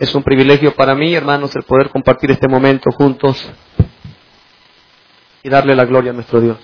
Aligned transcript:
Es 0.00 0.14
un 0.14 0.22
privilegio 0.22 0.74
para 0.74 0.94
mí, 0.94 1.14
hermanos, 1.14 1.54
el 1.54 1.62
poder 1.62 1.90
compartir 1.90 2.30
este 2.30 2.48
momento 2.48 2.90
juntos 2.90 3.46
y 5.42 5.50
darle 5.50 5.76
la 5.76 5.84
gloria 5.84 6.10
a 6.10 6.14
nuestro 6.14 6.40
Dios. 6.40 6.56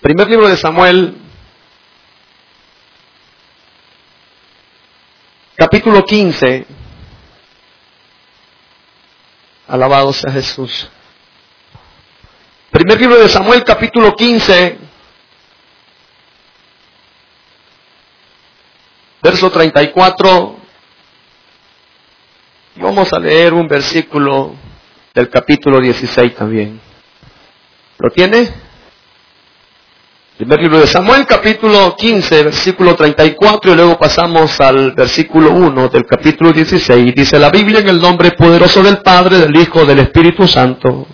Primer 0.00 0.28
libro 0.28 0.48
de 0.48 0.56
Samuel, 0.56 1.16
capítulo 5.54 6.04
15. 6.04 6.66
Alabado 9.68 10.12
sea 10.12 10.32
Jesús. 10.32 10.90
Primer 12.72 13.00
libro 13.00 13.20
de 13.20 13.28
Samuel, 13.28 13.62
capítulo 13.62 14.16
15. 14.16 14.78
Verso 19.24 19.50
34. 19.50 20.56
Y 22.76 22.80
vamos 22.80 23.10
a 23.10 23.18
leer 23.18 23.54
un 23.54 23.66
versículo 23.66 24.54
del 25.14 25.30
capítulo 25.30 25.80
16 25.80 26.34
también. 26.34 26.78
¿Lo 27.98 28.10
tiene? 28.10 28.52
Primer 30.36 30.60
libro 30.60 30.80
de 30.80 30.86
Samuel, 30.88 31.24
capítulo 31.26 31.94
15, 31.96 32.42
versículo 32.42 32.96
34, 32.96 33.72
y 33.72 33.76
luego 33.76 33.96
pasamos 33.96 34.60
al 34.60 34.92
versículo 34.92 35.52
1 35.52 35.88
del 35.88 36.04
capítulo 36.04 36.52
16. 36.52 37.14
Dice 37.14 37.38
la 37.38 37.50
Biblia 37.50 37.78
en 37.78 37.88
el 37.88 38.00
nombre 38.00 38.32
poderoso 38.32 38.82
del 38.82 38.98
Padre, 38.98 39.38
del 39.38 39.56
Hijo, 39.56 39.86
del 39.86 40.00
Espíritu 40.00 40.46
Santo. 40.46 41.06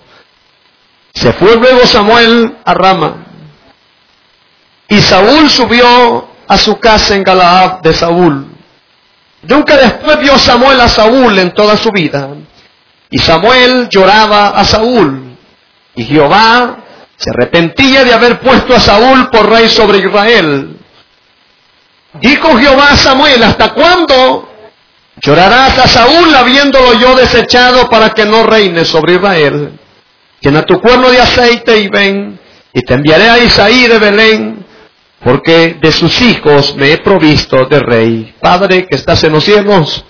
Se 1.15 1.33
fue 1.35 1.55
luego 1.57 1.87
Samuel 1.87 2.57
a 2.65 2.75
Rama, 2.75 3.27
y 4.89 4.99
Saúl 5.01 5.51
subió 5.51 6.30
a 6.51 6.59
su 6.59 6.81
casa 6.81 7.15
en 7.15 7.23
Galaad 7.23 7.79
de 7.81 7.95
Saúl. 7.95 8.45
Nunca 9.43 9.77
después 9.77 10.19
vio 10.19 10.37
Samuel 10.37 10.81
a 10.81 10.89
Saúl 10.89 11.39
en 11.39 11.55
toda 11.55 11.77
su 11.77 11.93
vida. 11.93 12.29
Y 13.09 13.19
Samuel 13.19 13.89
lloraba 13.89 14.49
a 14.49 14.65
Saúl. 14.65 15.37
Y 15.95 16.03
Jehová 16.03 16.79
se 17.17 17.31
arrepentía 17.31 18.03
de 18.03 18.13
haber 18.13 18.41
puesto 18.41 18.75
a 18.75 18.81
Saúl 18.81 19.31
por 19.31 19.49
rey 19.49 19.69
sobre 19.69 19.99
Israel. 19.99 20.77
Dijo 22.15 22.59
Jehová 22.59 22.95
a 22.95 22.97
Samuel, 22.97 23.45
¿hasta 23.45 23.73
cuándo 23.73 24.49
llorarás 25.23 25.79
a 25.79 25.87
Saúl 25.87 26.35
habiéndolo 26.35 26.95
yo 26.95 27.15
desechado 27.15 27.89
para 27.89 28.11
que 28.11 28.25
no 28.25 28.43
reine 28.43 28.85
sobre 28.85 29.15
Israel? 29.15 29.79
Llena 30.41 30.63
tu 30.63 30.81
cuerno 30.81 31.11
de 31.11 31.21
aceite 31.21 31.79
y 31.79 31.87
ven, 31.87 32.41
y 32.73 32.83
te 32.83 32.95
enviaré 32.95 33.31
a 33.31 33.39
Isaí 33.39 33.87
de 33.87 33.99
Belén, 34.01 34.60
porque 35.23 35.79
de 35.81 35.93
sus 35.93 36.21
hijos 36.23 36.75
me 36.77 36.93
he 36.93 36.99
provisto 36.99 37.67
de 37.67 37.81
rey. 37.81 38.35
Padre 38.41 38.87
que 38.87 38.97
estás 38.97 39.23
en 39.25 39.33
los 39.33 39.45
cielos, 39.45 40.05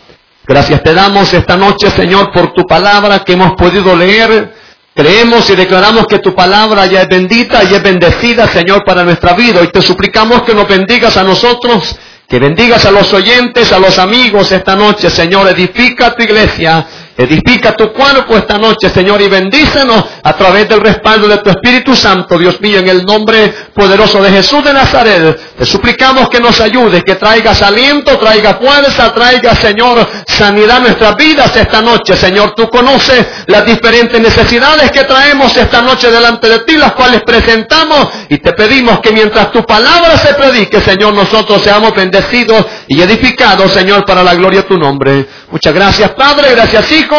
gracias 0.47 0.83
te 0.83 0.95
damos 0.95 1.33
esta 1.35 1.57
noche, 1.57 1.91
Señor, 1.91 2.33
por 2.33 2.53
tu 2.53 2.65
palabra 2.65 3.21
que 3.21 3.33
hemos 3.33 3.53
podido 3.53 3.97
leer. 3.97 4.55
Creemos 4.95 5.49
y 5.51 5.57
declaramos 5.57 6.07
que 6.07 6.19
tu 6.19 6.35
palabra 6.35 6.87
ya 6.87 7.03
es 7.03 7.09
bendita 7.09 7.63
y 7.65 7.75
es 7.75 7.83
bendecida, 7.83 8.47
Señor, 8.49 8.85
para 8.85 9.05
nuestra 9.05 9.35
vida. 9.35 9.63
Y 9.63 9.69
te 9.69 9.81
suplicamos 9.81 10.43
que 10.43 10.55
nos 10.55 10.69
bendigas 10.69 11.17
a 11.17 11.23
nosotros, 11.23 11.97
que 12.29 12.39
bendigas 12.39 12.85
a 12.85 12.91
los 12.91 13.13
oyentes, 13.13 13.73
a 13.73 13.79
los 13.79 13.99
amigos 13.99 14.51
esta 14.53 14.77
noche, 14.77 15.09
Señor. 15.09 15.49
Edifica 15.49 16.15
tu 16.15 16.23
iglesia 16.23 16.87
Edifica 17.21 17.73
tu 17.73 17.93
cuerpo 17.93 18.35
esta 18.35 18.57
noche, 18.57 18.89
Señor, 18.89 19.21
y 19.21 19.29
bendícenos 19.29 20.03
a 20.23 20.33
través 20.33 20.67
del 20.71 20.81
respaldo 20.81 21.29
de 21.29 21.37
tu 21.37 21.51
Espíritu 21.51 21.95
Santo, 21.95 22.39
Dios 22.39 22.59
mío, 22.63 22.79
en 22.79 22.89
el 22.89 23.05
nombre 23.05 23.53
poderoso 23.75 24.23
de 24.23 24.31
Jesús 24.31 24.65
de 24.65 24.73
Nazaret. 24.73 25.39
Te 25.59 25.67
suplicamos 25.67 26.31
que 26.31 26.41
nos 26.41 26.59
ayudes, 26.63 27.05
que 27.05 27.17
traigas 27.17 27.61
aliento, 27.61 28.19
traiga 28.19 28.55
fuerza, 28.55 29.13
traiga, 29.13 29.55
Señor, 29.55 30.09
sanidad 30.27 30.79
a 30.79 30.81
nuestras 30.81 31.15
vidas 31.17 31.55
esta 31.55 31.83
noche. 31.83 32.17
Señor, 32.17 32.55
tú 32.55 32.71
conoces 32.71 33.27
las 33.49 33.67
diferentes 33.67 34.19
necesidades 34.19 34.91
que 34.91 35.05
traemos 35.05 35.55
esta 35.55 35.83
noche 35.83 36.11
delante 36.11 36.49
de 36.49 36.61
ti, 36.61 36.79
las 36.79 36.93
cuales 36.93 37.21
presentamos 37.21 38.09
y 38.31 38.39
te 38.39 38.55
pedimos 38.55 39.01
que 39.01 39.13
mientras 39.13 39.53
tu 39.53 39.63
palabra 39.67 40.17
se 40.17 40.33
predique, 40.33 40.81
Señor, 40.81 41.13
nosotros 41.13 41.61
seamos 41.61 41.95
bendecidos 41.95 42.65
y 42.89 43.03
edificados, 43.03 43.73
Señor, 43.73 44.07
para 44.07 44.23
la 44.23 44.35
gloria 44.35 44.63
de 44.63 44.69
tu 44.69 44.79
nombre. 44.79 45.27
Muchas 45.51 45.75
gracias, 45.75 46.13
Padre, 46.13 46.53
gracias, 46.53 46.91
Hijo. 46.93 47.10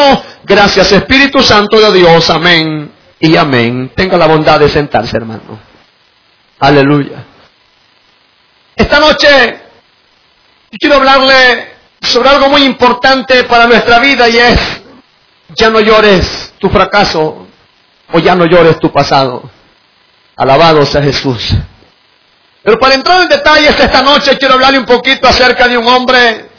Gracias 0.44 0.92
Espíritu 0.92 1.42
Santo 1.42 1.80
de 1.80 2.00
Dios. 2.00 2.30
Amén 2.30 2.92
y 3.20 3.36
amén. 3.36 3.92
Tenga 3.96 4.18
la 4.18 4.28
bondad 4.28 4.60
de 4.60 4.70
sentarse, 4.70 5.18
hermano. 5.18 5.60
Aleluya. 6.60 7.26
Esta 8.76 9.00
noche 9.00 9.62
quiero 10.80 10.96
hablarle 10.96 11.76
sobre 12.02 12.30
algo 12.30 12.50
muy 12.50 12.64
importante 12.64 13.44
para 13.44 13.68
nuestra 13.68 14.00
vida 14.00 14.30
y 14.30 14.38
es, 14.38 14.60
ya 15.50 15.70
no 15.70 15.82
llores 15.82 16.54
tu 16.58 16.70
fracaso 16.70 17.48
o 18.14 18.20
ya 18.20 18.34
no 18.34 18.46
llores 18.46 18.80
tu 18.80 18.92
pasado. 18.92 19.50
Alabado 20.38 20.86
sea 20.86 21.02
Jesús. 21.02 21.54
Pero 22.64 22.80
para 22.80 22.96
entrar 22.96 23.22
en 23.24 23.30
detalles 23.30 23.78
esta 23.78 24.02
noche 24.02 24.38
quiero 24.38 24.54
hablarle 24.54 24.80
un 24.80 24.86
poquito 24.86 25.28
acerca 25.28 25.68
de 25.68 25.78
un 25.78 25.88
hombre, 25.88 26.50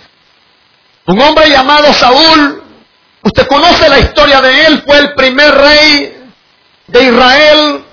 un 1.07 1.21
hombre 1.21 1.49
llamado 1.49 1.93
Saúl, 1.93 2.63
Usted 3.25 3.47
conoce 3.47 3.89
la 3.89 4.01
historia 4.01 4.41
de 4.41 4.67
él, 4.67 4.83
fue 4.85 4.99
el 4.99 5.15
primer 5.15 5.55
rey 5.55 6.17
de 6.89 7.03
Israel, 7.05 7.85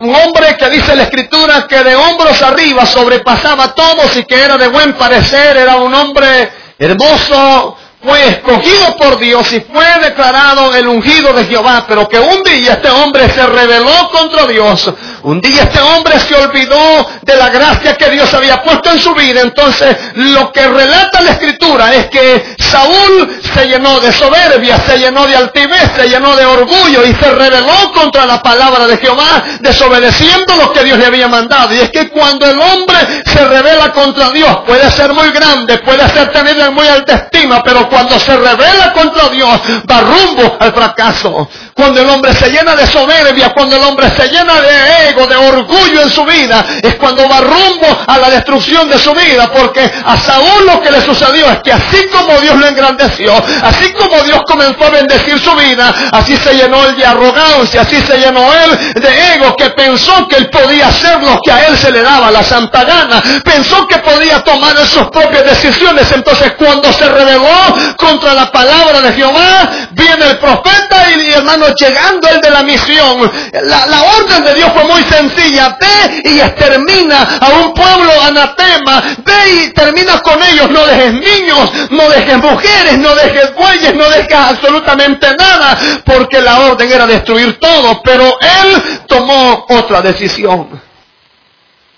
un 0.00 0.14
hombre 0.14 0.56
que 0.56 0.70
dice 0.70 0.96
la 0.96 1.04
escritura 1.04 1.68
que 1.68 1.84
de 1.84 1.94
hombros 1.94 2.42
arriba 2.42 2.84
sobrepasaba 2.84 3.64
a 3.64 3.74
todos 3.74 4.16
y 4.16 4.24
que 4.24 4.42
era 4.42 4.58
de 4.58 4.66
buen 4.66 4.94
parecer, 4.94 5.56
era 5.56 5.76
un 5.76 5.94
hombre 5.94 6.50
hermoso, 6.76 7.76
fue 8.02 8.26
escogido 8.26 8.96
por 8.96 9.20
Dios 9.20 9.52
y 9.52 9.60
fue 9.60 9.86
declarado 10.02 10.74
el 10.74 10.88
ungido 10.88 11.32
de 11.32 11.44
Jehová, 11.44 11.84
pero 11.86 12.08
que 12.08 12.18
un 12.18 12.42
día 12.42 12.72
este 12.72 12.90
hombre 12.90 13.30
se 13.30 13.46
rebeló 13.46 14.10
contra 14.10 14.46
Dios. 14.46 14.92
Un 15.24 15.40
día 15.40 15.62
este 15.62 15.80
hombre 15.80 16.18
se 16.18 16.34
olvidó 16.34 17.06
de 17.22 17.36
la 17.36 17.48
gracia 17.48 17.96
que 17.96 18.10
Dios 18.10 18.32
había 18.34 18.60
puesto 18.62 18.90
en 18.90 18.98
su 18.98 19.14
vida. 19.14 19.40
Entonces 19.40 19.96
lo 20.14 20.52
que 20.52 20.66
relata 20.66 21.20
la 21.20 21.30
escritura 21.30 21.94
es 21.94 22.06
que 22.06 22.56
Saúl 22.58 23.40
se 23.54 23.66
llenó 23.66 24.00
de 24.00 24.12
soberbia, 24.12 24.80
se 24.84 24.98
llenó 24.98 25.26
de 25.26 25.36
altivez, 25.36 25.92
se 25.94 26.08
llenó 26.08 26.34
de 26.34 26.44
orgullo 26.44 27.06
y 27.06 27.14
se 27.14 27.30
rebeló 27.30 27.92
contra 27.94 28.26
la 28.26 28.42
palabra 28.42 28.86
de 28.86 28.96
Jehová, 28.96 29.44
desobedeciendo 29.60 30.56
lo 30.56 30.72
que 30.72 30.82
Dios 30.82 30.98
le 30.98 31.06
había 31.06 31.28
mandado. 31.28 31.72
Y 31.72 31.78
es 31.78 31.90
que 31.90 32.08
cuando 32.08 32.46
el 32.46 32.58
hombre 32.58 33.22
se 33.24 33.44
revela 33.44 33.92
contra 33.92 34.30
Dios, 34.30 34.58
puede 34.66 34.90
ser 34.90 35.12
muy 35.12 35.30
grande, 35.30 35.78
puede 35.78 36.08
ser 36.08 36.32
tenido 36.32 36.66
en 36.66 36.74
muy 36.74 36.88
alta 36.88 37.14
estima, 37.14 37.62
pero 37.62 37.88
cuando 37.88 38.18
se 38.18 38.36
revela 38.36 38.92
contra 38.92 39.28
Dios, 39.28 39.60
va 39.88 40.00
rumbo 40.00 40.56
al 40.58 40.72
fracaso. 40.72 41.48
Cuando 41.74 42.00
el 42.00 42.08
hombre 42.08 42.34
se 42.34 42.50
llena 42.50 42.76
de 42.76 42.86
soberbia, 42.86 43.52
cuando 43.54 43.76
el 43.76 43.82
hombre 43.82 44.10
se 44.10 44.28
llena 44.28 44.60
de 44.60 45.08
ego, 45.10 45.26
de 45.26 45.36
orgullo 45.36 46.02
en 46.02 46.10
su 46.10 46.24
vida, 46.24 46.64
es 46.82 46.96
cuando 46.96 47.26
va 47.28 47.40
rumbo 47.40 48.04
a 48.06 48.18
la 48.18 48.30
destrucción 48.30 48.88
de 48.90 48.98
su 48.98 49.12
vida. 49.14 49.50
Porque 49.50 49.90
a 50.04 50.16
Saúl 50.18 50.66
lo 50.66 50.80
que 50.82 50.90
le 50.90 51.00
sucedió 51.00 51.50
es 51.50 51.60
que 51.62 51.72
así 51.72 52.06
como 52.08 52.38
Dios 52.40 52.56
lo 52.56 52.66
engrandeció, 52.66 53.34
así 53.62 53.92
como 53.92 54.22
Dios 54.22 54.40
comenzó 54.46 54.84
a 54.84 54.90
bendecir 54.90 55.38
su 55.38 55.54
vida, 55.54 55.94
así 56.12 56.36
se 56.36 56.54
llenó 56.54 56.84
él 56.84 56.96
de 56.96 57.06
arrogancia, 57.06 57.80
así 57.80 58.00
se 58.02 58.18
llenó 58.18 58.52
él 58.52 58.94
de 58.94 59.34
ego, 59.34 59.56
que 59.56 59.70
pensó 59.70 60.28
que 60.28 60.36
él 60.36 60.50
podía 60.50 60.88
hacer 60.88 61.22
lo 61.22 61.38
que 61.42 61.52
a 61.52 61.66
él 61.68 61.76
se 61.76 61.90
le 61.90 62.02
daba 62.02 62.30
la 62.30 62.42
santa 62.42 62.84
gana, 62.84 63.22
pensó 63.44 63.86
que 63.86 63.98
podía 63.98 64.42
tomar 64.44 64.76
sus 64.86 65.08
propias 65.10 65.44
decisiones. 65.44 66.10
Entonces 66.12 66.52
cuando 66.58 66.92
se 66.92 67.08
rebeló 67.08 67.74
contra 67.96 68.34
la 68.34 68.50
palabra 68.52 69.00
de 69.00 69.12
Jehová, 69.12 69.70
viene 69.92 70.26
el 70.26 70.38
profeta 70.38 71.10
y, 71.10 71.30
hermano 71.32 71.61
llegando 71.76 72.28
el 72.28 72.40
de 72.40 72.50
la 72.50 72.62
misión. 72.62 73.30
La, 73.52 73.86
la 73.86 74.02
orden 74.02 74.44
de 74.44 74.54
Dios 74.54 74.70
fue 74.72 74.84
muy 74.84 75.02
sencilla. 75.04 75.76
Ve 75.80 76.22
y 76.30 76.40
extermina 76.40 77.38
a 77.40 77.48
un 77.50 77.74
pueblo 77.74 78.12
anatema. 78.22 79.02
Ve 79.24 79.52
y 79.52 79.72
termina 79.72 80.20
con 80.20 80.42
ellos. 80.42 80.70
No 80.70 80.86
dejes 80.86 81.12
niños, 81.14 81.70
no 81.90 82.08
dejes 82.08 82.38
mujeres, 82.38 82.98
no 82.98 83.14
dejes 83.14 83.54
bueyes, 83.54 83.94
no 83.94 84.08
dejes 84.10 84.34
absolutamente 84.34 85.34
nada. 85.36 85.78
Porque 86.04 86.40
la 86.40 86.60
orden 86.60 86.90
era 86.90 87.06
destruir 87.06 87.58
todo. 87.58 88.02
Pero 88.02 88.38
él 88.40 89.00
tomó 89.06 89.66
otra 89.68 90.02
decisión. 90.02 90.80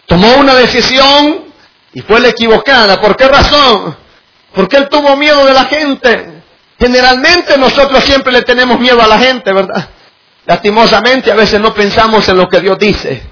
Tomó 0.06 0.34
una 0.34 0.54
decisión 0.54 1.44
y 1.92 2.00
fue 2.02 2.20
la 2.20 2.28
equivocada. 2.28 3.00
¿Por 3.00 3.16
qué 3.16 3.28
razón? 3.28 3.96
Porque 4.54 4.76
él 4.76 4.88
tuvo 4.88 5.16
miedo 5.16 5.44
de 5.46 5.52
la 5.52 5.64
gente. 5.64 6.33
Generalmente 6.78 7.56
nosotros 7.56 8.02
siempre 8.04 8.32
le 8.32 8.42
tenemos 8.42 8.78
miedo 8.78 9.00
a 9.00 9.06
la 9.06 9.18
gente, 9.18 9.52
¿verdad? 9.52 9.88
Lastimosamente 10.46 11.30
a 11.30 11.34
veces 11.34 11.60
no 11.60 11.72
pensamos 11.72 12.28
en 12.28 12.36
lo 12.36 12.48
que 12.48 12.60
Dios 12.60 12.78
dice. 12.78 13.22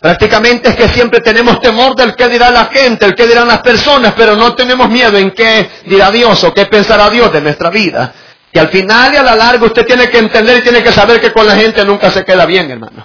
Prácticamente 0.00 0.68
es 0.68 0.76
que 0.76 0.88
siempre 0.88 1.20
tenemos 1.20 1.60
temor 1.60 1.96
del 1.96 2.14
que 2.14 2.28
dirá 2.28 2.50
la 2.50 2.66
gente, 2.66 3.04
el 3.04 3.14
que 3.14 3.26
dirán 3.26 3.48
las 3.48 3.60
personas, 3.62 4.14
pero 4.16 4.36
no 4.36 4.54
tenemos 4.54 4.88
miedo 4.88 5.18
en 5.18 5.32
qué 5.32 5.68
dirá 5.86 6.10
Dios 6.10 6.42
o 6.44 6.54
qué 6.54 6.66
pensará 6.66 7.10
Dios 7.10 7.32
de 7.32 7.40
nuestra 7.40 7.68
vida. 7.68 8.14
Y 8.52 8.58
al 8.58 8.68
final 8.68 9.12
y 9.12 9.16
a 9.16 9.22
la 9.22 9.34
larga 9.34 9.66
usted 9.66 9.84
tiene 9.84 10.08
que 10.08 10.18
entender 10.18 10.58
y 10.58 10.62
tiene 10.62 10.82
que 10.82 10.92
saber 10.92 11.20
que 11.20 11.32
con 11.32 11.46
la 11.46 11.56
gente 11.56 11.84
nunca 11.84 12.10
se 12.10 12.24
queda 12.24 12.46
bien, 12.46 12.70
hermano. 12.70 13.04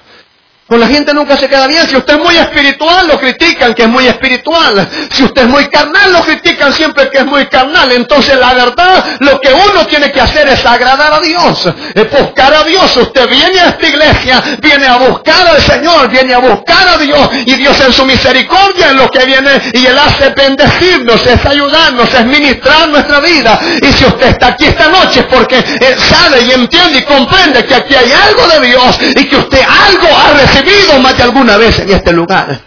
Con 0.73 0.79
la 0.79 0.87
gente 0.87 1.13
nunca 1.13 1.37
se 1.37 1.47
queda 1.47 1.67
bien. 1.67 1.87
Si 1.87 1.95
usted 1.95 2.15
es 2.15 2.19
muy 2.19 2.35
espiritual, 2.35 3.07
lo 3.07 3.19
critican 3.19 3.75
que 3.75 3.83
es 3.83 3.87
muy 3.87 4.07
espiritual. 4.07 4.89
Si 5.11 5.23
usted 5.23 5.43
es 5.43 5.47
muy 5.47 5.67
carnal, 5.67 6.11
lo 6.11 6.21
critican 6.21 6.73
siempre 6.73 7.11
que 7.11 7.19
es 7.19 7.25
muy 7.27 7.45
carnal. 7.45 7.91
Entonces 7.91 8.35
la 8.39 8.55
verdad, 8.55 9.05
lo 9.19 9.39
que 9.39 9.53
uno 9.53 9.85
tiene 9.85 10.11
que 10.11 10.19
hacer 10.19 10.49
es 10.49 10.65
agradar 10.65 11.13
a 11.13 11.19
Dios, 11.19 11.69
es 11.93 12.09
buscar 12.09 12.55
a 12.55 12.63
Dios. 12.63 12.97
Usted 12.97 13.29
viene 13.29 13.59
a 13.59 13.69
esta 13.69 13.87
iglesia, 13.87 14.43
viene 14.63 14.87
a 14.87 14.97
buscar 14.97 15.45
al 15.45 15.61
Señor, 15.61 16.09
viene 16.09 16.33
a 16.33 16.39
buscar 16.39 16.87
a 16.87 16.97
Dios. 16.97 17.29
Y 17.45 17.53
Dios 17.53 17.79
en 17.79 17.93
su 17.93 18.03
misericordia 18.05 18.87
es 18.87 18.93
lo 18.93 19.11
que 19.11 19.25
viene 19.25 19.51
y 19.73 19.85
Él 19.85 19.99
hace 19.99 20.29
bendecirnos, 20.29 21.23
es 21.23 21.45
ayudarnos, 21.45 22.11
es 22.11 22.25
ministrar 22.25 22.89
nuestra 22.89 23.19
vida. 23.19 23.59
Y 23.79 23.93
si 23.93 24.05
usted 24.05 24.29
está 24.29 24.47
aquí 24.47 24.65
esta 24.65 24.87
noche 24.87 25.19
es 25.19 25.25
porque 25.27 25.57
Él 25.57 25.99
sabe 25.99 26.41
y 26.41 26.51
entiende 26.51 26.97
y 26.97 27.03
comprende 27.03 27.63
que 27.63 27.75
aquí 27.75 27.93
hay 27.93 28.11
algo 28.11 28.47
de 28.47 28.67
Dios 28.69 28.97
y 29.17 29.23
que 29.25 29.35
usted 29.35 29.61
algo 29.61 30.07
ha 30.17 30.33
recibido 30.33 30.62
más 31.00 31.18
de 31.18 31.24
alguna 31.24 31.57
vez 31.57 31.80
en 31.80 31.89
este 31.89 32.12
lugar. 32.12 32.60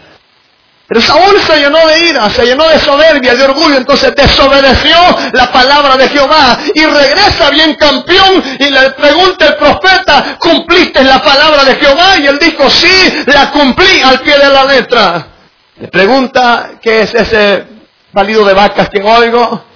Pero 0.87 1.01
Saúl 1.01 1.37
se 1.41 1.59
llenó 1.59 1.85
de 1.85 1.99
ira, 1.99 2.29
se 2.29 2.45
llenó 2.45 2.65
de 2.69 2.79
soberbia, 2.79 3.35
de 3.35 3.43
orgullo, 3.43 3.75
entonces 3.75 4.15
desobedeció 4.15 4.97
la 5.33 5.51
palabra 5.51 5.97
de 5.97 6.07
Jehová 6.07 6.57
y 6.73 6.85
regresa 6.85 7.49
bien 7.49 7.75
campeón 7.75 8.41
y 8.57 8.69
le 8.69 8.91
pregunta 8.91 9.47
el 9.47 9.55
profeta, 9.57 10.37
¿cumpliste 10.39 11.03
la 11.03 11.21
palabra 11.21 11.65
de 11.65 11.75
Jehová? 11.75 12.17
Y 12.19 12.27
él 12.27 12.39
dijo, 12.39 12.69
sí, 12.69 13.23
la 13.25 13.51
cumplí 13.51 14.01
al 14.01 14.21
pie 14.21 14.37
de 14.37 14.49
la 14.49 14.63
letra. 14.63 15.27
Le 15.77 15.89
pregunta, 15.89 16.71
¿qué 16.81 17.01
es 17.01 17.13
ese 17.13 17.65
valido 18.13 18.45
de 18.45 18.53
vacas 18.53 18.89
que 18.89 19.03
oigo? 19.03 19.66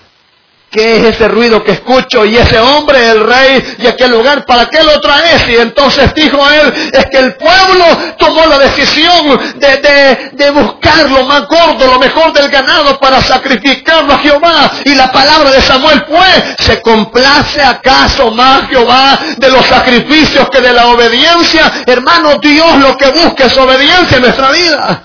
¿Qué 0.71 0.99
es 0.99 1.15
ese 1.15 1.27
ruido 1.27 1.61
que 1.65 1.73
escucho? 1.73 2.23
Y 2.23 2.37
ese 2.37 2.57
hombre, 2.57 3.09
el 3.09 3.27
rey 3.27 3.75
de 3.77 3.89
aquel 3.89 4.09
lugar, 4.09 4.45
¿para 4.45 4.67
qué 4.67 4.81
lo 4.81 5.01
traes? 5.01 5.45
Y 5.49 5.57
entonces 5.57 6.13
dijo 6.13 6.49
él, 6.49 6.91
es 6.93 7.05
que 7.11 7.17
el 7.17 7.35
pueblo 7.35 7.85
tomó 8.17 8.45
la 8.45 8.57
decisión 8.57 9.37
de, 9.55 10.31
de, 10.31 10.49
buscar 10.51 11.11
lo 11.11 11.25
más 11.25 11.45
gordo, 11.47 11.87
lo 11.87 11.99
mejor 11.99 12.31
del 12.31 12.49
ganado 12.49 12.97
para 13.01 13.21
sacrificarlo 13.21 14.13
a 14.13 14.19
Jehová. 14.19 14.71
Y 14.85 14.95
la 14.95 15.11
palabra 15.11 15.51
de 15.51 15.61
Samuel 15.61 16.05
fue, 16.07 16.55
¿se 16.59 16.81
complace 16.81 17.61
acaso 17.61 18.31
más 18.31 18.69
Jehová 18.69 19.19
de 19.35 19.51
los 19.51 19.65
sacrificios 19.65 20.49
que 20.49 20.61
de 20.61 20.71
la 20.71 20.87
obediencia? 20.87 21.83
Hermano, 21.85 22.37
Dios 22.41 22.77
lo 22.77 22.95
que 22.95 23.11
busca 23.11 23.47
es 23.47 23.57
obediencia 23.57 24.15
en 24.15 24.23
nuestra 24.23 24.51
vida. 24.51 25.03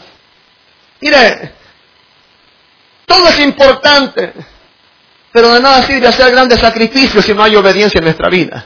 Mire, 1.01 1.55
todo 3.05 3.29
es 3.31 3.41
importante. 3.41 4.33
Pero 5.37 5.53
de 5.53 5.61
nada 5.61 5.83
sirve 5.83 6.07
hacer 6.07 6.31
grandes 6.31 6.59
sacrificios 6.59 7.23
si 7.23 7.35
no 7.35 7.43
hay 7.43 7.55
obediencia 7.57 7.99
en 7.99 8.05
nuestra 8.05 8.31
vida. 8.31 8.65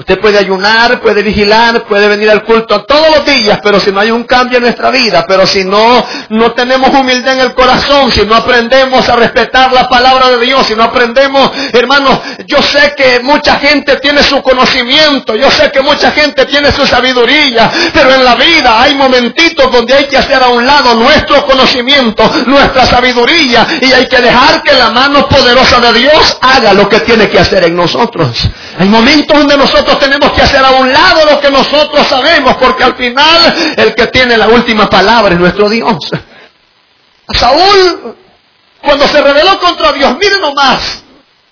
Usted 0.00 0.18
puede 0.18 0.38
ayunar, 0.38 0.98
puede 1.02 1.22
vigilar, 1.22 1.84
puede 1.84 2.08
venir 2.08 2.30
al 2.30 2.42
culto 2.42 2.84
todos 2.84 3.16
los 3.16 3.26
días, 3.26 3.58
pero 3.62 3.78
si 3.78 3.92
no 3.92 4.00
hay 4.00 4.10
un 4.10 4.24
cambio 4.24 4.56
en 4.56 4.64
nuestra 4.64 4.90
vida, 4.90 5.26
pero 5.28 5.46
si 5.46 5.62
no, 5.62 6.02
no 6.30 6.52
tenemos 6.52 6.88
humildad 6.88 7.34
en 7.34 7.40
el 7.40 7.52
corazón, 7.52 8.10
si 8.10 8.24
no 8.24 8.34
aprendemos 8.34 9.06
a 9.10 9.16
respetar 9.16 9.70
la 9.74 9.90
palabra 9.90 10.30
de 10.30 10.38
Dios, 10.38 10.66
si 10.66 10.74
no 10.74 10.84
aprendemos, 10.84 11.52
hermanos, 11.74 12.18
yo 12.46 12.62
sé 12.62 12.94
que 12.96 13.20
mucha 13.20 13.56
gente 13.56 13.96
tiene 13.96 14.22
su 14.22 14.40
conocimiento, 14.40 15.36
yo 15.36 15.50
sé 15.50 15.70
que 15.70 15.82
mucha 15.82 16.10
gente 16.12 16.46
tiene 16.46 16.72
su 16.72 16.86
sabiduría, 16.86 17.70
pero 17.92 18.14
en 18.14 18.24
la 18.24 18.36
vida 18.36 18.80
hay 18.80 18.94
momentitos 18.94 19.70
donde 19.70 19.92
hay 19.92 20.04
que 20.06 20.16
hacer 20.16 20.42
a 20.42 20.48
un 20.48 20.64
lado 20.64 20.94
nuestro 20.94 21.44
conocimiento, 21.44 22.22
nuestra 22.46 22.86
sabiduría, 22.86 23.66
y 23.82 23.92
hay 23.92 24.06
que 24.06 24.18
dejar 24.18 24.62
que 24.62 24.72
la 24.72 24.90
mano 24.92 25.28
poderosa 25.28 25.78
de 25.78 25.92
Dios 25.92 26.38
haga 26.40 26.72
lo 26.72 26.88
que 26.88 27.00
tiene 27.00 27.28
que 27.28 27.38
hacer 27.38 27.64
en 27.64 27.76
nosotros. 27.76 28.48
Hay 28.78 28.88
momentos 28.88 29.36
donde 29.36 29.58
nosotros 29.58 29.89
tenemos 29.98 30.32
que 30.32 30.42
hacer 30.42 30.64
a 30.64 30.70
un 30.70 30.92
lado 30.92 31.24
lo 31.24 31.40
que 31.40 31.50
nosotros 31.50 32.06
sabemos, 32.06 32.56
porque 32.56 32.84
al 32.84 32.96
final 32.96 33.74
el 33.76 33.94
que 33.94 34.06
tiene 34.08 34.36
la 34.36 34.48
última 34.48 34.88
palabra 34.88 35.34
es 35.34 35.40
nuestro 35.40 35.68
Dios. 35.68 35.96
Saúl, 37.32 38.16
cuando 38.82 39.06
se 39.06 39.20
rebeló 39.20 39.58
contra 39.58 39.92
Dios, 39.92 40.16
miren 40.18 40.40
nomás, 40.40 41.02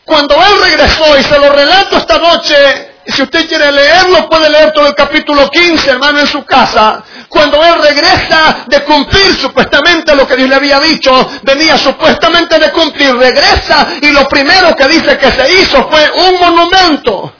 cuando 0.05 0.35
él 0.37 0.63
regresó, 0.63 1.19
y 1.19 1.23
se 1.23 1.39
lo 1.39 1.53
relato 1.53 1.99
esta 1.99 2.19
noche, 2.19 2.89
si 3.09 3.23
usted 3.23 3.49
quiere 3.49 3.73
leerlo, 3.73 4.29
puede 4.29 4.51
leer 4.51 4.73
todo 4.73 4.87
el 4.87 4.95
capítulo 4.95 5.49
15, 5.49 5.91
hermano, 5.91 6.21
en 6.21 6.27
su 6.27 6.45
casa. 6.45 7.03
Cuando 7.29 7.63
él 7.65 7.75
regresa 7.83 8.65
de 8.67 8.85
cumplir 8.85 9.35
supuestamente 9.37 10.15
lo 10.15 10.27
que 10.27 10.37
Dios 10.37 10.49
le 10.49 10.55
había 10.55 10.79
dicho, 10.79 11.29
venía 11.43 11.77
supuestamente 11.79 12.59
de 12.59 12.71
cumplir, 12.71 13.15
regresa 13.17 13.87
y 14.01 14.11
lo 14.11 14.27
primero 14.29 14.75
que 14.77 14.89
dice 14.89 15.17
que 15.17 15.31
se 15.31 15.53
hizo 15.55 15.89
fue 15.89 16.11
un 16.11 16.39
monumento. 16.39 17.33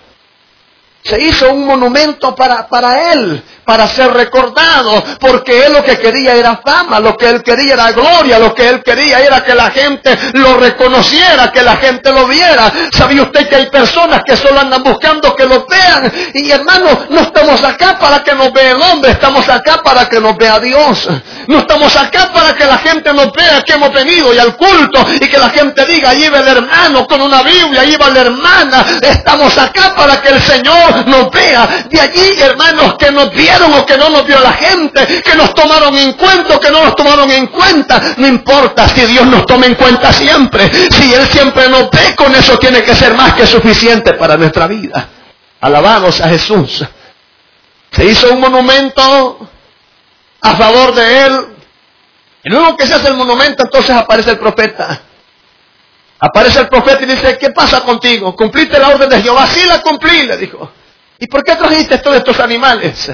Se 1.09 1.19
hizo 1.23 1.53
un 1.53 1.65
monumento 1.65 2.35
para, 2.35 2.69
para 2.69 3.13
él, 3.13 3.43
para 3.69 3.87
ser 3.87 4.11
recordado, 4.15 5.05
porque 5.21 5.67
él 5.67 5.75
lo 5.75 5.85
que 5.85 5.99
quería 5.99 6.35
era 6.35 6.59
fama, 6.65 6.99
lo 7.01 7.15
que 7.19 7.29
él 7.29 7.43
quería 7.43 7.75
era 7.75 7.93
gloria, 7.93 8.39
lo 8.39 8.55
que 8.55 8.67
él 8.67 8.83
quería 8.83 9.21
era 9.21 9.45
que 9.45 9.55
la 9.55 9.71
gente 9.71 10.17
lo 10.33 10.57
reconociera, 10.57 11.53
que 11.53 11.61
la 11.61 11.77
gente 11.77 12.11
lo 12.11 12.27
viera. 12.27 12.73
¿Sabía 12.91 13.25
usted 13.25 13.47
que 13.47 13.57
hay 13.57 13.67
personas 13.67 14.23
que 14.25 14.37
solo 14.37 14.59
andan 14.59 14.83
buscando 14.83 15.37
que 15.37 15.45
lo 15.45 15.67
vean? 15.67 16.11
Y 16.33 16.51
hermano, 16.51 17.09
no 17.11 17.21
estamos 17.21 17.63
acá 17.63 17.99
para 17.99 18.25
que 18.25 18.35
nos 18.35 18.51
vea 18.55 18.71
el 18.71 18.81
hombre, 18.81 19.11
estamos 19.11 19.47
acá 19.51 19.83
para 19.85 20.09
que 20.09 20.19
nos 20.19 20.35
vea 20.39 20.59
Dios. 20.61 21.07
No 21.47 21.59
estamos 21.59 21.95
acá 21.95 22.33
para 22.33 22.55
que 22.55 22.65
la 22.65 22.79
gente 22.79 23.13
nos 23.13 23.31
vea 23.35 23.61
que 23.61 23.75
hemos 23.75 23.93
venido 23.93 24.33
y 24.33 24.39
al 24.39 24.57
culto 24.57 25.05
y 25.21 25.29
que 25.29 25.37
la 25.37 25.51
gente 25.51 25.85
diga, 25.85 26.09
ahí 26.09 26.27
va 26.31 26.39
el 26.39 26.49
hermano 26.49 27.07
con 27.07 27.21
una 27.21 27.43
Biblia, 27.43 27.83
ahí 27.83 27.97
va 27.97 28.09
la 28.09 28.21
hermana. 28.23 28.87
Estamos 29.03 29.59
acá 29.59 29.95
para 29.95 30.23
que 30.23 30.31
el 30.31 30.41
Señor 30.41 31.07
nos 31.07 31.31
vea. 31.31 31.85
De 31.91 32.01
allí, 32.01 32.41
hermanos, 32.41 32.95
que 32.99 33.11
nos 33.11 33.31
vieron 33.31 33.58
o 33.67 33.87
que 33.87 33.97
no 33.97 34.11
nos 34.11 34.27
vio 34.27 34.39
la 34.41 34.53
gente, 34.53 35.23
que 35.23 35.35
nos 35.35 35.55
tomaron 35.55 35.97
en 35.97 36.13
cuenta 36.13 36.29
que 36.59 36.71
no 36.71 36.85
nos 36.85 36.95
tomaron 36.95 37.31
en 37.31 37.47
cuenta. 37.49 38.15
No 38.17 38.27
importa 38.27 38.89
si 38.89 39.01
Dios 39.03 39.27
nos 39.27 39.47
toma 39.47 39.67
en 39.67 39.75
cuenta 39.75 40.13
siempre. 40.13 40.71
Si 40.91 41.13
Él 41.13 41.27
siempre 41.29 41.69
nos 41.69 41.91
ve, 41.91 42.15
con 42.17 42.35
eso 42.35 42.59
tiene 42.59 42.83
que 42.83 42.95
ser 42.95 43.15
más 43.15 43.35
que 43.35 43.47
suficiente 43.47 44.15
para 44.15 44.37
nuestra 44.37 44.67
vida. 44.67 45.09
Alabamos 45.61 46.21
a 46.21 46.29
Jesús. 46.29 46.85
Se 47.91 48.05
hizo 48.05 48.33
un 48.33 48.41
monumento 48.41 49.39
a 50.41 50.57
favor 50.57 50.95
de 50.95 51.27
Él. 51.27 51.47
Y 52.45 52.51
luego 52.51 52.77
que 52.77 52.87
se 52.87 52.95
hace 52.95 53.09
el 53.09 53.15
monumento, 53.15 53.65
entonces 53.65 53.91
aparece 53.91 54.31
el 54.31 54.39
profeta. 54.39 55.01
Aparece 56.21 56.61
el 56.61 56.69
profeta 56.69 57.03
y 57.03 57.07
dice, 57.07 57.39
¿qué 57.39 57.51
pasa 57.51 57.81
contigo? 57.81 58.35
¿Cumpliste 58.35 58.79
la 58.79 58.89
orden 58.89 59.09
de 59.09 59.23
Jehová? 59.23 59.47
Sí 59.47 59.67
la 59.67 59.81
cumplí, 59.81 60.27
le 60.27 60.37
dijo. 60.37 60.71
¿Y 61.19 61.27
por 61.27 61.43
qué 61.43 61.57
trajiste 61.57 61.99
todos 61.99 62.17
estos 62.17 62.39
animales? 62.41 63.11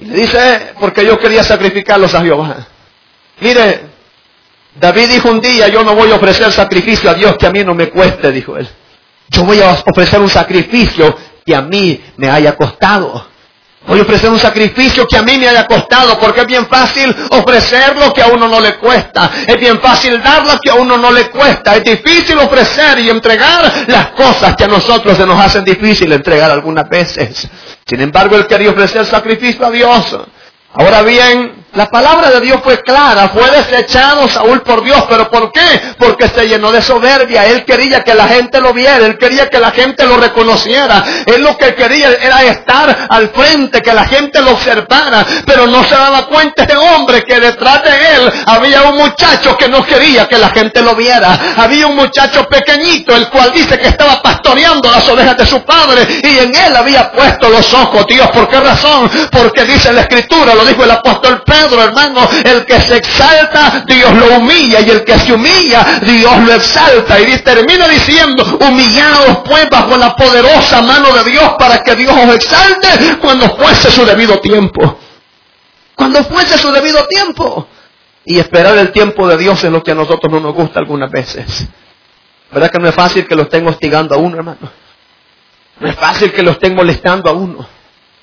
Y 0.00 0.04
le 0.06 0.16
dice, 0.16 0.74
porque 0.78 1.04
yo 1.04 1.18
quería 1.18 1.42
sacrificarlos 1.42 2.14
a 2.14 2.22
Jehová. 2.22 2.66
Mire, 3.40 3.80
David 4.78 5.08
dijo 5.08 5.30
un 5.30 5.40
día, 5.40 5.68
yo 5.68 5.82
no 5.82 5.94
voy 5.94 6.10
a 6.12 6.16
ofrecer 6.16 6.52
sacrificio 6.52 7.10
a 7.10 7.14
Dios 7.14 7.36
que 7.36 7.46
a 7.46 7.50
mí 7.50 7.64
no 7.64 7.74
me 7.74 7.88
cueste, 7.88 8.30
dijo 8.30 8.56
él. 8.56 8.68
Yo 9.28 9.44
voy 9.44 9.60
a 9.60 9.72
ofrecer 9.72 10.20
un 10.20 10.28
sacrificio 10.28 11.16
que 11.44 11.54
a 11.54 11.62
mí 11.62 12.00
me 12.16 12.30
haya 12.30 12.56
costado. 12.56 13.27
Voy 13.86 14.00
a 14.00 14.02
ofrecer 14.02 14.28
un 14.28 14.38
sacrificio 14.38 15.06
que 15.06 15.16
a 15.16 15.22
mí 15.22 15.38
me 15.38 15.48
haya 15.48 15.66
costado, 15.66 16.18
porque 16.18 16.40
es 16.40 16.46
bien 16.46 16.66
fácil 16.66 17.14
ofrecer 17.30 17.96
lo 17.96 18.12
que 18.12 18.20
a 18.20 18.26
uno 18.26 18.46
no 18.46 18.60
le 18.60 18.76
cuesta. 18.76 19.30
Es 19.46 19.56
bien 19.58 19.80
fácil 19.80 20.22
dar 20.22 20.44
lo 20.44 20.58
que 20.58 20.70
a 20.70 20.74
uno 20.74 20.98
no 20.98 21.10
le 21.10 21.30
cuesta. 21.30 21.76
Es 21.76 21.84
difícil 21.84 22.36
ofrecer 22.38 22.98
y 22.98 23.08
entregar 23.08 23.86
las 23.86 24.08
cosas 24.08 24.56
que 24.56 24.64
a 24.64 24.68
nosotros 24.68 25.16
se 25.16 25.24
nos 25.24 25.40
hacen 25.40 25.64
difícil 25.64 26.12
entregar 26.12 26.50
algunas 26.50 26.88
veces. 26.88 27.48
Sin 27.86 28.00
embargo, 28.00 28.36
él 28.36 28.46
quería 28.46 28.70
ofrecer 28.70 29.06
sacrificio 29.06 29.64
a 29.64 29.70
Dios. 29.70 30.18
Ahora 30.78 31.02
bien, 31.02 31.58
la 31.74 31.86
palabra 31.86 32.30
de 32.30 32.40
Dios 32.40 32.60
fue 32.62 32.80
clara, 32.82 33.28
fue 33.28 33.50
desechado 33.50 34.28
Saúl 34.28 34.62
por 34.62 34.82
Dios, 34.82 35.04
pero 35.08 35.28
¿por 35.28 35.52
qué? 35.52 35.60
Porque 35.98 36.28
se 36.28 36.48
llenó 36.48 36.72
de 36.72 36.80
soberbia, 36.80 37.46
él 37.46 37.64
quería 37.64 38.02
que 38.02 38.14
la 38.14 38.28
gente 38.28 38.60
lo 38.60 38.72
viera, 38.72 39.04
él 39.04 39.18
quería 39.18 39.50
que 39.50 39.58
la 39.58 39.72
gente 39.72 40.06
lo 40.06 40.16
reconociera, 40.16 41.04
él 41.26 41.42
lo 41.42 41.58
que 41.58 41.74
quería 41.74 42.12
era 42.14 42.42
estar 42.44 43.06
al 43.10 43.30
frente, 43.30 43.82
que 43.82 43.92
la 43.92 44.06
gente 44.06 44.40
lo 44.40 44.52
observara, 44.52 45.26
pero 45.44 45.66
no 45.66 45.84
se 45.84 45.94
daba 45.94 46.26
cuenta 46.26 46.62
este 46.62 46.76
hombre 46.76 47.22
que 47.22 47.38
detrás 47.38 47.82
de 47.82 47.90
él 47.90 48.32
había 48.46 48.82
un 48.84 48.96
muchacho 48.96 49.56
que 49.56 49.68
no 49.68 49.84
quería 49.84 50.26
que 50.26 50.38
la 50.38 50.50
gente 50.50 50.80
lo 50.80 50.94
viera, 50.94 51.38
había 51.56 51.86
un 51.86 51.96
muchacho 51.96 52.48
pequeñito, 52.48 53.16
el 53.16 53.28
cual 53.28 53.52
dice 53.52 53.78
que 53.78 53.88
estaba 53.88 54.22
pastoreando 54.22 54.90
las 54.90 55.08
ovejas 55.08 55.36
de 55.36 55.44
su 55.44 55.62
padre 55.64 56.06
y 56.22 56.38
en 56.38 56.54
él 56.54 56.76
había 56.76 57.10
puesto 57.10 57.48
los 57.50 57.74
ojos, 57.74 58.06
Dios, 58.06 58.28
¿por 58.30 58.48
qué 58.48 58.60
razón? 58.60 59.10
Porque 59.30 59.64
dice 59.64 59.92
la 59.92 60.02
escritura, 60.02 60.54
lo 60.54 60.67
dijo 60.68 60.84
el 60.84 60.90
apóstol 60.90 61.42
Pedro, 61.44 61.82
hermano, 61.82 62.28
el 62.44 62.64
que 62.64 62.80
se 62.80 62.96
exalta, 62.96 63.84
Dios 63.86 64.12
lo 64.14 64.36
humilla, 64.36 64.80
y 64.80 64.90
el 64.90 65.04
que 65.04 65.18
se 65.18 65.32
humilla, 65.32 66.00
Dios 66.02 66.38
lo 66.46 66.52
exalta. 66.52 67.20
Y 67.20 67.38
termina 67.38 67.88
diciendo, 67.88 68.44
humillados 68.60 69.38
pues 69.44 69.68
bajo 69.70 69.96
la 69.96 70.14
poderosa 70.14 70.82
mano 70.82 71.12
de 71.12 71.30
Dios 71.30 71.54
para 71.58 71.82
que 71.82 71.96
Dios 71.96 72.12
os 72.12 72.34
exalte 72.34 73.18
cuando 73.20 73.48
fuese 73.56 73.90
su 73.90 74.04
debido 74.04 74.38
tiempo. 74.40 74.98
Cuando 75.94 76.22
fuese 76.24 76.58
su 76.58 76.70
debido 76.70 77.06
tiempo. 77.06 77.66
Y 78.24 78.38
esperar 78.38 78.76
el 78.76 78.92
tiempo 78.92 79.26
de 79.26 79.38
Dios 79.38 79.62
es 79.64 79.72
lo 79.72 79.82
que 79.82 79.92
a 79.92 79.94
nosotros 79.94 80.30
no 80.30 80.40
nos 80.40 80.54
gusta 80.54 80.78
algunas 80.78 81.10
veces. 81.10 81.66
¿Verdad 82.50 82.70
que 82.70 82.78
no 82.78 82.88
es 82.88 82.94
fácil 82.94 83.26
que 83.26 83.34
lo 83.34 83.42
estén 83.42 83.66
hostigando 83.66 84.14
a 84.14 84.18
uno, 84.18 84.36
hermano? 84.36 84.70
No 85.80 85.88
es 85.88 85.96
fácil 85.96 86.32
que 86.32 86.42
lo 86.42 86.52
estén 86.52 86.74
molestando 86.74 87.30
a 87.30 87.32
uno. 87.32 87.77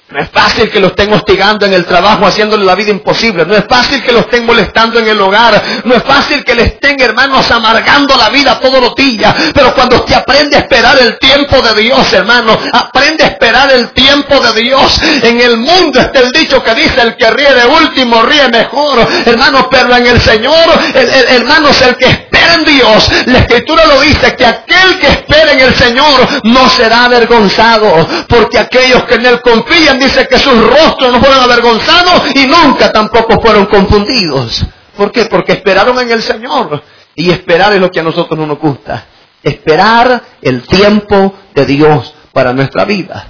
No 0.07 0.19
es 0.19 0.29
fácil 0.29 0.69
que 0.69 0.79
lo 0.79 0.87
estén 0.87 1.11
hostigando 1.11 1.65
en 1.65 1.73
el 1.73 1.83
trabajo, 1.83 2.27
haciéndole 2.27 2.63
la 2.63 2.75
vida 2.75 2.91
imposible. 2.91 3.43
No 3.43 3.55
es 3.55 3.65
fácil 3.67 4.03
que 4.03 4.11
lo 4.11 4.19
estén 4.19 4.45
molestando 4.45 4.99
en 4.99 5.07
el 5.07 5.19
hogar. 5.19 5.59
No 5.83 5.95
es 5.95 6.03
fácil 6.03 6.43
que 6.43 6.53
le 6.53 6.63
estén, 6.63 7.01
hermanos, 7.01 7.49
amargando 7.49 8.15
la 8.15 8.29
vida 8.29 8.59
todos 8.59 8.79
los 8.79 8.93
días. 8.93 9.33
Pero 9.51 9.73
cuando 9.73 9.95
usted 9.95 10.13
aprende 10.13 10.57
a 10.57 10.59
esperar 10.59 10.95
el 10.99 11.17
tiempo 11.17 11.59
de 11.59 11.81
Dios, 11.81 12.13
hermano, 12.13 12.55
aprende 12.71 13.23
a 13.23 13.27
esperar 13.27 13.71
el 13.71 13.89
tiempo 13.93 14.39
de 14.39 14.61
Dios. 14.61 15.01
En 15.23 15.41
el 15.41 15.57
mundo 15.57 15.99
está 15.99 16.19
el 16.19 16.31
dicho 16.31 16.63
que 16.63 16.75
dice, 16.75 17.01
el 17.01 17.15
que 17.17 17.31
ríe 17.31 17.53
de 17.55 17.65
último 17.65 18.21
ríe 18.21 18.47
mejor. 18.49 18.99
Hermano, 19.25 19.67
pero 19.71 19.95
en 19.95 20.05
el 20.05 20.21
Señor, 20.21 20.65
el, 20.93 21.09
hermano, 21.29 21.69
es 21.69 21.81
el 21.81 21.95
que 21.95 22.05
espera 22.05 22.53
en 22.53 22.63
Dios. 22.63 23.09
La 23.25 23.39
Escritura 23.39 23.85
lo 23.87 23.99
dice, 24.01 24.35
que 24.35 24.45
aquel 24.45 24.99
que 24.99 25.07
espera 25.07 25.51
en 25.53 25.61
el 25.61 25.73
Señor 25.73 26.27
no 26.43 26.69
será 26.69 27.05
avergonzado. 27.05 28.07
Porque 28.29 28.59
aquellos 28.59 29.03
que 29.05 29.15
en 29.15 29.25
Él 29.25 29.41
confían, 29.41 29.94
dice 29.99 30.27
que 30.27 30.37
sus 30.37 30.55
rostros 30.55 31.11
no 31.11 31.19
fueron 31.19 31.43
avergonzados 31.43 32.35
y 32.35 32.47
nunca 32.47 32.91
tampoco 32.91 33.39
fueron 33.41 33.65
confundidos. 33.65 34.65
¿Por 34.95 35.11
qué? 35.11 35.25
Porque 35.25 35.53
esperaron 35.53 35.99
en 35.99 36.11
el 36.11 36.21
Señor. 36.21 36.83
Y 37.15 37.29
esperar 37.31 37.73
es 37.73 37.79
lo 37.79 37.89
que 37.89 37.99
a 37.99 38.03
nosotros 38.03 38.37
no 38.37 38.45
nos 38.45 38.59
gusta. 38.59 39.05
Esperar 39.41 40.21
el 40.41 40.63
tiempo 40.63 41.33
de 41.53 41.65
Dios 41.65 42.13
para 42.33 42.51
nuestra 42.51 42.83
vida. 42.85 43.27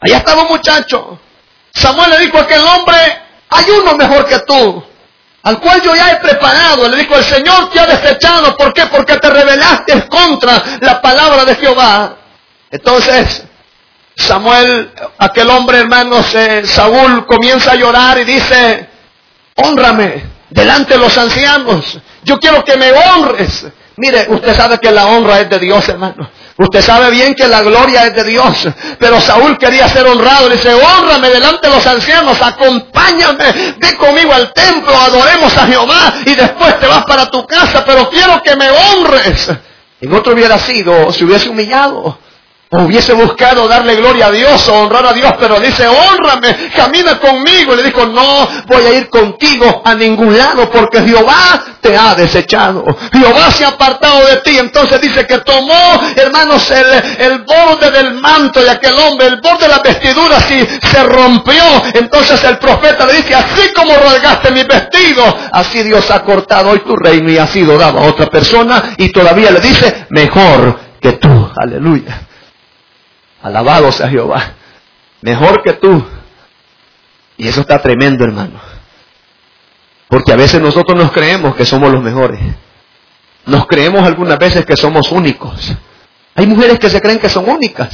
Allá 0.00 0.18
estaba 0.18 0.42
un 0.42 0.48
muchacho. 0.48 1.18
Samuel 1.74 2.10
le 2.10 2.18
dijo 2.20 2.38
a 2.38 2.42
aquel 2.42 2.62
hombre, 2.62 2.96
hay 3.48 3.64
uno 3.70 3.94
mejor 3.96 4.26
que 4.26 4.38
tú, 4.40 4.82
al 5.42 5.60
cual 5.60 5.82
yo 5.82 5.94
ya 5.94 6.12
he 6.12 6.16
preparado. 6.16 6.88
Le 6.88 6.96
dijo, 6.96 7.14
el 7.16 7.24
Señor 7.24 7.70
te 7.70 7.80
ha 7.80 7.86
desechado. 7.86 8.56
¿Por 8.56 8.72
qué? 8.72 8.86
Porque 8.86 9.16
te 9.16 9.28
rebelaste 9.28 10.08
contra 10.08 10.62
la 10.80 11.00
palabra 11.00 11.44
de 11.44 11.54
Jehová. 11.56 12.16
Entonces, 12.70 13.44
Samuel, 14.16 14.92
aquel 15.18 15.50
hombre 15.50 15.78
hermano, 15.78 16.22
Saúl 16.64 17.26
comienza 17.26 17.72
a 17.72 17.76
llorar 17.76 18.18
y 18.18 18.24
dice, 18.24 18.88
honrame 19.56 20.24
delante 20.50 20.94
de 20.94 21.00
los 21.00 21.16
ancianos. 21.18 21.98
Yo 22.24 22.38
quiero 22.38 22.64
que 22.64 22.76
me 22.76 22.92
honres. 22.92 23.66
Mire, 23.98 24.26
usted 24.28 24.54
sabe 24.54 24.78
que 24.78 24.90
la 24.90 25.06
honra 25.06 25.40
es 25.40 25.50
de 25.50 25.58
Dios, 25.58 25.88
hermano. 25.88 26.28
Usted 26.58 26.80
sabe 26.80 27.10
bien 27.10 27.34
que 27.34 27.46
la 27.46 27.62
gloria 27.62 28.06
es 28.06 28.14
de 28.14 28.24
Dios. 28.24 28.68
Pero 28.98 29.20
Saúl 29.20 29.58
quería 29.58 29.86
ser 29.88 30.06
honrado. 30.06 30.48
Le 30.48 30.56
dice, 30.56 30.72
honrame 30.72 31.28
delante 31.28 31.68
de 31.68 31.74
los 31.74 31.86
ancianos, 31.86 32.40
acompáñame, 32.40 33.76
ve 33.78 33.96
conmigo 33.96 34.32
al 34.32 34.52
templo, 34.54 34.96
adoremos 34.96 35.54
a 35.56 35.66
Jehová 35.66 36.14
y 36.24 36.34
después 36.34 36.80
te 36.80 36.86
vas 36.86 37.04
para 37.04 37.30
tu 37.30 37.46
casa. 37.46 37.84
Pero 37.84 38.08
quiero 38.08 38.42
que 38.42 38.56
me 38.56 38.70
honres. 38.70 39.50
En 40.00 40.12
otro 40.12 40.32
hubiera 40.32 40.58
sido, 40.58 41.12
se 41.12 41.24
hubiese 41.24 41.48
humillado 41.50 42.18
hubiese 42.70 43.12
buscado 43.12 43.68
darle 43.68 43.94
gloria 43.94 44.26
a 44.26 44.30
Dios 44.32 44.68
o 44.68 44.74
honrar 44.74 45.06
a 45.06 45.12
Dios, 45.12 45.32
pero 45.38 45.60
dice, 45.60 45.86
honrame, 45.86 46.70
camina 46.74 47.18
conmigo. 47.18 47.74
Y 47.74 47.76
le 47.76 47.82
dijo, 47.84 48.06
no 48.06 48.48
voy 48.66 48.84
a 48.84 48.92
ir 48.94 49.08
contigo 49.08 49.82
a 49.84 49.94
ningún 49.94 50.36
lado 50.36 50.68
porque 50.70 51.00
Jehová 51.02 51.64
te 51.80 51.96
ha 51.96 52.14
desechado. 52.14 52.84
Jehová 53.12 53.50
se 53.52 53.64
ha 53.64 53.68
apartado 53.68 54.26
de 54.26 54.38
ti. 54.38 54.58
Entonces 54.58 55.00
dice 55.00 55.26
que 55.26 55.38
tomó, 55.38 56.00
hermanos, 56.16 56.68
el, 56.70 57.44
borde 57.44 57.90
del 57.92 58.14
manto 58.14 58.60
de 58.60 58.70
aquel 58.70 58.98
hombre, 58.98 59.28
el 59.28 59.40
borde 59.40 59.66
de 59.66 59.68
la 59.68 59.78
vestidura, 59.78 60.40
si 60.40 60.66
se 60.88 61.04
rompió. 61.04 61.62
Entonces 61.94 62.42
el 62.44 62.58
profeta 62.58 63.06
le 63.06 63.14
dice, 63.14 63.34
así 63.34 63.72
como 63.74 63.94
rasgaste 63.94 64.50
mi 64.50 64.64
vestido, 64.64 65.24
así 65.52 65.84
Dios 65.84 66.10
ha 66.10 66.22
cortado 66.24 66.70
hoy 66.70 66.80
tu 66.80 66.96
reino 66.96 67.30
y 67.30 67.38
ha 67.38 67.46
sido 67.46 67.78
dado 67.78 68.00
a 68.00 68.06
otra 68.06 68.26
persona. 68.26 68.94
Y 68.98 69.12
todavía 69.12 69.52
le 69.52 69.60
dice, 69.60 70.06
mejor 70.10 70.80
que 71.00 71.12
tú. 71.12 71.50
Aleluya. 71.56 72.26
Alabado 73.42 73.92
sea 73.92 74.08
Jehová. 74.08 74.54
Mejor 75.20 75.62
que 75.62 75.74
tú. 75.74 76.04
Y 77.36 77.48
eso 77.48 77.60
está 77.60 77.80
tremendo, 77.80 78.24
hermano. 78.24 78.60
Porque 80.08 80.32
a 80.32 80.36
veces 80.36 80.60
nosotros 80.60 80.96
nos 80.96 81.12
creemos 81.12 81.54
que 81.54 81.64
somos 81.64 81.92
los 81.92 82.02
mejores. 82.02 82.40
Nos 83.44 83.66
creemos 83.66 84.02
algunas 84.02 84.38
veces 84.38 84.64
que 84.64 84.76
somos 84.76 85.10
únicos. 85.12 85.72
Hay 86.34 86.46
mujeres 86.46 86.78
que 86.78 86.90
se 86.90 87.00
creen 87.00 87.18
que 87.18 87.28
son 87.28 87.48
únicas. 87.48 87.90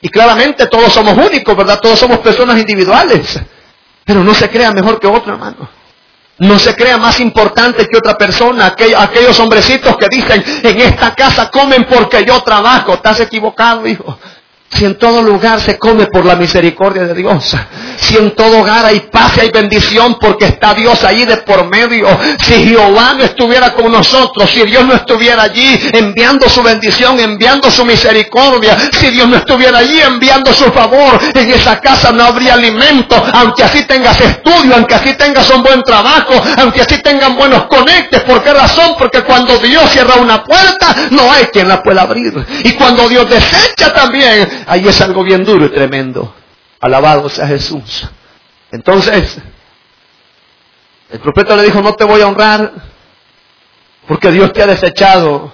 Y 0.00 0.08
claramente 0.08 0.66
todos 0.66 0.92
somos 0.92 1.16
únicos, 1.16 1.56
¿verdad? 1.56 1.78
Todos 1.80 1.98
somos 1.98 2.18
personas 2.18 2.58
individuales. 2.58 3.40
Pero 4.04 4.24
no 4.24 4.34
se 4.34 4.50
crea 4.50 4.72
mejor 4.72 4.98
que 4.98 5.06
otro, 5.06 5.34
hermano. 5.34 5.68
No 6.38 6.58
se 6.58 6.74
crea 6.74 6.96
más 6.96 7.20
importante 7.20 7.86
que 7.86 7.96
otra 7.96 8.14
persona. 8.14 8.66
Aquellos, 8.66 9.38
hombrecitos 9.38 9.96
que 9.96 10.08
dicen, 10.08 10.42
en 10.62 10.80
esta 10.80 11.14
casa 11.14 11.50
comen 11.50 11.84
porque 11.84 12.24
yo 12.24 12.40
trabajo. 12.42 12.94
Estás 12.94 13.20
equivocado, 13.20 13.86
hijo. 13.86 14.18
Si 14.74 14.84
en 14.86 14.96
todo 14.96 15.22
lugar 15.22 15.60
se 15.60 15.78
come 15.78 16.06
por 16.06 16.24
la 16.24 16.34
misericordia 16.34 17.04
de 17.04 17.14
Dios. 17.14 17.54
Si 17.96 18.16
en 18.16 18.34
todo 18.34 18.60
hogar 18.60 18.86
hay 18.86 19.00
paz 19.00 19.32
y 19.36 19.40
hay 19.40 19.50
bendición 19.50 20.16
porque 20.20 20.46
está 20.46 20.74
Dios 20.74 21.04
ahí 21.04 21.24
de 21.24 21.38
por 21.38 21.68
medio. 21.68 22.08
Si 22.40 22.54
Jehová 22.54 23.14
no 23.16 23.24
estuviera 23.24 23.74
con 23.74 23.92
nosotros, 23.92 24.50
si 24.50 24.62
Dios 24.62 24.84
no 24.86 24.94
estuviera 24.94 25.42
allí 25.42 25.78
enviando 25.92 26.48
su 26.48 26.62
bendición, 26.62 27.20
enviando 27.20 27.70
su 27.70 27.84
misericordia, 27.84 28.76
si 28.92 29.10
Dios 29.10 29.28
no 29.28 29.36
estuviera 29.36 29.78
allí 29.78 30.00
enviando 30.00 30.52
su 30.52 30.64
favor, 30.72 31.18
en 31.34 31.50
esa 31.50 31.78
casa 31.80 32.10
no 32.12 32.24
habría 32.24 32.54
alimento, 32.54 33.22
aunque 33.34 33.64
así 33.64 33.84
tengas 33.84 34.20
estudio, 34.20 34.74
aunque 34.74 34.94
así 34.94 35.14
tengas 35.14 35.48
un 35.50 35.62
buen 35.62 35.82
trabajo, 35.82 36.34
aunque 36.58 36.80
así 36.80 36.98
tengan 37.02 37.36
buenos 37.36 37.66
conectes. 37.66 38.22
¿Por 38.22 38.42
qué 38.42 38.52
razón? 38.52 38.94
Porque 38.98 39.22
cuando 39.22 39.58
Dios 39.58 39.90
cierra 39.90 40.14
una 40.16 40.42
puerta, 40.42 40.94
no 41.10 41.30
hay 41.30 41.44
quien 41.46 41.68
la 41.68 41.82
pueda 41.82 42.02
abrir. 42.02 42.32
Y 42.64 42.72
cuando 42.72 43.08
Dios 43.08 43.28
desecha 43.28 43.92
también, 43.92 44.61
ahí 44.66 44.86
es 44.86 45.00
algo 45.00 45.22
bien 45.24 45.44
duro 45.44 45.66
y 45.66 45.70
tremendo. 45.70 46.34
Alabado 46.80 47.28
sea 47.28 47.46
Jesús. 47.46 48.08
Entonces, 48.70 49.38
el 51.10 51.20
profeta 51.20 51.54
le 51.56 51.64
dijo, 51.64 51.82
no 51.82 51.94
te 51.94 52.04
voy 52.04 52.20
a 52.22 52.26
honrar 52.26 52.72
porque 54.06 54.30
Dios 54.30 54.52
te 54.52 54.62
ha 54.62 54.66
desechado, 54.66 55.52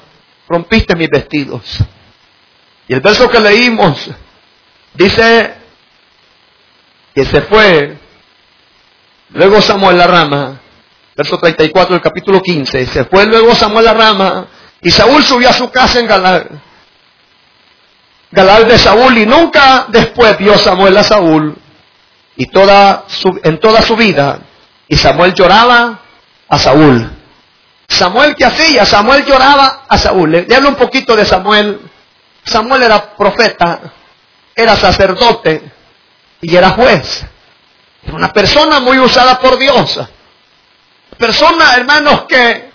rompiste 0.48 0.94
mis 0.94 1.08
vestidos. 1.10 1.62
Y 2.86 2.94
el 2.94 3.00
verso 3.00 3.28
que 3.28 3.40
leímos 3.40 4.10
dice 4.94 5.54
que 7.14 7.24
se 7.24 7.42
fue, 7.42 7.98
luego 9.30 9.60
Samuel 9.60 9.98
la 9.98 10.06
rama, 10.06 10.60
verso 11.16 11.36
34 11.38 11.94
del 11.94 12.02
capítulo 12.02 12.40
15, 12.40 12.86
se 12.86 13.04
fue 13.04 13.26
luego 13.26 13.54
Samuel 13.54 13.84
la 13.84 13.94
rama 13.94 14.46
y 14.80 14.90
Saúl 14.90 15.22
subió 15.22 15.50
a 15.50 15.52
su 15.52 15.70
casa 15.70 16.00
en 16.00 16.06
Galad. 16.06 16.46
Galal 18.30 18.68
de 18.68 18.78
Saúl 18.78 19.16
y 19.18 19.26
nunca 19.26 19.86
después 19.88 20.36
vio 20.38 20.58
Samuel 20.58 20.96
a 20.96 21.02
Saúl 21.02 21.56
y 22.36 22.46
toda 22.46 23.04
en 23.42 23.58
toda 23.58 23.82
su 23.82 23.96
vida 23.96 24.40
y 24.86 24.96
Samuel 24.96 25.34
lloraba 25.34 26.00
a 26.48 26.58
Saúl. 26.58 27.10
Samuel 27.88 28.34
qué 28.36 28.44
hacía? 28.44 28.84
Samuel 28.84 29.24
lloraba 29.24 29.84
a 29.88 29.98
Saúl. 29.98 30.30
Le, 30.30 30.54
hablo 30.54 30.70
un 30.70 30.76
poquito 30.76 31.16
de 31.16 31.24
Samuel. 31.24 31.80
Samuel 32.44 32.82
era 32.82 33.16
profeta, 33.16 33.80
era 34.54 34.76
sacerdote 34.76 35.72
y 36.40 36.54
era 36.54 36.70
juez. 36.70 37.24
Era 38.02 38.14
una 38.14 38.32
persona 38.32 38.80
muy 38.80 38.98
usada 38.98 39.38
por 39.38 39.58
Dios. 39.58 40.00
Persona, 41.18 41.74
hermanos, 41.74 42.24
que 42.28 42.70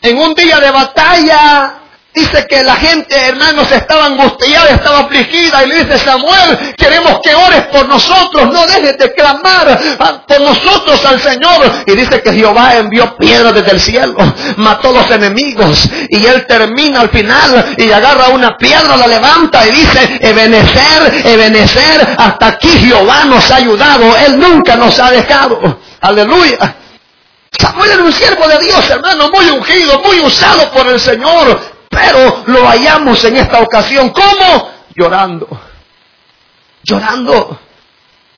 en 0.00 0.18
un 0.18 0.34
día 0.34 0.58
de 0.58 0.70
batalla 0.70 1.81
Dice 2.14 2.46
que 2.46 2.62
la 2.62 2.76
gente, 2.76 3.16
hermanos, 3.16 3.72
estaba 3.72 4.04
angustiada, 4.04 4.68
estaba 4.68 4.98
afligida 5.00 5.64
y 5.64 5.68
le 5.68 5.84
dice 5.84 5.98
Samuel, 5.98 6.74
queremos 6.76 7.20
que 7.22 7.34
ores 7.34 7.62
por 7.72 7.88
nosotros, 7.88 8.52
no 8.52 8.66
dejes 8.66 8.98
de 8.98 9.14
clamar 9.14 9.80
por 10.28 10.40
nosotros 10.42 11.02
al 11.06 11.18
Señor. 11.20 11.84
Y 11.86 11.92
dice 11.92 12.20
que 12.20 12.34
Jehová 12.34 12.76
envió 12.76 13.16
piedras 13.16 13.54
desde 13.54 13.70
el 13.70 13.80
cielo, 13.80 14.16
mató 14.56 14.90
a 14.90 14.92
los 14.92 15.10
enemigos 15.10 15.88
y 16.10 16.26
él 16.26 16.46
termina 16.46 17.00
al 17.00 17.08
final 17.08 17.74
y 17.78 17.90
agarra 17.90 18.28
una 18.28 18.58
piedra, 18.58 18.94
la 18.94 19.06
levanta 19.06 19.66
y 19.66 19.70
dice, 19.70 20.18
Ebenecer, 20.20 21.22
Ebenecer, 21.24 22.14
hasta 22.18 22.48
aquí 22.48 22.68
Jehová 22.68 23.24
nos 23.24 23.50
ha 23.50 23.56
ayudado, 23.56 24.14
Él 24.18 24.38
nunca 24.38 24.76
nos 24.76 24.98
ha 24.98 25.10
dejado. 25.10 25.78
Aleluya. 26.02 26.76
Samuel 27.58 27.90
era 27.90 28.02
un 28.02 28.12
siervo 28.12 28.46
de 28.48 28.58
Dios, 28.58 28.90
hermano, 28.90 29.30
muy 29.30 29.48
ungido, 29.48 29.98
muy 30.00 30.20
usado 30.20 30.70
por 30.72 30.86
el 30.88 31.00
Señor. 31.00 31.81
Pero 31.92 32.42
lo 32.46 32.66
hallamos 32.66 33.22
en 33.24 33.36
esta 33.36 33.60
ocasión. 33.60 34.08
¿Cómo? 34.10 34.70
Llorando. 34.96 35.46
Llorando. 36.82 37.60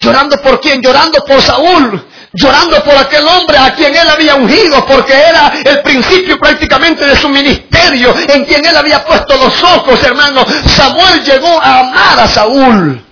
¿Llorando 0.01 0.37
por 0.43 0.61
quién? 0.61 0.83
Llorando 0.83 1.21
por 1.25 1.41
Saúl. 1.41 2.05
llorando 2.37 2.83
por 2.83 2.97
aquel 2.97 3.25
hombre 3.29 3.57
a 3.57 3.73
quien 3.77 3.95
él 3.95 4.09
había 4.09 4.35
ungido, 4.35 4.85
porque 4.87 5.13
era 5.13 5.53
el 5.65 5.83
principio 5.83 6.37
prácticamente 6.37 7.07
de 7.07 7.15
su 7.17 7.29
ministerio, 7.29 8.13
en 8.29 8.45
quien 8.45 8.67
él 8.67 8.77
había 8.77 9.05
puesto 9.05 9.37
los 9.37 9.63
ojos, 9.63 10.03
hermano. 10.03 10.45
Samuel 10.67 11.23
llegó 11.23 11.61
a 11.63 11.79
amar 11.79 12.19
a 12.19 12.27
Saúl. 12.27 13.05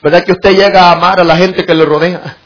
¿Verdad 0.00 0.24
que 0.24 0.32
usted 0.32 0.52
llega 0.52 0.84
a 0.84 0.92
amar 0.92 1.18
a 1.18 1.24
la 1.24 1.36
gente 1.36 1.66
que 1.66 1.74
le 1.74 1.84
rodea? 1.84 2.36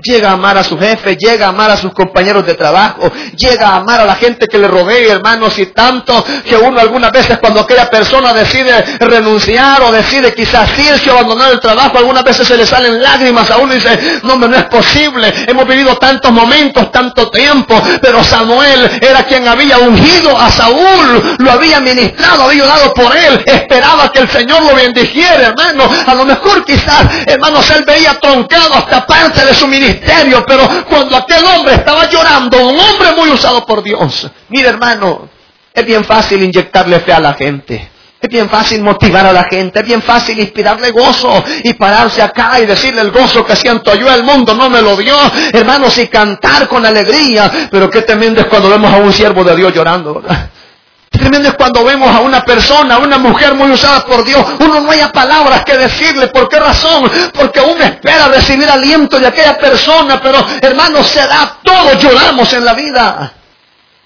Llega 0.00 0.30
a 0.30 0.32
amar 0.34 0.56
a 0.56 0.62
su 0.62 0.78
jefe, 0.78 1.16
llega 1.16 1.46
a 1.46 1.48
amar 1.48 1.72
a 1.72 1.76
sus 1.76 1.92
compañeros 1.92 2.46
de 2.46 2.54
trabajo, 2.54 3.10
llega 3.36 3.70
a 3.70 3.76
amar 3.76 4.00
a 4.00 4.04
la 4.04 4.14
gente 4.14 4.46
que 4.46 4.56
le 4.56 4.68
rodea, 4.68 5.14
hermanos, 5.14 5.58
y 5.58 5.66
tanto 5.66 6.24
que 6.44 6.56
uno 6.56 6.80
algunas 6.80 7.10
veces 7.10 7.38
cuando 7.38 7.60
aquella 7.60 7.90
persona 7.90 8.32
decide 8.32 8.80
renunciar 9.00 9.82
o 9.82 9.90
decide 9.90 10.32
quizás 10.32 10.70
irse 10.78 11.10
o 11.10 11.14
abandonar 11.14 11.50
el 11.50 11.58
trabajo, 11.58 11.98
algunas 11.98 12.22
veces 12.22 12.46
se 12.46 12.56
le 12.56 12.64
salen 12.64 13.02
lágrimas 13.02 13.50
a 13.50 13.56
uno 13.56 13.72
y 13.72 13.76
dice, 13.76 14.20
no, 14.22 14.36
no 14.36 14.56
es 14.56 14.64
posible, 14.66 15.32
hemos 15.48 15.66
vivido 15.66 15.96
tantos 15.96 16.30
momentos, 16.30 16.92
tanto 16.92 17.28
tiempo, 17.30 17.82
pero 18.00 18.22
Samuel 18.22 19.00
era 19.00 19.24
quien 19.24 19.48
había 19.48 19.78
ungido 19.78 20.38
a 20.38 20.48
Saúl, 20.48 21.36
lo 21.38 21.50
había 21.50 21.80
ministrado, 21.80 22.44
había 22.44 22.64
dado 22.64 22.94
por 22.94 23.16
él, 23.16 23.42
esperaba 23.44 24.12
que 24.12 24.20
el 24.20 24.28
Señor 24.28 24.62
lo 24.62 24.76
bendijera, 24.76 25.48
hermano, 25.48 25.90
a 26.06 26.14
lo 26.14 26.24
mejor 26.24 26.64
quizás, 26.64 27.26
hermanos, 27.26 27.68
él 27.70 27.82
veía 27.84 28.14
troncado 28.20 28.74
hasta 28.74 29.04
parte 29.04 29.44
de 29.44 29.54
su 29.54 29.66
ministerio, 29.66 29.87
pero 30.46 30.68
cuando 30.88 31.16
aquel 31.16 31.44
hombre 31.44 31.74
estaba 31.74 32.08
llorando, 32.08 32.68
un 32.68 32.78
hombre 32.78 33.12
muy 33.16 33.30
usado 33.30 33.64
por 33.64 33.82
Dios, 33.82 34.28
mire 34.48 34.68
hermano, 34.68 35.28
es 35.72 35.86
bien 35.86 36.04
fácil 36.04 36.42
inyectarle 36.42 37.00
fe 37.00 37.12
a 37.12 37.20
la 37.20 37.34
gente. 37.34 37.90
Es 38.20 38.28
bien 38.28 38.48
fácil 38.48 38.82
motivar 38.82 39.24
a 39.26 39.32
la 39.32 39.44
gente, 39.44 39.78
es 39.78 39.86
bien 39.86 40.02
fácil 40.02 40.40
inspirarle 40.40 40.90
gozo 40.90 41.44
y 41.62 41.74
pararse 41.74 42.20
acá 42.20 42.58
y 42.58 42.66
decirle 42.66 43.00
el 43.00 43.12
gozo 43.12 43.46
que 43.46 43.54
siento 43.54 43.94
yo, 43.94 44.12
el 44.12 44.24
mundo 44.24 44.54
no 44.54 44.68
me 44.68 44.82
lo 44.82 44.96
dio, 44.96 45.16
hermanos, 45.52 45.96
y 45.98 46.08
cantar 46.08 46.66
con 46.66 46.84
alegría. 46.84 47.68
Pero 47.70 47.88
qué 47.88 48.02
tremendo 48.02 48.40
es 48.40 48.48
cuando 48.48 48.70
vemos 48.70 48.92
a 48.92 48.96
un 48.96 49.12
siervo 49.12 49.44
de 49.44 49.54
Dios 49.54 49.72
llorando, 49.72 50.14
¿verdad? 50.14 50.50
Tremendo 51.10 51.48
es 51.48 51.54
cuando 51.54 51.84
vemos 51.84 52.14
a 52.14 52.20
una 52.20 52.44
persona, 52.44 52.96
a 52.96 52.98
una 52.98 53.18
mujer 53.18 53.54
muy 53.54 53.70
usada 53.70 54.04
por 54.04 54.24
Dios, 54.24 54.44
uno 54.60 54.80
no 54.80 54.90
haya 54.90 55.10
palabras 55.10 55.64
que 55.64 55.76
decirle. 55.76 56.28
¿Por 56.28 56.48
qué 56.48 56.58
razón? 56.58 57.10
Porque 57.32 57.60
uno 57.60 57.82
espera 57.82 58.28
recibir 58.28 58.68
aliento 58.68 59.18
de 59.18 59.26
aquella 59.26 59.58
persona, 59.58 60.20
pero 60.20 60.44
hermanos, 60.60 61.06
se 61.06 61.26
da, 61.26 61.58
todos 61.62 61.98
lloramos 62.02 62.52
en 62.52 62.64
la 62.64 62.74
vida. 62.74 63.32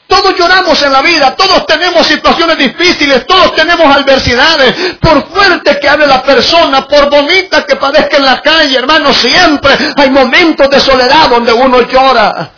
Todos 0.06 0.36
lloramos 0.36 0.82
en 0.82 0.92
la 0.92 1.00
vida, 1.00 1.34
todos 1.34 1.64
tenemos 1.64 2.06
situaciones 2.06 2.58
difíciles, 2.58 3.26
todos 3.26 3.54
tenemos 3.54 3.96
adversidades. 3.96 4.96
Por 5.00 5.26
fuerte 5.28 5.78
que 5.80 5.88
hable 5.88 6.06
la 6.06 6.22
persona, 6.22 6.86
por 6.86 7.08
bonita 7.08 7.64
que 7.64 7.76
padezca 7.76 8.18
en 8.18 8.26
la 8.26 8.42
calle, 8.42 8.76
hermanos, 8.76 9.16
siempre 9.16 9.72
hay 9.96 10.10
momentos 10.10 10.68
de 10.68 10.80
soledad 10.80 11.30
donde 11.30 11.52
uno 11.54 11.80
llora. 11.82 12.50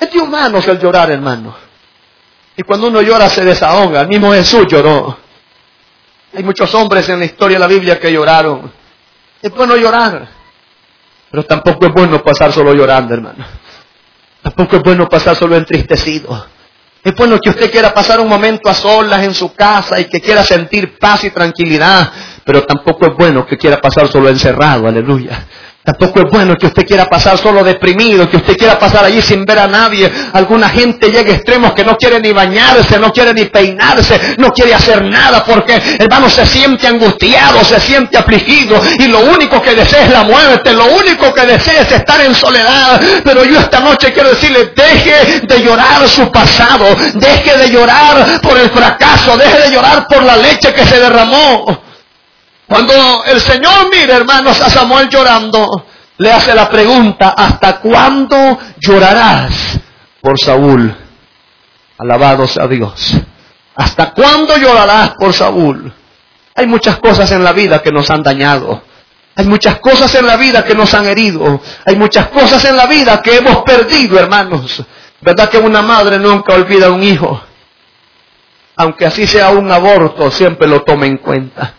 Es 0.00 0.12
de 0.12 0.18
humanos 0.18 0.66
el 0.66 0.80
llorar, 0.80 1.12
hermano. 1.12 1.67
Y 2.58 2.64
cuando 2.64 2.88
uno 2.88 3.00
llora 3.00 3.30
se 3.30 3.44
desahoga. 3.44 4.00
El 4.00 4.08
mismo 4.08 4.32
Jesús 4.32 4.66
lloró. 4.68 5.16
Hay 6.34 6.42
muchos 6.42 6.74
hombres 6.74 7.08
en 7.08 7.20
la 7.20 7.24
historia 7.24 7.54
de 7.54 7.60
la 7.60 7.68
Biblia 7.68 8.00
que 8.00 8.12
lloraron. 8.12 8.72
Es 9.40 9.54
bueno 9.54 9.76
llorar. 9.76 10.28
Pero 11.30 11.44
tampoco 11.44 11.86
es 11.86 11.92
bueno 11.92 12.20
pasar 12.20 12.52
solo 12.52 12.74
llorando, 12.74 13.14
hermano. 13.14 13.46
Tampoco 14.42 14.76
es 14.76 14.82
bueno 14.82 15.08
pasar 15.08 15.36
solo 15.36 15.54
entristecido. 15.54 16.48
Es 17.04 17.14
bueno 17.14 17.38
que 17.38 17.50
usted 17.50 17.70
quiera 17.70 17.94
pasar 17.94 18.18
un 18.18 18.28
momento 18.28 18.68
a 18.68 18.74
solas 18.74 19.22
en 19.22 19.34
su 19.34 19.54
casa 19.54 20.00
y 20.00 20.06
que 20.06 20.20
quiera 20.20 20.44
sentir 20.44 20.98
paz 20.98 21.22
y 21.22 21.30
tranquilidad. 21.30 22.10
Pero 22.42 22.64
tampoco 22.64 23.06
es 23.06 23.14
bueno 23.14 23.46
que 23.46 23.56
quiera 23.56 23.80
pasar 23.80 24.08
solo 24.08 24.30
encerrado. 24.30 24.88
Aleluya. 24.88 25.46
Tampoco 25.84 26.20
es 26.20 26.30
bueno 26.30 26.54
que 26.56 26.66
usted 26.66 26.84
quiera 26.84 27.06
pasar 27.06 27.38
solo 27.38 27.64
deprimido, 27.64 28.28
que 28.28 28.36
usted 28.36 28.58
quiera 28.58 28.78
pasar 28.78 29.06
allí 29.06 29.22
sin 29.22 29.46
ver 29.46 29.58
a 29.58 29.66
nadie. 29.66 30.12
Alguna 30.34 30.68
gente 30.68 31.08
llega 31.10 31.32
a 31.32 31.36
extremos 31.36 31.72
que 31.72 31.82
no 31.82 31.96
quiere 31.96 32.20
ni 32.20 32.30
bañarse, 32.30 32.98
no 32.98 33.10
quiere 33.10 33.32
ni 33.32 33.46
peinarse, 33.46 34.34
no 34.36 34.50
quiere 34.50 34.74
hacer 34.74 35.02
nada 35.02 35.42
porque, 35.44 35.80
hermano, 35.98 36.28
se 36.28 36.44
siente 36.44 36.86
angustiado, 36.86 37.64
se 37.64 37.80
siente 37.80 38.18
afligido 38.18 38.78
y 38.98 39.06
lo 39.06 39.20
único 39.20 39.62
que 39.62 39.74
desea 39.74 40.04
es 40.04 40.10
la 40.10 40.24
muerte, 40.24 40.74
lo 40.74 40.84
único 40.86 41.32
que 41.32 41.46
desea 41.46 41.80
es 41.80 41.92
estar 41.92 42.20
en 42.20 42.34
soledad. 42.34 43.00
Pero 43.24 43.44
yo 43.44 43.58
esta 43.58 43.80
noche 43.80 44.12
quiero 44.12 44.28
decirle, 44.28 44.72
deje 44.76 45.40
de 45.46 45.62
llorar 45.62 46.06
su 46.06 46.30
pasado, 46.30 46.84
deje 47.14 47.56
de 47.56 47.70
llorar 47.70 48.40
por 48.42 48.58
el 48.58 48.68
fracaso, 48.70 49.38
deje 49.38 49.58
de 49.60 49.74
llorar 49.74 50.06
por 50.06 50.22
la 50.22 50.36
leche 50.36 50.74
que 50.74 50.84
se 50.84 51.00
derramó. 51.00 51.87
Cuando 52.68 53.24
el 53.24 53.40
Señor 53.40 53.88
mira, 53.90 54.16
hermanos, 54.16 54.60
a 54.60 54.68
Samuel 54.68 55.08
llorando, 55.08 55.86
le 56.18 56.30
hace 56.30 56.54
la 56.54 56.68
pregunta, 56.68 57.34
¿hasta 57.36 57.80
cuándo 57.80 58.58
llorarás 58.78 59.80
por 60.20 60.38
Saúl? 60.38 60.94
Alabado 61.96 62.46
sea 62.46 62.66
Dios. 62.66 63.14
¿Hasta 63.74 64.12
cuándo 64.12 64.56
llorarás 64.58 65.14
por 65.14 65.32
Saúl? 65.32 65.92
Hay 66.54 66.66
muchas 66.66 66.98
cosas 66.98 67.30
en 67.32 67.42
la 67.42 67.52
vida 67.52 67.80
que 67.80 67.90
nos 67.90 68.10
han 68.10 68.22
dañado. 68.22 68.82
Hay 69.34 69.46
muchas 69.46 69.78
cosas 69.78 70.14
en 70.16 70.26
la 70.26 70.36
vida 70.36 70.64
que 70.64 70.74
nos 70.74 70.92
han 70.92 71.06
herido. 71.06 71.60
Hay 71.86 71.96
muchas 71.96 72.26
cosas 72.26 72.64
en 72.64 72.76
la 72.76 72.86
vida 72.86 73.22
que 73.22 73.36
hemos 73.36 73.62
perdido, 73.62 74.18
hermanos. 74.18 74.82
¿Verdad 75.20 75.48
que 75.48 75.58
una 75.58 75.80
madre 75.80 76.18
nunca 76.18 76.54
olvida 76.54 76.88
a 76.88 76.90
un 76.90 77.02
hijo? 77.02 77.40
Aunque 78.76 79.06
así 79.06 79.26
sea 79.26 79.50
un 79.50 79.70
aborto, 79.70 80.30
siempre 80.30 80.68
lo 80.68 80.82
toma 80.82 81.06
en 81.06 81.16
cuenta. 81.18 81.74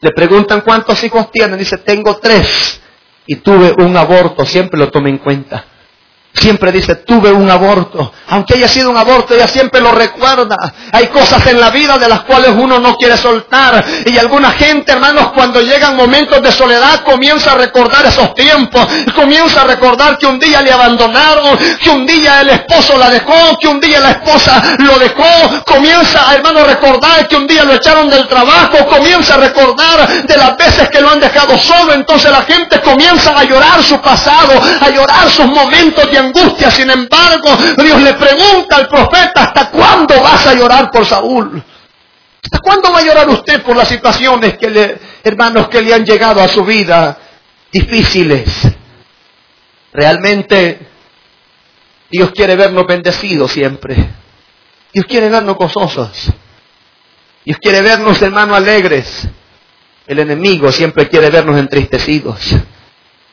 Le 0.00 0.10
preguntan 0.12 0.62
cuántos 0.62 1.02
hijos 1.04 1.30
tienen. 1.30 1.58
Dice, 1.58 1.78
tengo 1.78 2.16
tres. 2.16 2.80
Y 3.26 3.36
tuve 3.36 3.72
un 3.84 3.96
aborto, 3.96 4.44
siempre 4.44 4.78
lo 4.78 4.90
tome 4.90 5.10
en 5.10 5.18
cuenta. 5.18 5.64
Siempre 6.32 6.70
dice, 6.70 6.94
tuve 6.94 7.32
un 7.32 7.50
aborto. 7.50 8.12
Aunque 8.28 8.54
haya 8.54 8.68
sido 8.68 8.90
un 8.90 8.96
aborto, 8.96 9.34
ella 9.34 9.48
siempre 9.48 9.80
lo 9.80 9.90
recuerda. 9.90 10.56
Hay 10.92 11.08
cosas 11.08 11.44
en 11.48 11.60
la 11.60 11.70
vida 11.70 11.98
de 11.98 12.08
las 12.08 12.20
cuales 12.20 12.50
uno 12.56 12.78
no 12.78 12.94
quiere 12.96 13.16
soltar. 13.16 13.84
Y 14.06 14.16
alguna 14.16 14.52
gente, 14.52 14.92
hermanos, 14.92 15.32
cuando 15.34 15.60
llegan 15.60 15.96
momentos 15.96 16.40
de 16.40 16.52
soledad, 16.52 17.02
comienza 17.02 17.52
a 17.52 17.54
recordar 17.56 18.06
esos 18.06 18.32
tiempos. 18.34 18.86
Comienza 19.14 19.62
a 19.62 19.64
recordar 19.64 20.18
que 20.18 20.26
un 20.26 20.38
día 20.38 20.62
le 20.62 20.70
abandonaron, 20.72 21.58
que 21.82 21.90
un 21.90 22.06
día 22.06 22.40
el 22.42 22.50
esposo 22.50 22.96
la 22.96 23.10
dejó, 23.10 23.58
que 23.60 23.66
un 23.66 23.80
día 23.80 23.98
la 23.98 24.10
esposa 24.12 24.62
lo 24.78 24.98
dejó. 25.00 25.64
Comienza, 25.66 26.32
hermano, 26.32 26.60
a 26.60 26.64
recordar 26.64 27.26
que 27.26 27.36
un 27.36 27.46
día 27.48 27.64
lo 27.64 27.74
echaron 27.74 28.08
del 28.08 28.28
trabajo. 28.28 28.86
Comienza 28.86 29.34
a 29.34 29.38
recordar 29.38 30.24
de 30.26 30.36
las 30.36 30.56
veces 30.56 30.88
que 30.90 31.00
lo 31.00 31.10
han 31.10 31.18
dejado 31.18 31.58
solo. 31.58 31.92
Entonces 31.92 32.30
la 32.30 32.42
gente 32.42 32.80
comienza 32.80 33.36
a 33.36 33.42
llorar 33.42 33.82
su 33.82 34.00
pasado, 34.00 34.52
a 34.80 34.88
llorar 34.90 35.28
sus 35.28 35.46
momentos 35.46 36.08
de 36.08 36.19
angustia. 36.20 36.70
Sin 36.70 36.90
embargo, 36.90 37.56
Dios 37.82 38.00
le 38.02 38.14
pregunta 38.14 38.76
al 38.76 38.88
profeta, 38.88 39.44
¿hasta 39.44 39.70
cuándo 39.70 40.20
vas 40.20 40.46
a 40.46 40.54
llorar 40.54 40.90
por 40.90 41.04
Saúl? 41.04 41.62
¿Hasta 42.42 42.58
cuándo 42.58 42.92
va 42.92 43.00
a 43.00 43.04
llorar 43.04 43.28
usted 43.28 43.62
por 43.62 43.76
las 43.76 43.88
situaciones 43.88 44.56
que 44.56 44.70
le, 44.70 44.98
hermanos, 45.22 45.68
que 45.68 45.82
le 45.82 45.92
han 45.92 46.04
llegado 46.04 46.40
a 46.40 46.48
su 46.48 46.64
vida 46.64 47.18
difíciles? 47.70 48.48
Realmente 49.92 50.78
Dios 52.10 52.30
quiere 52.32 52.56
vernos 52.56 52.86
bendecidos 52.86 53.52
siempre. 53.52 53.96
Dios 54.92 55.06
quiere 55.06 55.28
vernos 55.28 55.56
gozosos. 55.56 56.30
Dios 57.44 57.58
quiere 57.60 57.82
vernos, 57.82 58.20
hermanos, 58.22 58.56
alegres. 58.56 59.28
El 60.06 60.18
enemigo 60.18 60.72
siempre 60.72 61.08
quiere 61.08 61.30
vernos 61.30 61.58
entristecidos. 61.58 62.54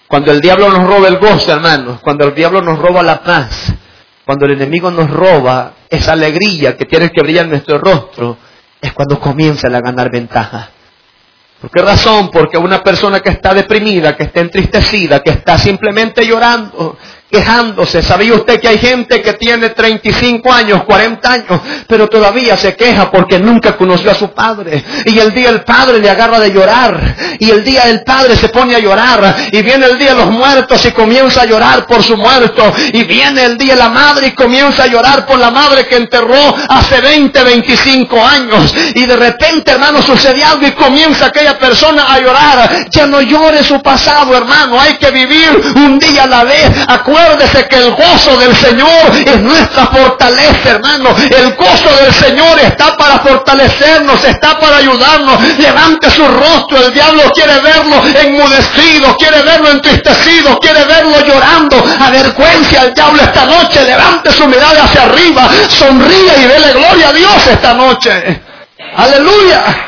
Cuando 0.08 0.32
el 0.32 0.40
diablo 0.40 0.70
nos 0.70 0.88
roba 0.88 1.08
el 1.08 1.18
gozo, 1.18 1.52
hermanos, 1.52 2.00
cuando 2.02 2.26
el 2.26 2.34
diablo 2.34 2.62
nos 2.62 2.80
roba 2.80 3.04
la 3.04 3.22
paz, 3.22 3.74
cuando 4.26 4.46
el 4.46 4.54
enemigo 4.54 4.90
nos 4.90 5.10
roba 5.10 5.74
esa 5.90 6.14
alegría 6.14 6.78
que 6.78 6.86
tiene 6.86 7.10
que 7.10 7.22
brillar 7.22 7.46
en 7.46 7.52
nuestro 7.52 7.78
rostro, 7.78 8.38
es 8.80 8.94
cuando 8.94 9.20
comienza 9.20 9.68
a 9.68 9.82
ganar 9.82 10.10
ventaja. 10.12 10.70
¿Por 11.60 11.72
qué 11.72 11.82
razón? 11.82 12.30
Porque 12.30 12.58
una 12.58 12.84
persona 12.84 13.20
que 13.20 13.30
está 13.30 13.54
deprimida, 13.54 14.16
que 14.16 14.24
está 14.24 14.42
entristecida, 14.42 15.22
que 15.22 15.32
está 15.32 15.58
simplemente 15.58 16.26
llorando, 16.26 16.98
quejándose. 17.30 18.02
¿Sabía 18.02 18.34
usted 18.34 18.60
que 18.60 18.68
hay 18.68 18.78
gente 18.78 19.22
que 19.22 19.34
tiene 19.34 19.70
35 19.70 20.52
años, 20.52 20.84
40 20.84 21.32
años, 21.32 21.62
pero 21.88 22.08
todavía 22.08 22.58
se 22.58 22.76
queja 22.76 23.12
porque 23.12 23.40
nunca 23.40 23.76
conoció 23.76 24.12
a 24.12 24.16
su 24.16 24.32
padre? 24.34 24.84
Y 25.06 25.20
el 25.20 25.34
día 25.34 25.50
el 25.50 25.62
padre 25.62 26.00
le 26.00 26.10
agarra 26.10 26.40
de 26.40 26.52
llorar. 26.52 27.16
Y 27.40 27.50
el 27.50 27.64
día 27.64 27.84
el 27.84 28.04
padre 28.04 28.36
se 28.36 28.50
pone 28.50 28.76
a 28.76 28.80
llorar. 28.80 29.36
Y 29.52 29.62
viene 29.62 29.86
el 29.86 29.98
día 29.98 30.14
de 30.14 30.22
los 30.22 30.32
muertos 30.32 30.84
y 30.86 30.92
comienza 30.92 31.42
a 31.42 31.46
llorar 31.46 31.86
por 31.86 32.02
su 32.02 32.16
muerto. 32.16 32.64
Y 32.94 33.04
viene 33.04 33.44
el 33.44 33.58
día 33.58 33.74
de 33.74 33.80
la 33.80 33.90
madre 33.90 34.28
y 34.28 34.32
comienza 34.32 34.84
a 34.84 34.88
llorar 34.88 35.26
por 35.26 35.38
la 35.38 35.52
madre 35.52 35.86
que 35.88 35.98
enterró 35.98 36.56
hace 36.70 37.02
20, 37.02 37.44
25 37.44 38.26
años. 38.26 38.74
Y 38.96 39.06
de 39.06 39.16
repente, 39.16 39.72
hermano, 39.72 40.02
sucede 40.02 40.44
algo 40.44 40.66
y 40.66 40.72
comienza 40.72 41.28
aquella 41.28 41.58
persona 41.58 42.14
a 42.14 42.20
llorar. 42.20 42.90
Ya 42.90 43.06
no 43.06 43.22
llore 43.22 43.64
su 43.64 43.82
pasado, 43.82 44.36
hermano. 44.36 44.80
Hay 44.80 44.96
que 44.96 45.12
vivir 45.12 45.62
un 45.76 46.00
día 46.00 46.24
a 46.24 46.28
la 46.28 46.44
vez 46.44 46.72
Recuérdese 47.18 47.68
que 47.68 47.78
el 47.78 47.92
gozo 47.92 48.38
del 48.38 48.56
Señor 48.56 49.12
es 49.26 49.40
nuestra 49.42 49.88
fortaleza, 49.88 50.70
hermano. 50.70 51.16
El 51.18 51.56
gozo 51.56 51.90
del 52.04 52.14
Señor 52.14 52.60
está 52.60 52.96
para 52.96 53.20
fortalecernos, 53.20 54.24
está 54.24 54.60
para 54.60 54.78
ayudarnos. 54.78 55.42
Levante 55.58 56.12
su 56.12 56.26
rostro. 56.28 56.78
El 56.86 56.94
diablo 56.94 57.24
quiere 57.34 57.60
verlo 57.60 57.96
enmudecido, 58.22 59.16
quiere 59.18 59.42
verlo 59.42 59.72
entristecido, 59.72 60.60
quiere 60.60 60.86
verlo 60.86 61.20
llorando. 61.26 61.84
Avergüencia 62.00 62.82
al 62.82 62.94
diablo 62.94 63.22
esta 63.24 63.46
noche. 63.46 63.84
Levante 63.84 64.32
su 64.32 64.48
mirada 64.48 64.84
hacia 64.84 65.04
arriba. 65.04 65.50
Sonríe 65.70 66.38
y 66.38 66.46
dele 66.46 66.74
gloria 66.74 67.10
a 67.10 67.14
Dios 67.14 67.48
esta 67.48 67.74
noche. 67.74 68.42
Aleluya. 68.96 69.87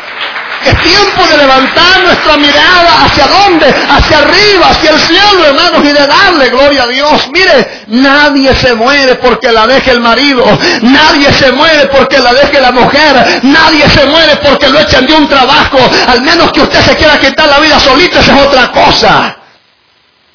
Es 0.65 0.82
tiempo 0.82 1.26
de 1.26 1.38
levantar 1.38 2.02
nuestra 2.04 2.38
mirada 2.38 3.06
hacia 3.06 3.28
dónde? 3.28 3.67
Hacia 3.67 4.17
arriba, 4.19 4.67
hacia 4.69 4.91
el 4.91 5.00
cielo, 5.00 5.45
hermanos, 5.45 5.82
y 5.84 5.93
de 5.93 6.06
darle 6.06 6.50
gloria 6.50 6.84
a 6.84 6.88
Dios. 6.88 7.30
Mire, 7.32 7.86
nadie 7.88 8.54
se 8.56 8.74
muere 8.74 9.15
porque 9.15 9.52
la 9.52 9.65
deje 9.67 9.91
el 9.91 10.02
marido. 10.02 10.45
Nadie 10.82 11.32
se 11.32 11.52
muere 11.54 11.88
porque 11.88 12.19
la 12.19 12.34
deje 12.34 12.60
la 12.60 12.72
mujer. 12.72 13.39
Nadie 13.43 13.89
se 13.89 14.06
muere 14.06 14.36
porque 14.38 14.69
lo 14.69 14.80
echen 14.80 15.06
de 15.06 15.13
un 15.13 15.30
trabajo. 15.30 15.80
Al 16.08 16.22
menos 16.22 16.52
que 16.52 16.62
usted 16.62 16.82
se 16.82 16.95
quiera 16.98 17.17
quitar 17.19 17.48
la 17.48 17.60
vida 17.60 17.80
solita, 17.80 18.19
esa 18.19 18.36
es 18.36 18.48
otra 18.48 18.72
cosa. 18.72 19.38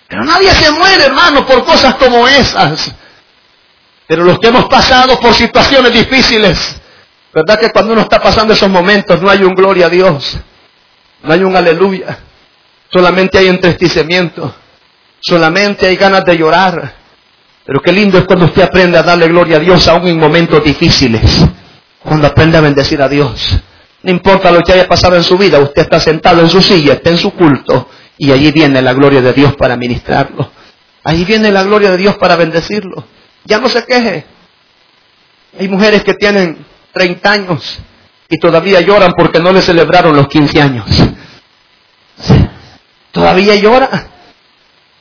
Pero 0.08 0.24
nadie 0.24 0.52
se 0.54 0.70
muere, 0.70 1.04
hermano, 1.04 1.44
por 1.44 1.64
cosas 1.64 1.96
como 1.96 2.26
esas. 2.26 2.90
Pero 4.06 4.24
los 4.24 4.38
que 4.38 4.48
hemos 4.48 4.66
pasado 4.66 5.18
por 5.18 5.34
situaciones 5.34 5.92
difíciles, 5.92 6.76
¿verdad 7.34 7.58
que 7.58 7.70
cuando 7.70 7.92
uno 7.92 8.02
está 8.02 8.20
pasando 8.20 8.54
esos 8.54 8.70
momentos 8.70 9.20
no 9.20 9.28
hay 9.28 9.42
un 9.42 9.54
gloria 9.54 9.86
a 9.86 9.90
Dios? 9.90 10.38
No 11.22 11.32
hay 11.32 11.42
un 11.42 11.56
aleluya. 11.56 12.18
Solamente 12.90 13.38
hay 13.38 13.48
entristecimiento. 13.48 14.54
Solamente 15.20 15.86
hay 15.86 15.96
ganas 15.96 16.24
de 16.24 16.36
llorar. 16.36 16.94
Pero 17.64 17.80
qué 17.80 17.92
lindo 17.92 18.18
es 18.18 18.24
cuando 18.24 18.44
usted 18.46 18.62
aprende 18.62 18.98
a 18.98 19.02
darle 19.02 19.26
gloria 19.28 19.56
a 19.56 19.60
Dios 19.60 19.88
aún 19.88 20.06
en 20.06 20.18
momentos 20.18 20.62
difíciles. 20.62 21.44
Cuando 22.02 22.26
aprende 22.26 22.58
a 22.58 22.60
bendecir 22.60 23.00
a 23.00 23.08
Dios. 23.08 23.58
No 24.02 24.10
importa 24.10 24.50
lo 24.50 24.60
que 24.60 24.72
haya 24.72 24.86
pasado 24.86 25.16
en 25.16 25.24
su 25.24 25.38
vida, 25.38 25.58
usted 25.58 25.82
está 25.82 25.98
sentado 25.98 26.42
en 26.42 26.50
su 26.50 26.60
silla, 26.60 26.92
está 26.92 27.08
en 27.08 27.16
su 27.16 27.30
culto 27.30 27.88
y 28.18 28.30
allí 28.30 28.52
viene 28.52 28.82
la 28.82 28.92
gloria 28.92 29.22
de 29.22 29.32
Dios 29.32 29.56
para 29.56 29.76
ministrarlo. 29.76 30.50
Ahí 31.02 31.24
viene 31.24 31.50
la 31.50 31.62
gloria 31.62 31.90
de 31.90 31.96
Dios 31.96 32.16
para 32.16 32.36
bendecirlo. 32.36 33.04
Ya 33.44 33.58
no 33.58 33.68
se 33.68 33.84
queje. 33.84 34.26
Hay 35.58 35.68
mujeres 35.68 36.04
que 36.04 36.14
tienen 36.14 36.66
30 36.94 37.30
años 37.30 37.78
y 38.28 38.38
todavía 38.38 38.80
lloran 38.80 39.12
porque 39.16 39.40
no 39.40 39.52
le 39.52 39.60
celebraron 39.60 40.16
los 40.16 40.28
15 40.28 40.62
años. 40.62 40.86
Todavía 43.12 43.54
llora. 43.56 44.08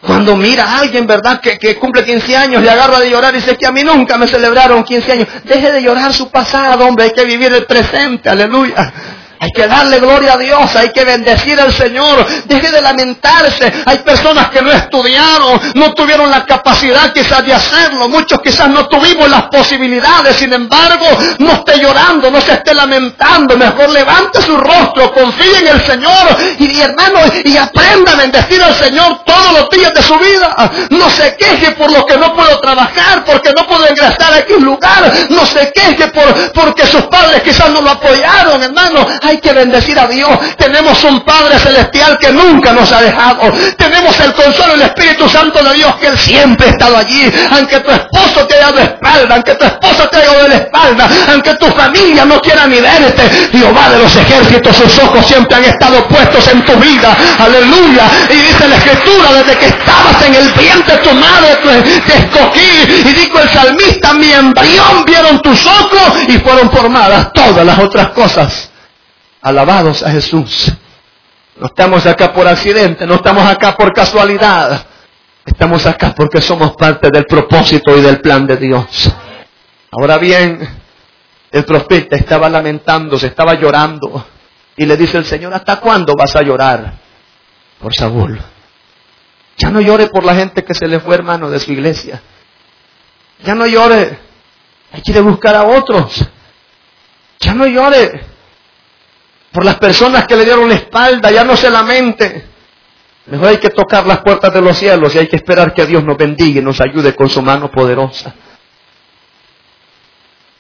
Cuando 0.02 0.36
mira 0.36 0.66
a 0.66 0.80
alguien, 0.80 1.08
¿verdad? 1.08 1.40
Que, 1.40 1.78
cumple 1.78 2.04
15 2.04 2.36
años, 2.36 2.62
le 2.62 2.70
agarra 2.70 3.00
de 3.00 3.10
llorar 3.10 3.34
y 3.34 3.38
dice 3.38 3.56
que 3.56 3.66
a 3.66 3.72
mí 3.72 3.84
nunca 3.84 4.18
me 4.18 4.28
celebraron 4.28 4.84
15 4.84 5.12
años. 5.12 5.28
Deje 5.46 5.72
de 5.72 5.82
llorar 5.82 6.14
su 6.14 6.30
pasado, 6.30 6.86
hombre. 6.86 7.06
Hay 7.06 7.12
que 7.12 7.24
vivir 7.24 7.54
el 7.54 7.66
presente. 7.66 8.30
Aleluya. 8.30 8.94
Hay 9.44 9.52
que 9.52 9.68
darle 9.68 10.00
gloria 10.00 10.36
a 10.36 10.38
Dios, 10.38 10.74
hay 10.74 10.94
que 10.94 11.04
bendecir 11.04 11.60
al 11.60 11.74
Señor. 11.74 12.26
Deje 12.46 12.72
de 12.72 12.82
lamentarse. 12.82 13.74
Hay 13.86 13.98
personas 14.00 14.50
que 14.50 14.62
no 14.62 14.72
estudiaron, 14.72 15.60
no 15.76 15.94
tuvieron 15.94 16.32
la 16.32 16.46
capacidad 16.46 17.12
quizás 17.12 17.46
de 17.46 17.54
hacerlo. 17.54 18.08
Muchos 18.08 18.40
quizás 18.42 18.70
no 18.70 18.88
tuvimos 18.88 19.30
las 19.30 19.44
posibilidades. 19.48 20.38
Sin 20.38 20.54
embargo, 20.54 21.06
no 21.40 21.52
esté 21.52 21.78
llorando, 21.78 22.32
no 22.32 22.40
se 22.40 22.54
esté 22.54 22.74
lamentando. 22.74 23.58
Mejor 23.58 23.90
levante 23.90 24.42
su 24.42 24.56
rostro, 24.56 25.12
confíe 25.14 25.60
en 25.60 25.68
el 25.68 25.86
Señor 25.86 26.38
y, 26.60 26.80
hermano, 26.80 27.20
y 27.44 27.58
aprenda 27.58 28.14
a 28.14 28.16
bendecir 28.16 28.64
al 28.64 28.76
Señor 28.76 29.26
todos 29.26 29.60
los 29.60 29.70
días 29.72 29.92
de 29.94 30.04
su 30.04 30.18
vida. 30.20 30.56
No 30.90 31.10
se 31.10 31.36
queje 31.36 31.72
por 31.72 31.92
lo 31.92 32.06
que 32.06 32.16
no 32.16 32.34
puedo 32.34 32.62
trabajar, 32.62 33.26
porque 33.26 33.52
no 33.54 33.68
puedo 33.68 33.90
ingresar 33.90 34.36
a 34.36 34.56
un 34.56 34.64
lugar. 34.64 35.12
No 35.32 35.46
se 35.46 35.70
queje 35.74 36.08
por, 36.08 36.54
porque 36.54 36.88
sus 36.88 37.02
padres 37.08 37.44
quizás 37.44 37.70
no 37.72 37.82
lo 37.82 37.90
apoyaron, 37.90 38.64
hermano 38.64 39.06
que 39.40 39.54
bendecir 39.54 39.98
a 40.00 40.08
Dios. 40.08 40.30
Tenemos 40.58 41.04
un 41.04 41.22
Padre 41.22 41.60
Celestial 41.60 42.18
que 42.20 42.32
nunca 42.32 42.74
nos 42.74 42.92
ha 42.92 43.02
dejado. 43.02 43.52
Tenemos 43.78 44.20
el 44.20 44.34
consuelo 44.34 44.74
del 44.74 44.84
Espíritu 44.84 45.28
Santo 45.30 45.64
de 45.64 45.74
Dios 45.74 45.96
que 45.96 46.08
Él 46.08 46.18
siempre 46.18 46.68
ha 46.68 46.72
estado 46.72 46.98
allí. 46.98 47.32
Aunque 47.52 47.80
tu 47.80 47.92
esposo 47.92 48.46
te 48.48 48.56
haya 48.56 48.72
dado 48.72 48.80
espalda, 48.80 49.36
aunque 49.36 49.56
tu 49.56 49.66
esposa 49.66 50.08
te 50.10 50.18
haya 50.18 50.34
dado 50.34 50.48
la 50.48 50.56
espalda, 50.56 51.10
aunque 51.32 51.54
tu 51.56 51.68
familia 51.68 52.26
no 52.26 52.40
quiera 52.42 52.68
ni 52.68 52.80
verte, 52.80 53.24
Jehová 53.52 53.90
de 53.90 54.00
los 54.00 54.16
ejércitos, 54.16 54.76
sus 54.76 55.00
ojos 55.00 55.26
siempre 55.26 55.58
han 55.58 55.64
estado 55.66 56.08
puestos 56.08 56.48
en 56.48 56.64
tu 56.66 56.74
vida. 56.74 57.16
Aleluya. 57.40 58.04
Y 58.30 58.34
dice 58.34 58.68
la 58.68 58.76
Escritura, 58.76 59.34
desde 59.34 59.58
que 59.58 59.66
estabas 59.68 60.22
en 60.26 60.36
el 60.36 60.52
vientre 60.54 60.98
de 60.98 61.02
tu 61.04 61.14
madre, 61.16 61.58
te 62.08 62.18
escogí. 62.18 63.10
Y 63.10 63.14
dijo 63.14 63.40
el 63.40 63.50
salmista, 63.50 64.14
mi 64.14 64.32
embrión 64.32 65.06
vieron 65.06 65.42
tus 65.42 65.66
ojos 65.66 66.24
y 66.28 66.38
fueron 66.40 66.70
formadas 66.72 67.32
todas 67.34 67.66
las 67.66 67.80
otras 67.80 68.10
cosas 68.10 68.73
Alabados 69.44 70.02
a 70.04 70.10
Jesús. 70.10 70.72
No 71.58 71.68
estamos 71.68 72.06
acá 72.06 72.32
por 72.34 72.48
accidente, 72.48 73.06
no 73.06 73.16
estamos 73.16 73.46
acá 73.46 73.76
por 73.76 73.94
casualidad. 73.94 74.88
Estamos 75.46 75.86
acá 75.86 76.14
porque 76.16 76.42
somos 76.42 76.78
parte 76.78 77.10
del 77.12 77.26
propósito 77.26 77.96
y 77.98 78.02
del 78.02 78.22
plan 78.22 78.48
de 78.48 78.56
Dios. 78.56 79.14
Ahora 79.92 80.18
bien, 80.18 80.66
el 81.52 81.66
profeta 81.66 82.16
estaba 82.16 82.50
lamentándose, 82.50 83.28
estaba 83.28 83.56
llorando. 83.56 84.26
Y 84.78 84.86
le 84.86 84.96
dice 84.96 85.18
el 85.18 85.26
Señor, 85.26 85.54
¿hasta 85.54 85.82
cuándo 85.82 86.16
vas 86.18 86.34
a 86.38 86.42
llorar 86.42 86.94
por 87.82 87.94
Saúl? 87.94 88.40
Ya 89.58 89.70
no 89.70 89.82
llore 89.82 90.08
por 90.08 90.24
la 90.24 90.36
gente 90.36 90.64
que 90.64 90.74
se 90.74 90.88
le 90.88 91.02
fue 91.02 91.16
hermano 91.16 91.50
de 91.50 91.60
su 91.60 91.74
iglesia. 91.74 92.22
Ya 93.44 93.54
no 93.54 93.68
llore. 93.68 94.18
Hay 94.94 95.02
que 95.02 95.12
ir 95.12 95.18
a 95.18 95.22
buscar 95.22 95.54
a 95.54 95.66
otros. 95.66 96.26
Ya 97.42 97.54
no 97.54 97.68
llore 97.68 98.33
por 99.54 99.64
las 99.64 99.76
personas 99.76 100.26
que 100.26 100.36
le 100.36 100.46
dieron 100.46 100.68
la 100.68 100.76
espalda, 100.76 101.32
ya 101.32 101.44
no 101.44 101.56
se 101.56 101.70
lamente. 101.70 102.48
Mejor 103.28 103.50
hay 103.50 103.58
que 103.58 103.70
tocar 103.70 104.06
las 104.06 104.20
puertas 104.22 104.52
de 104.52 104.62
los 104.62 104.76
cielos 104.76 105.14
y 105.14 105.20
hay 105.20 105.28
que 105.28 105.36
esperar 105.36 105.74
que 105.74 105.86
Dios 105.86 106.04
nos 106.04 106.18
bendiga 106.18 106.60
y 106.60 106.64
nos 106.64 106.82
ayude 106.82 107.16
con 107.16 107.30
su 107.30 107.42
mano 107.42 107.70
poderosa. 107.70 108.34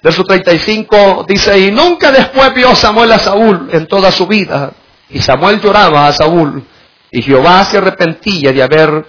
Verso 0.01 0.23
35 0.23 1.25
dice, 1.27 1.57
y 1.57 1.71
nunca 1.71 2.11
después 2.11 2.53
vio 2.53 2.75
Samuel 2.75 3.11
a 3.13 3.19
Saúl 3.19 3.69
en 3.71 3.87
toda 3.87 4.11
su 4.11 4.27
vida. 4.27 4.71
Y 5.09 5.21
Samuel 5.21 5.59
lloraba 5.59 6.07
a 6.07 6.13
Saúl. 6.13 6.63
Y 7.09 7.21
Jehová 7.21 7.65
se 7.65 7.77
arrepentía 7.77 8.51
de 8.51 8.61
haber 8.61 9.05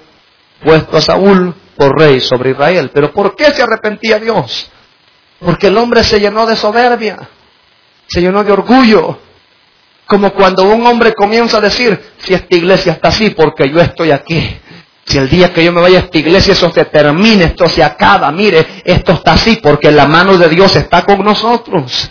puesto 0.62 0.96
a 0.96 1.00
Saúl 1.00 1.54
por 1.76 1.98
rey 1.98 2.20
sobre 2.20 2.50
Israel. 2.50 2.90
Pero 2.94 3.12
¿por 3.12 3.36
qué 3.36 3.52
se 3.52 3.62
arrepentía 3.62 4.18
Dios? 4.18 4.70
Porque 5.40 5.66
el 5.66 5.76
hombre 5.76 6.02
se 6.04 6.18
llenó 6.18 6.46
de 6.46 6.56
soberbia, 6.56 7.18
se 8.06 8.20
llenó 8.20 8.42
de 8.44 8.52
orgullo, 8.52 9.18
como 10.06 10.32
cuando 10.32 10.64
un 10.64 10.86
hombre 10.86 11.14
comienza 11.14 11.58
a 11.58 11.60
decir, 11.60 11.98
si 12.18 12.34
esta 12.34 12.56
iglesia 12.56 12.92
está 12.92 13.08
así 13.08 13.30
porque 13.30 13.70
yo 13.70 13.80
estoy 13.80 14.10
aquí. 14.10 14.58
Si 15.06 15.18
el 15.18 15.28
día 15.28 15.52
que 15.52 15.62
yo 15.62 15.72
me 15.72 15.80
vaya 15.80 15.98
a 15.98 16.02
esta 16.02 16.18
iglesia 16.18 16.52
eso 16.52 16.70
se 16.72 16.84
termina, 16.86 17.44
esto 17.44 17.68
se 17.68 17.82
acaba, 17.82 18.30
mire, 18.32 18.82
esto 18.84 19.12
está 19.12 19.34
así 19.34 19.60
porque 19.62 19.90
la 19.90 20.06
mano 20.06 20.38
de 20.38 20.48
Dios 20.48 20.74
está 20.76 21.02
con 21.02 21.22
nosotros. 21.22 22.10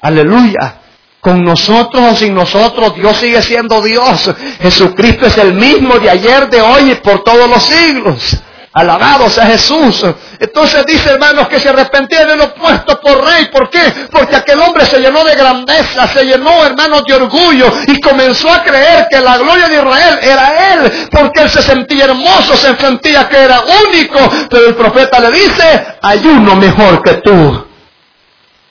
Aleluya. 0.00 0.80
Con 1.20 1.42
nosotros 1.42 2.12
o 2.12 2.14
sin 2.14 2.32
nosotros, 2.32 2.94
Dios 2.94 3.16
sigue 3.16 3.42
siendo 3.42 3.82
Dios. 3.82 4.30
Jesucristo 4.60 5.26
es 5.26 5.36
el 5.38 5.54
mismo 5.54 5.98
de 5.98 6.10
ayer, 6.10 6.48
de 6.48 6.60
hoy 6.60 6.92
y 6.92 6.94
por 6.96 7.24
todos 7.24 7.48
los 7.50 7.62
siglos. 7.62 8.40
Alabado 8.78 9.28
sea 9.28 9.46
Jesús. 9.46 10.04
Entonces 10.38 10.86
dice, 10.86 11.10
hermanos, 11.10 11.48
que 11.48 11.58
se 11.58 11.68
arrepentía 11.68 12.24
de 12.24 12.36
lo 12.36 12.54
puesto 12.54 13.00
por 13.00 13.24
rey. 13.24 13.46
¿Por 13.46 13.68
qué? 13.70 13.80
Porque 14.08 14.36
aquel 14.36 14.60
hombre 14.60 14.86
se 14.86 15.00
llenó 15.00 15.24
de 15.24 15.34
grandeza, 15.34 16.06
se 16.06 16.24
llenó, 16.24 16.64
hermanos, 16.64 17.02
de 17.04 17.14
orgullo 17.14 17.72
y 17.88 18.00
comenzó 18.00 18.48
a 18.48 18.62
creer 18.62 19.08
que 19.10 19.20
la 19.20 19.36
gloria 19.36 19.66
de 19.66 19.74
Israel 19.74 20.18
era 20.22 20.74
él, 20.74 21.08
porque 21.10 21.42
él 21.42 21.50
se 21.50 21.60
sentía 21.60 22.04
hermoso, 22.04 22.54
se 22.54 22.76
sentía 22.76 23.28
que 23.28 23.36
era 23.36 23.62
único. 23.88 24.20
Pero 24.48 24.68
el 24.68 24.76
profeta 24.76 25.18
le 25.18 25.32
dice, 25.32 25.96
hay 26.00 26.24
uno 26.24 26.54
mejor 26.54 27.02
que 27.02 27.14
tú. 27.14 27.66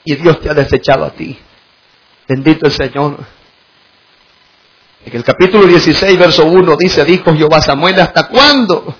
Y 0.06 0.14
Dios 0.14 0.40
te 0.40 0.48
ha 0.48 0.54
desechado 0.54 1.04
a 1.04 1.10
ti. 1.10 1.38
Bendito 2.26 2.64
el 2.64 2.72
Señor. 2.72 3.18
En 5.04 5.16
el 5.16 5.22
capítulo 5.22 5.66
16, 5.66 6.18
verso 6.18 6.46
1 6.46 6.76
dice, 6.78 7.04
dijo 7.04 7.34
Jehová 7.34 7.60
Samuel, 7.60 8.00
¿hasta 8.00 8.26
cuándo? 8.28 8.96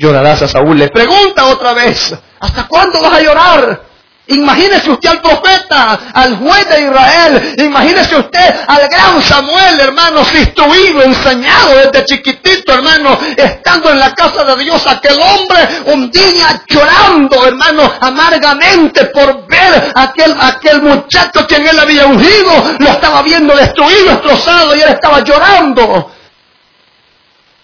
Llorarás 0.00 0.42
a 0.42 0.48
Saúl. 0.48 0.78
Le 0.78 0.88
pregunta 0.88 1.44
otra 1.46 1.74
vez, 1.74 2.14
¿hasta 2.40 2.66
cuándo 2.66 3.00
vas 3.02 3.12
a 3.12 3.20
llorar? 3.20 3.90
Imagínese 4.28 4.90
usted 4.90 5.08
al 5.08 5.20
profeta, 5.20 5.98
al 6.14 6.36
juez 6.36 6.68
de 6.68 6.80
Israel. 6.82 7.54
Imagínese 7.58 8.16
usted 8.16 8.54
al 8.68 8.88
gran 8.88 9.20
Samuel, 9.20 9.80
hermano, 9.80 10.20
instruido, 10.20 11.02
enseñado 11.02 11.74
desde 11.74 12.04
chiquitito, 12.04 12.72
hermano, 12.72 13.18
estando 13.36 13.90
en 13.90 13.98
la 13.98 14.14
casa 14.14 14.44
de 14.44 14.62
Dios. 14.62 14.86
Aquel 14.86 15.18
hombre 15.20 15.68
un 15.86 16.10
día 16.12 16.62
llorando, 16.68 17.44
hermano, 17.44 17.92
amargamente 18.00 19.06
por 19.06 19.48
ver 19.48 19.90
aquel, 19.96 20.36
aquel 20.40 20.80
muchacho 20.80 21.44
que 21.48 21.56
en 21.56 21.66
él 21.66 21.78
había 21.78 22.06
ungido. 22.06 22.76
Lo 22.78 22.88
estaba 22.88 23.22
viendo 23.22 23.54
destruido, 23.56 24.10
destrozado 24.10 24.76
y 24.76 24.80
él 24.80 24.90
estaba 24.90 25.24
llorando. 25.24 26.12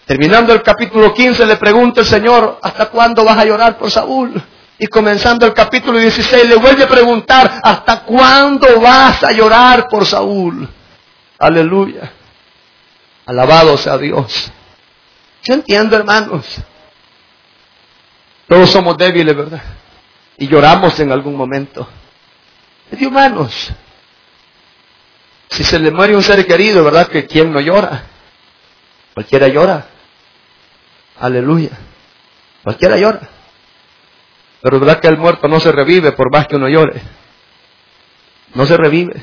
Terminando 0.07 0.53
el 0.53 0.63
capítulo 0.63 1.13
15 1.13 1.45
le 1.47 1.57
pregunta 1.57 2.01
el 2.01 2.07
Señor, 2.07 2.61
¿hasta 2.63 2.87
cuándo 2.91 3.25
vas 3.25 3.39
a 3.39 3.45
llorar 3.45 3.77
por 3.77 3.91
Saúl? 3.91 4.41
Y 4.79 4.87
comenzando 4.87 5.45
el 5.47 5.53
capítulo 5.53 5.99
16 5.99 6.49
le 6.49 6.55
vuelve 6.55 6.85
a 6.85 6.89
preguntar, 6.89 7.61
¿hasta 7.61 8.03
cuándo 8.05 8.81
vas 8.81 9.25
a 9.25 9.33
llorar 9.33 9.89
por 9.89 10.07
Saúl? 10.07 10.69
Aleluya. 11.39 12.13
Alabado 13.27 13.77
sea 13.77 13.99
Dios. 13.99 14.53
Yo 15.43 15.55
entiendo, 15.55 15.97
hermanos. 15.97 16.57
Todos 18.47 18.71
somos 18.71 18.97
débiles, 18.97 19.37
¿verdad? 19.37 19.63
Y 20.39 20.47
lloramos 20.47 21.01
en 21.01 21.11
algún 21.11 21.35
momento. 21.35 21.89
Es 22.93 23.01
de 23.01 23.09
humanos. 23.09 23.73
Si 25.51 25.65
se 25.65 25.81
le 25.81 25.91
muere 25.91 26.15
un 26.15 26.23
ser 26.23 26.47
querido, 26.47 26.85
¿verdad? 26.85 27.09
Que 27.09 27.27
quien 27.27 27.53
no 27.53 27.61
llora. 27.61 28.05
Cualquiera 29.15 29.49
llora. 29.49 29.96
Aleluya. 31.21 31.71
Cualquiera 32.63 32.97
llora. 32.97 33.29
Pero 34.61 34.81
verdad 34.81 35.01
que 35.01 35.09
el 35.09 35.19
muerto 35.19 35.49
no 35.49 35.61
se 35.61 35.73
revive 35.73 36.13
por 36.13 36.33
más 36.33 36.47
que 36.47 36.57
uno 36.57 36.69
llore. 36.69 37.01
No 38.55 38.67
se 38.67 38.77
revive. 38.77 39.23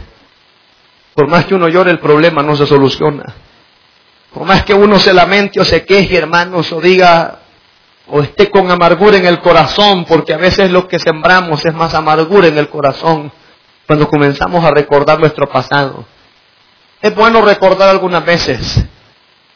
Por 1.14 1.28
más 1.28 1.46
que 1.46 1.56
uno 1.56 1.68
llore, 1.68 1.92
el 1.92 2.00
problema 2.00 2.42
no 2.42 2.56
se 2.56 2.66
soluciona. 2.66 3.36
Por 4.34 4.46
más 4.46 4.64
que 4.64 4.74
uno 4.74 5.00
se 5.00 5.14
lamente 5.14 5.60
o 5.60 5.66
se 5.66 5.86
queje, 5.86 6.18
hermanos, 6.18 6.72
o 6.72 6.82
diga, 6.82 7.40
o 8.08 8.22
esté 8.22 8.50
con 8.50 8.70
amargura 8.72 9.18
en 9.18 9.26
el 9.26 9.40
corazón, 9.40 10.06
porque 10.06 10.34
a 10.34 10.38
veces 10.38 10.72
lo 10.72 10.88
que 10.88 10.98
sembramos 10.98 11.64
es 11.66 11.74
más 11.74 11.94
amargura 11.94 12.48
en 12.48 12.58
el 12.58 12.70
corazón 12.70 13.32
cuando 13.86 14.08
comenzamos 14.08 14.64
a 14.64 14.72
recordar 14.72 15.20
nuestro 15.20 15.48
pasado. 15.48 16.06
Es 17.02 17.14
bueno 17.14 17.42
recordar 17.42 17.90
algunas 17.90 18.26
veces, 18.26 18.84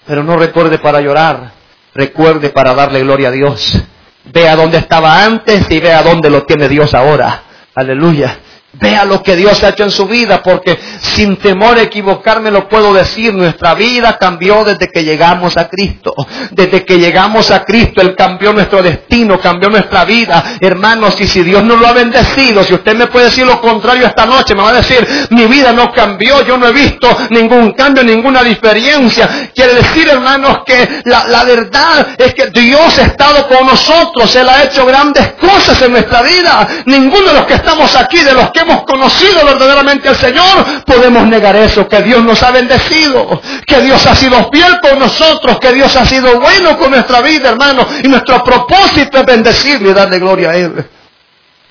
pero 0.05 0.23
no 0.23 0.37
recuerde 0.37 0.77
para 0.79 1.01
llorar, 1.01 1.53
recuerde 1.97 2.51
para 2.51 2.73
darle 2.75 3.01
gloria 3.01 3.29
a 3.29 3.31
Dios. 3.31 3.81
Vea 4.25 4.55
dónde 4.55 4.77
estaba 4.77 5.25
antes 5.25 5.69
y 5.69 5.79
vea 5.79 6.03
dónde 6.03 6.29
lo 6.29 6.43
tiene 6.43 6.69
Dios 6.69 6.93
ahora. 6.93 7.41
Aleluya. 7.73 8.39
Vea 8.73 9.05
lo 9.05 9.23
que 9.23 9.35
Dios 9.35 9.63
ha 9.63 9.69
hecho 9.69 9.83
en 9.83 9.91
su 9.91 10.05
vida, 10.07 10.43
porque 10.43 10.77
sin 10.99 11.37
temor 11.37 11.77
a 11.77 11.83
equivocarme 11.83 12.51
lo 12.51 12.67
puedo 12.67 12.93
decir, 12.93 13.33
nuestra 13.33 13.73
vida 13.73 14.17
cambió 14.19 14.63
desde 14.65 14.89
que 14.89 15.03
llegamos 15.03 15.55
a 15.55 15.69
Cristo. 15.69 16.13
Desde 16.51 16.83
que 16.85 16.97
llegamos 16.97 17.49
a 17.49 17.63
Cristo, 17.63 18.01
Él 18.01 18.13
cambió 18.15 18.51
nuestro 18.51 18.83
destino, 18.83 19.39
cambió 19.39 19.69
nuestra 19.69 20.03
vida. 20.03 20.57
Hermanos, 20.59 21.15
y 21.19 21.27
si 21.27 21.43
Dios 21.43 21.63
no 21.63 21.77
lo 21.77 21.87
ha 21.87 21.93
bendecido, 21.93 22.61
si 22.63 22.73
usted 22.73 22.95
me 22.95 23.07
puede 23.07 23.27
decir 23.27 23.47
lo 23.47 23.59
contrario 23.61 24.05
esta 24.05 24.25
noche, 24.25 24.53
me 24.53 24.61
va 24.61 24.69
a 24.69 24.73
decir, 24.73 25.07
mi 25.31 25.45
vida 25.45 25.71
no 25.71 25.91
cambió, 25.91 26.45
yo 26.45 26.57
no 26.57 26.67
he 26.67 26.73
visto 26.73 27.07
ningún 27.29 27.71
cambio, 27.71 28.03
ninguna 28.03 28.43
diferencia. 28.43 29.49
Quiere 29.55 29.75
decir, 29.75 30.09
hermanos, 30.09 30.59
que 30.65 31.01
la, 31.05 31.25
la 31.27 31.45
verdad 31.45 32.09
es 32.17 32.33
que 32.33 32.47
Dios 32.47 32.99
ha 32.99 33.03
estado 33.03 33.47
con 33.47 33.65
nosotros, 33.65 34.35
Él 34.35 34.47
ha 34.49 34.63
hecho 34.65 34.85
grandes 34.85 35.33
cosas 35.33 35.81
en 35.81 35.93
nuestra 35.93 36.21
vida. 36.21 36.67
Ninguno 36.85 37.27
de 37.27 37.33
los 37.33 37.45
que 37.45 37.55
estamos 37.55 37.95
aquí, 37.95 38.19
de 38.19 38.33
los 38.33 38.51
que 38.51 38.66
hemos 38.67 38.83
conocido 38.83 39.45
verdaderamente 39.45 40.09
al 40.09 40.15
Señor, 40.15 40.83
podemos 40.85 41.25
negar 41.27 41.55
eso, 41.55 41.87
que 41.87 42.01
Dios 42.01 42.23
nos 42.23 42.41
ha 42.43 42.51
bendecido, 42.51 43.41
que 43.65 43.81
Dios 43.81 44.05
ha 44.05 44.15
sido 44.15 44.49
fiel 44.51 44.79
con 44.81 44.99
nosotros, 44.99 45.59
que 45.59 45.73
Dios 45.73 45.95
ha 45.95 46.05
sido 46.05 46.39
bueno 46.39 46.77
con 46.77 46.91
nuestra 46.91 47.21
vida, 47.21 47.49
hermano, 47.49 47.85
y 48.03 48.07
nuestro 48.07 48.43
propósito 48.43 49.19
es 49.19 49.25
bendecirle 49.25 49.91
y 49.91 49.93
darle 49.93 50.19
gloria 50.19 50.49
a 50.51 50.55
Él. 50.55 50.85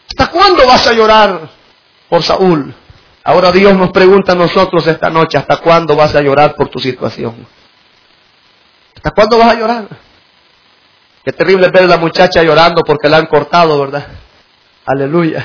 ¿Hasta 0.08 0.30
cuándo 0.30 0.66
vas 0.66 0.86
a 0.86 0.92
llorar 0.92 1.40
por 2.08 2.22
Saúl? 2.22 2.74
Ahora 3.22 3.50
Dios 3.52 3.74
nos 3.74 3.90
pregunta 3.90 4.32
a 4.32 4.36
nosotros 4.36 4.86
esta 4.86 5.10
noche, 5.10 5.36
¿hasta 5.36 5.58
cuándo 5.58 5.96
vas 5.96 6.14
a 6.14 6.20
llorar 6.20 6.54
por 6.54 6.68
tu 6.68 6.78
situación? 6.78 7.46
¿Hasta 8.94 9.10
cuándo 9.10 9.38
vas 9.38 9.52
a 9.52 9.54
llorar? 9.54 9.88
Qué 11.24 11.32
terrible 11.32 11.68
ver 11.68 11.84
a 11.84 11.88
la 11.88 11.96
muchacha 11.98 12.42
llorando 12.42 12.82
porque 12.82 13.08
la 13.08 13.18
han 13.18 13.26
cortado, 13.26 13.80
¿verdad? 13.80 14.06
Aleluya. 14.86 15.44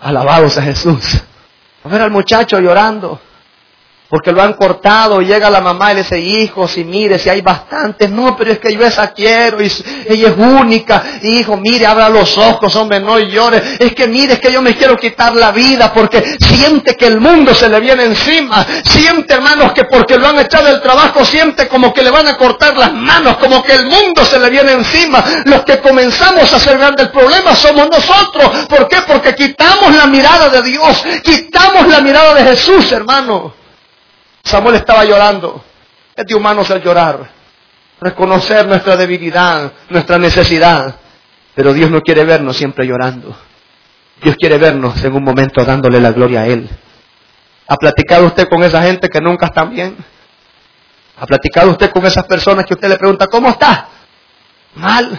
Alabados 0.00 0.58
a 0.58 0.62
Jesús. 0.62 1.22
A 1.84 1.88
ver 1.88 2.02
al 2.02 2.10
muchacho 2.10 2.58
llorando 2.58 3.20
porque 4.08 4.32
lo 4.32 4.42
han 4.42 4.52
cortado 4.52 5.20
llega 5.20 5.50
la 5.50 5.60
mamá 5.60 5.92
y 5.92 5.96
le 5.96 6.02
dice, 6.02 6.18
hijo, 6.18 6.68
si 6.68 6.84
mire, 6.84 7.18
si 7.18 7.28
hay 7.28 7.40
bastantes, 7.40 8.10
no, 8.10 8.36
pero 8.36 8.52
es 8.52 8.58
que 8.58 8.72
yo 8.72 8.84
esa 8.84 9.12
quiero 9.12 9.62
y 9.62 9.70
ella 10.08 10.28
es 10.28 10.36
única, 10.36 11.02
hijo, 11.22 11.56
mire, 11.56 11.86
abra 11.86 12.08
los 12.08 12.38
ojos, 12.38 12.74
hombre, 12.76 13.00
no 13.00 13.18
llore, 13.18 13.62
es 13.78 13.94
que 13.94 14.06
mire, 14.06 14.34
es 14.34 14.40
que 14.40 14.52
yo 14.52 14.62
me 14.62 14.76
quiero 14.76 14.96
quitar 14.96 15.34
la 15.34 15.50
vida 15.50 15.92
porque 15.92 16.36
siente 16.38 16.94
que 16.94 17.06
el 17.06 17.20
mundo 17.20 17.54
se 17.54 17.68
le 17.68 17.80
viene 17.80 18.04
encima, 18.04 18.64
siente 18.84 19.34
hermanos 19.34 19.72
que 19.72 19.84
porque 19.84 20.16
lo 20.16 20.28
han 20.28 20.38
echado 20.38 20.66
del 20.66 20.80
trabajo, 20.80 21.24
siente 21.24 21.66
como 21.68 21.92
que 21.92 22.02
le 22.02 22.10
van 22.10 22.28
a 22.28 22.36
cortar 22.36 22.76
las 22.76 22.92
manos, 22.92 23.38
como 23.38 23.62
que 23.62 23.72
el 23.72 23.86
mundo 23.86 24.24
se 24.24 24.38
le 24.38 24.50
viene 24.50 24.72
encima, 24.72 25.24
los 25.44 25.64
que 25.64 25.80
comenzamos 25.80 26.52
a 26.52 26.56
hacer 26.56 26.78
grande 26.78 27.02
el 27.02 27.10
problema 27.10 27.54
somos 27.56 27.88
nosotros, 27.90 28.66
¿por 28.68 28.86
qué? 28.88 28.98
Porque 29.06 29.34
quitamos 29.34 29.94
la 29.94 30.06
mirada 30.06 30.48
de 30.48 30.62
Dios, 30.62 31.04
quitamos 31.22 31.88
la 31.88 32.00
mirada 32.00 32.34
de 32.34 32.44
Jesús, 32.44 32.92
hermano. 32.92 33.65
Samuel 34.46 34.76
estaba 34.76 35.04
llorando. 35.04 35.64
Es 36.14 36.24
de 36.24 36.34
humanos 36.36 36.70
el 36.70 36.80
llorar. 36.80 37.28
Reconocer 38.00 38.64
nuestra 38.66 38.96
debilidad, 38.96 39.72
nuestra 39.88 40.18
necesidad. 40.18 40.94
Pero 41.54 41.72
Dios 41.72 41.90
no 41.90 42.00
quiere 42.00 42.24
vernos 42.24 42.56
siempre 42.56 42.86
llorando. 42.86 43.36
Dios 44.22 44.36
quiere 44.38 44.56
vernos 44.56 45.02
en 45.02 45.14
un 45.14 45.24
momento 45.24 45.64
dándole 45.64 46.00
la 46.00 46.12
gloria 46.12 46.42
a 46.42 46.46
Él. 46.46 46.70
¿Ha 47.66 47.76
platicado 47.76 48.26
usted 48.26 48.48
con 48.48 48.62
esa 48.62 48.80
gente 48.82 49.08
que 49.08 49.20
nunca 49.20 49.46
están 49.46 49.70
bien? 49.70 49.96
¿Ha 51.18 51.26
platicado 51.26 51.72
usted 51.72 51.90
con 51.90 52.06
esas 52.06 52.24
personas 52.24 52.66
que 52.66 52.74
usted 52.74 52.88
le 52.88 52.98
pregunta, 52.98 53.26
¿cómo 53.26 53.48
está? 53.48 53.88
Mal. 54.76 55.18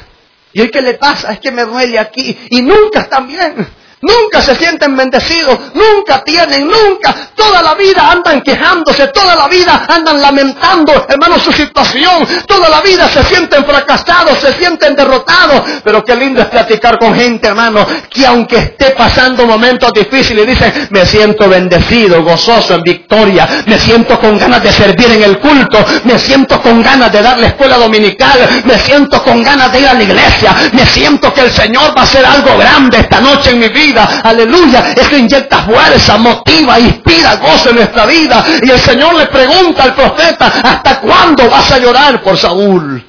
¿Y 0.54 0.62
hoy 0.62 0.72
qué 0.72 0.82
le 0.82 0.94
pasa? 0.94 1.34
Es 1.34 1.40
que 1.42 1.52
me 1.52 1.66
duele 1.66 2.00
aquí. 2.00 2.48
Y 2.50 2.62
nunca 2.62 3.02
están 3.02 3.28
bien. 3.28 3.68
Nunca 4.00 4.42
se 4.44 4.56
sienten 4.56 4.96
bendecidos, 4.96 5.58
nunca 5.74 6.24
tienen, 6.24 6.68
nunca, 6.68 7.32
toda 7.34 7.64
la 7.64 7.74
vida 7.74 8.12
andan 8.12 8.42
quejándose, 8.42 9.08
toda 9.08 9.36
la 9.36 9.48
vida 9.48 9.88
andan 9.88 10.22
lamentando, 10.22 11.08
hermano, 11.10 11.40
su 11.40 11.52
situación, 11.52 12.28
toda 12.46 12.70
la 12.70 12.82
vida 12.82 13.10
se 13.10 13.24
sienten 13.24 13.66
fracasados, 13.66 14.38
se 14.38 14.54
sienten 14.54 14.96
derrotados, 14.96 15.64
pero 15.84 16.04
qué 16.04 16.16
lindo 16.16 16.42
es 16.42 16.48
platicar 16.48 17.00
con 17.00 17.16
gente, 17.16 17.48
hermano, 17.48 17.88
que 18.08 18.24
aunque 18.28 18.58
esté 18.58 18.92
pasando 18.92 19.48
momentos 19.48 19.92
difíciles, 19.92 20.46
dicen, 20.46 20.90
me 20.92 21.04
siento 21.04 21.50
bendecido, 21.50 22.22
gozoso, 22.22 22.76
en 22.76 22.84
victoria, 22.84 23.64
me 23.66 23.80
siento 23.80 24.20
con 24.20 24.38
ganas 24.38 24.62
de 24.62 24.74
servir 24.74 25.10
en 25.10 25.24
el 25.24 25.40
culto, 25.40 25.84
me 26.04 26.20
siento 26.20 26.62
con 26.62 26.84
ganas 26.84 27.12
de 27.12 27.24
dar 27.24 27.40
la 27.40 27.48
escuela 27.48 27.78
dominical, 27.78 28.62
me 28.64 28.78
siento 28.78 29.24
con 29.24 29.42
ganas 29.42 29.72
de 29.72 29.80
ir 29.80 29.88
a 29.88 29.96
la 29.96 30.04
iglesia, 30.04 30.56
me 30.74 30.86
siento 30.86 31.34
que 31.34 31.42
el 31.42 31.52
Señor 31.52 31.98
va 31.98 32.02
a 32.02 32.04
hacer 32.04 32.24
algo 32.24 32.56
grande 32.60 33.00
esta 33.00 33.20
noche 33.20 33.50
en 33.50 33.60
mi 33.60 33.70
vida 33.70 33.87
aleluya. 33.96 34.94
Eso 34.96 35.18
inyecta 35.18 35.64
fuerza, 35.64 36.18
motiva, 36.18 36.80
inspira 36.80 37.36
gozo 37.38 37.70
en 37.70 37.78
nuestra 37.78 38.06
vida. 38.06 38.46
Y 38.62 38.70
el 38.70 38.80
Señor 38.80 39.16
le 39.16 39.28
pregunta 39.28 39.84
al 39.84 39.96
profeta, 39.96 40.48
¿hasta 40.48 41.00
cuándo 41.02 41.50
vas 41.50 41.72
a 41.72 41.80
llorar 41.80 42.22
por 42.22 42.38
Saúl? 42.38 43.04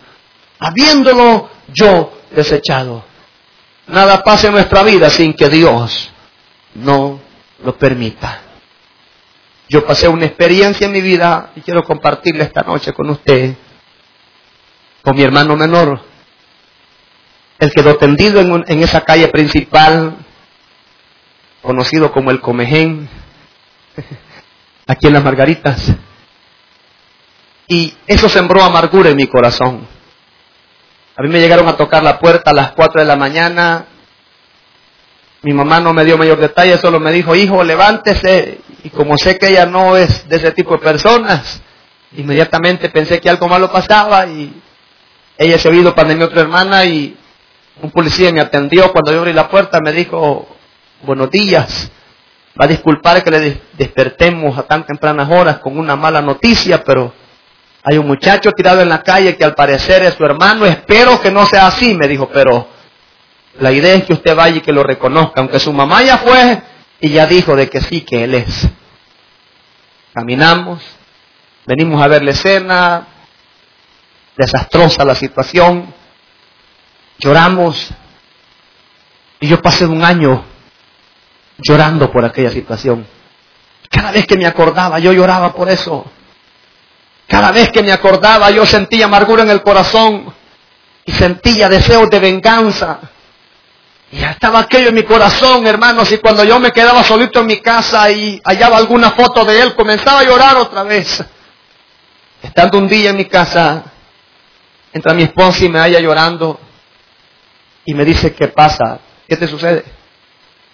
Habiéndolo 0.61 1.51
yo 1.73 2.13
desechado. 2.31 3.05
Nada 3.87 4.23
pasa 4.23 4.49
en 4.49 4.55
nuestra 4.55 4.83
vida 4.83 5.09
sin 5.09 5.33
que 5.33 5.49
Dios 5.49 6.11
no 6.75 7.21
lo 7.65 7.77
permita. 7.77 8.43
Yo 9.69 9.85
pasé 9.85 10.09
una 10.09 10.27
experiencia 10.27 10.87
en 10.87 10.93
mi 10.93 11.01
vida 11.01 11.51
y 11.55 11.61
quiero 11.61 11.83
compartirla 11.83 12.45
esta 12.45 12.63
noche 12.63 12.93
con 12.93 13.11
usted, 13.11 13.55
con 15.03 15.15
mi 15.15 15.23
hermano 15.23 15.57
menor. 15.57 16.01
Él 17.59 17.73
quedó 17.75 17.97
tendido 17.97 18.41
en, 18.41 18.65
en 18.67 18.83
esa 18.83 19.03
calle 19.03 19.29
principal 19.29 20.17
conocido 21.63 22.13
como 22.13 22.31
el 22.31 22.41
Comején, 22.41 23.09
aquí 24.87 25.07
en 25.07 25.13
las 25.13 25.25
Margaritas. 25.25 25.93
Y 27.67 27.95
eso 28.07 28.29
sembró 28.29 28.63
amargura 28.63 29.11
en 29.11 29.17
mi 29.17 29.27
corazón. 29.27 29.87
A 31.17 31.23
mí 31.23 31.29
me 31.29 31.41
llegaron 31.41 31.69
a 31.69 31.77
tocar 31.77 32.03
la 32.03 32.19
puerta 32.19 32.51
a 32.51 32.55
las 32.55 32.73
4 32.73 33.01
de 33.01 33.07
la 33.07 33.17
mañana. 33.17 33.87
Mi 35.43 35.53
mamá 35.53 35.81
no 35.81 35.93
me 35.93 36.05
dio 36.05 36.17
mayor 36.17 36.39
detalle, 36.39 36.79
solo 36.79 36.99
me 36.99 37.13
dijo, 37.13 37.35
hijo, 37.35 37.63
levántese. 37.63 38.61
Y 38.85 38.91
como 38.91 39.19
sé 39.19 39.37
que 39.37 39.49
ella 39.49 39.67
no 39.67 39.97
es 39.97 40.29
de 40.29 40.37
ese 40.37 40.53
tipo 40.53 40.73
de 40.73 40.79
personas, 40.79 41.61
inmediatamente 42.17 42.89
pensé 42.89 43.21
que 43.21 43.29
algo 43.29 43.49
malo 43.49 43.71
pasaba 43.71 44.27
y 44.27 44.55
ella 45.37 45.59
se 45.59 45.69
ha 45.69 45.73
ido 45.73 45.95
para 45.95 46.15
mi 46.15 46.23
otra 46.23 46.41
hermana 46.41 46.85
y 46.85 47.17
un 47.83 47.91
policía 47.91 48.33
me 48.33 48.41
atendió 48.41 48.91
cuando 48.93 49.13
yo 49.13 49.21
abrí 49.21 49.33
la 49.33 49.49
puerta, 49.49 49.81
me 49.81 49.93
dijo, 49.93 50.49
buenos 51.03 51.31
días. 51.31 51.91
Va 52.61 52.65
a 52.65 52.69
disculpar 52.69 53.23
que 53.23 53.31
le 53.31 53.61
despertemos 53.75 54.59
a 54.59 54.65
tan 54.65 54.85
tempranas 54.85 55.31
horas 55.31 55.59
con 55.59 55.79
una 55.79 55.95
mala 55.97 56.21
noticia, 56.21 56.83
pero 56.83 57.13
hay 57.85 57.99
un 57.99 58.07
muchacho 58.07 58.53
tirado 58.53 58.81
en 58.81 58.89
la 58.89 59.03
calle 59.03 59.37
que 59.37 59.45
al 59.45 59.55
parecer 59.55 60.03
es 60.03 60.15
su 60.15 60.25
hermano. 60.25 60.67
Espero 60.67 61.21
que 61.21 61.31
no 61.31 61.47
sea 61.47 61.69
así, 61.69 61.95
me 61.95 62.09
dijo, 62.09 62.29
pero 62.33 62.69
la 63.61 63.71
idea 63.71 63.95
es 63.95 64.05
que 64.05 64.13
usted 64.13 64.35
vaya 64.35 64.57
y 64.57 64.61
que 64.61 64.73
lo 64.73 64.83
reconozca, 64.83 65.41
aunque 65.41 65.61
su 65.61 65.73
mamá 65.73 66.03
ya 66.03 66.19
fue 66.19 66.63
y 67.01 67.11
ya 67.11 67.27
dijo 67.27 67.55
de 67.55 67.69
que 67.69 67.81
sí, 67.81 68.01
que 68.01 68.25
él 68.25 68.35
es. 68.35 68.69
Caminamos, 70.13 70.83
venimos 71.65 72.03
a 72.03 72.09
ver 72.09 72.25
la 72.25 72.33
escena, 72.33 73.07
desastrosa 74.37 75.05
la 75.05 75.15
situación. 75.15 75.95
Lloramos. 77.21 77.91
Y 79.41 79.47
yo 79.47 79.63
pasé 79.63 79.87
un 79.87 80.05
año 80.05 80.45
llorando 81.59 82.11
por 82.11 82.25
aquella 82.25 82.51
situación. 82.51 83.07
Cada 83.91 84.13
vez 84.13 84.27
que 84.27 84.37
me 84.37 84.47
acordaba, 84.47 84.99
yo 84.99 85.13
lloraba 85.13 85.53
por 85.53 85.69
eso. 85.69 86.05
Cada 87.27 87.53
vez 87.53 87.71
que 87.71 87.83
me 87.83 87.93
acordaba, 87.93 88.51
yo 88.51 88.65
sentía 88.65 89.07
amargura 89.07 89.43
en 89.43 89.51
el 89.51 89.63
corazón 89.63 90.33
y 91.05 91.13
sentía 91.13 91.69
deseos 91.69 92.09
de 92.09 92.19
venganza. 92.19 93.01
Y 94.11 94.23
estaba 94.23 94.61
aquello 94.61 94.89
en 94.89 94.95
mi 94.95 95.03
corazón, 95.03 95.67
hermanos, 95.67 96.11
y 96.13 96.19
cuando 96.19 96.43
yo 96.45 96.59
me 96.59 96.71
quedaba 96.71 97.05
solito 97.05 97.41
en 97.41 97.47
mi 97.47 97.61
casa 97.61 98.11
y 98.11 98.41
hallaba 98.45 98.79
alguna 98.79 99.11
foto 99.11 99.45
de 99.45 99.61
él, 99.61 99.75
comenzaba 99.75 100.21
a 100.21 100.25
llorar 100.25 100.57
otra 100.57 100.83
vez. 100.83 101.23
Estando 102.43 102.79
un 102.79 102.89
día 102.89 103.11
en 103.11 103.17
mi 103.17 103.27
casa, 103.27 103.85
entra 104.93 105.13
mi 105.13 105.25
esposa 105.25 105.65
y 105.65 105.69
me 105.69 105.79
halla 105.79 106.01
llorando 106.01 106.59
y 107.85 107.93
me 107.93 108.05
dice, 108.05 108.35
¿qué 108.35 108.49
pasa? 108.49 109.01
¿Qué 109.29 109.37
te 109.37 109.47
sucede? 109.47 109.98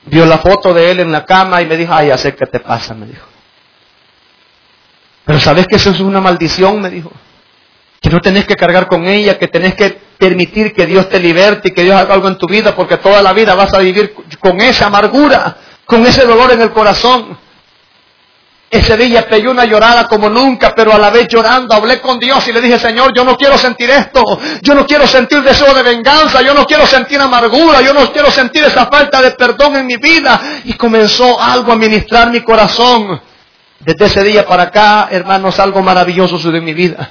Vio 0.07 0.27
la 0.27 0.39
foto 0.39 0.75
de 0.75 0.91
él 0.91 1.01
en 1.01 1.13
la 1.13 1.25
cama 1.25 1.63
y 1.63 1.67
me 1.67 1.77
dijo, 1.77 1.93
ay, 1.95 2.09
ya 2.09 2.19
sé 2.19 2.35
qué 2.35 2.47
te 2.47 2.61
pasa, 2.61 2.95
me 2.95 3.07
dijo. 3.07 3.27
Pero 5.25 5.41
sabes 5.41 5.67
que 5.67 5.77
eso 5.77 5.91
es 5.91 6.01
una 6.01 6.21
maldición, 6.21 6.81
me 6.81 6.91
dijo. 6.91 7.11
Que 8.01 8.11
no 8.11 8.21
tenés 8.21 8.47
que 8.47 8.55
cargar 8.55 8.87
con 8.87 9.07
ella, 9.07 9.39
que 9.39 9.49
tenés 9.49 9.75
que 9.75 9.99
permitir 10.19 10.75
que 10.75 10.87
Dios 10.87 11.09
te 11.09 11.19
liberte 11.19 11.69
y 11.69 11.71
que 11.73 11.83
Dios 11.83 11.97
haga 11.97 12.15
algo 12.15 12.29
en 12.29 12.37
tu 12.37 12.47
vida, 12.47 12.77
porque 12.77 12.99
toda 12.99 13.23
la 13.23 13.33
vida 13.33 13.55
vas 13.55 13.73
a 13.73 13.79
vivir 13.79 14.15
con 14.39 14.61
esa 14.61 14.87
amargura, 14.87 15.57
con 15.87 16.05
ese 16.05 16.27
dolor 16.27 16.53
en 16.53 16.61
el 16.61 16.71
corazón. 16.71 17.39
Ese 18.71 18.97
día 18.97 19.29
pegué 19.29 19.49
una 19.49 19.65
llorada 19.65 20.09
como 20.09 20.29
nunca, 20.29 20.75
pero 20.75 20.93
a 20.93 20.99
la 20.99 21.11
vez 21.11 21.29
llorando 21.29 21.75
hablé 21.75 22.01
con 22.01 22.19
Dios 22.19 22.47
y 22.49 22.53
le 22.53 22.61
dije, 22.61 22.79
Señor, 22.79 23.13
yo 23.15 23.23
no 23.23 23.37
quiero 23.37 23.57
sentir 23.57 23.89
esto, 23.91 24.23
yo 24.63 24.75
no 24.75 24.85
quiero 24.85 25.07
sentir 25.07 25.43
deseo 25.43 25.73
de 25.75 25.83
venganza, 25.83 26.43
yo 26.43 26.55
no 26.55 26.65
quiero 26.65 26.85
sentir 26.87 27.21
amargura, 27.21 27.81
yo 27.83 27.95
no 27.95 28.11
quiero 28.11 28.31
sentir 28.31 28.65
esa 28.65 28.87
falta 28.87 29.23
de 29.23 29.31
perdón 29.33 29.77
en 29.77 29.87
mi 29.87 29.97
vida. 29.97 30.41
Y 30.65 30.73
comenzó 30.75 31.41
algo 31.41 31.73
a 31.73 31.77
ministrar 31.77 32.31
mi 32.31 32.41
corazón. 32.41 33.21
Desde 33.79 34.07
ese 34.07 34.23
día 34.25 34.47
para 34.47 34.65
acá, 34.65 35.09
hermanos, 35.11 35.59
algo 35.61 35.83
maravilloso 35.83 36.37
sucedió 36.37 36.59
en 36.59 36.65
mi 36.65 36.75
vida. 36.75 37.11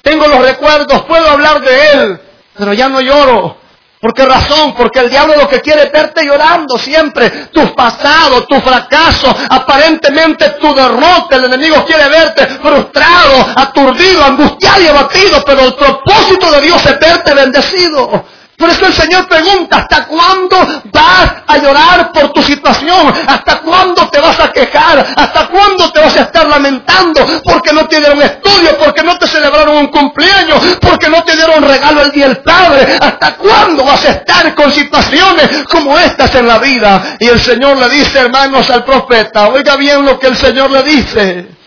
Tengo 0.00 0.26
los 0.26 0.40
recuerdos, 0.40 1.02
puedo 1.02 1.28
hablar 1.28 1.60
de 1.60 1.90
él, 1.92 2.20
pero 2.56 2.72
ya 2.72 2.88
no 2.88 3.00
lloro. 3.00 3.58
¿Por 4.00 4.14
qué 4.14 4.24
razón? 4.24 4.74
Porque 4.74 5.00
el 5.00 5.10
diablo 5.10 5.34
lo 5.34 5.48
que 5.48 5.60
quiere 5.60 5.84
es 5.84 5.92
verte 5.92 6.24
llorando 6.24 6.78
siempre. 6.78 7.48
Tu 7.52 7.74
pasado, 7.74 8.44
tu 8.44 8.60
fracaso, 8.60 9.34
aparentemente 9.50 10.50
tu 10.60 10.72
derrota. 10.72 11.36
El 11.36 11.46
enemigo 11.46 11.84
quiere 11.84 12.08
verte 12.08 12.46
frustrado, 12.46 13.46
aturdido, 13.56 14.24
angustiado 14.24 14.82
y 14.82 14.86
abatido. 14.86 15.42
Pero 15.44 15.64
el 15.64 15.74
propósito 15.74 16.50
de 16.52 16.60
Dios 16.60 16.86
es 16.86 16.98
verte 17.00 17.34
bendecido. 17.34 18.24
Por 18.58 18.68
eso 18.68 18.86
el 18.86 18.92
Señor 18.92 19.28
pregunta, 19.28 19.76
¿hasta 19.76 20.04
cuándo 20.06 20.58
vas 20.92 21.32
a 21.46 21.58
llorar 21.58 22.10
por 22.10 22.32
tu 22.32 22.42
situación? 22.42 23.14
¿Hasta 23.28 23.60
cuándo 23.60 24.08
te 24.08 24.18
vas 24.18 24.40
a 24.40 24.50
quejar? 24.50 25.14
¿Hasta 25.16 25.46
cuándo 25.46 25.92
te 25.92 26.00
vas 26.00 26.16
a 26.16 26.22
estar 26.22 26.48
lamentando? 26.48 27.24
Porque 27.44 27.72
no 27.72 27.86
te 27.86 28.00
dieron 28.00 28.20
estudio, 28.20 28.76
porque 28.76 29.04
no 29.04 29.16
te 29.16 29.28
celebraron 29.28 29.76
un 29.76 29.86
cumpleaños, 29.86 30.60
porque 30.80 31.08
no 31.08 31.22
te 31.22 31.36
dieron 31.36 31.62
regalo 31.62 32.02
el 32.02 32.10
día 32.10 32.26
del 32.26 32.38
Padre. 32.38 32.98
¿Hasta 33.00 33.36
cuándo 33.36 33.84
vas 33.84 34.04
a 34.04 34.10
estar 34.10 34.52
con 34.56 34.72
situaciones 34.72 35.64
como 35.70 35.96
estas 35.96 36.34
en 36.34 36.48
la 36.48 36.58
vida? 36.58 37.16
Y 37.20 37.28
el 37.28 37.40
Señor 37.40 37.76
le 37.76 37.88
dice, 37.88 38.18
hermanos, 38.18 38.68
al 38.70 38.84
profeta, 38.84 39.50
oiga 39.50 39.76
bien 39.76 40.04
lo 40.04 40.18
que 40.18 40.26
el 40.26 40.36
Señor 40.36 40.72
le 40.72 40.82
dice. 40.82 41.57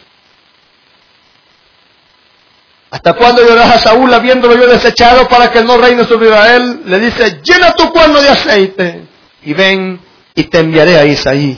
¿Hasta 2.92 3.14
cuándo 3.14 3.42
lloras 3.42 3.72
a 3.72 3.80
Saúl 3.80 4.14
habiéndolo 4.14 4.54
yo 4.54 4.68
desechado 4.68 5.26
para 5.30 5.50
que 5.50 5.64
no 5.64 5.78
reine 5.78 6.04
sobre 6.04 6.28
Israel? 6.28 6.82
Le 6.86 7.00
dice, 7.00 7.40
llena 7.42 7.72
tu 7.72 7.90
cuerno 7.90 8.22
de 8.22 8.28
aceite 8.28 9.06
y 9.44 9.54
ven 9.54 9.98
y 10.36 10.44
te 10.44 10.60
enviaré 10.60 10.98
a 10.98 11.06
Isaí. 11.06 11.58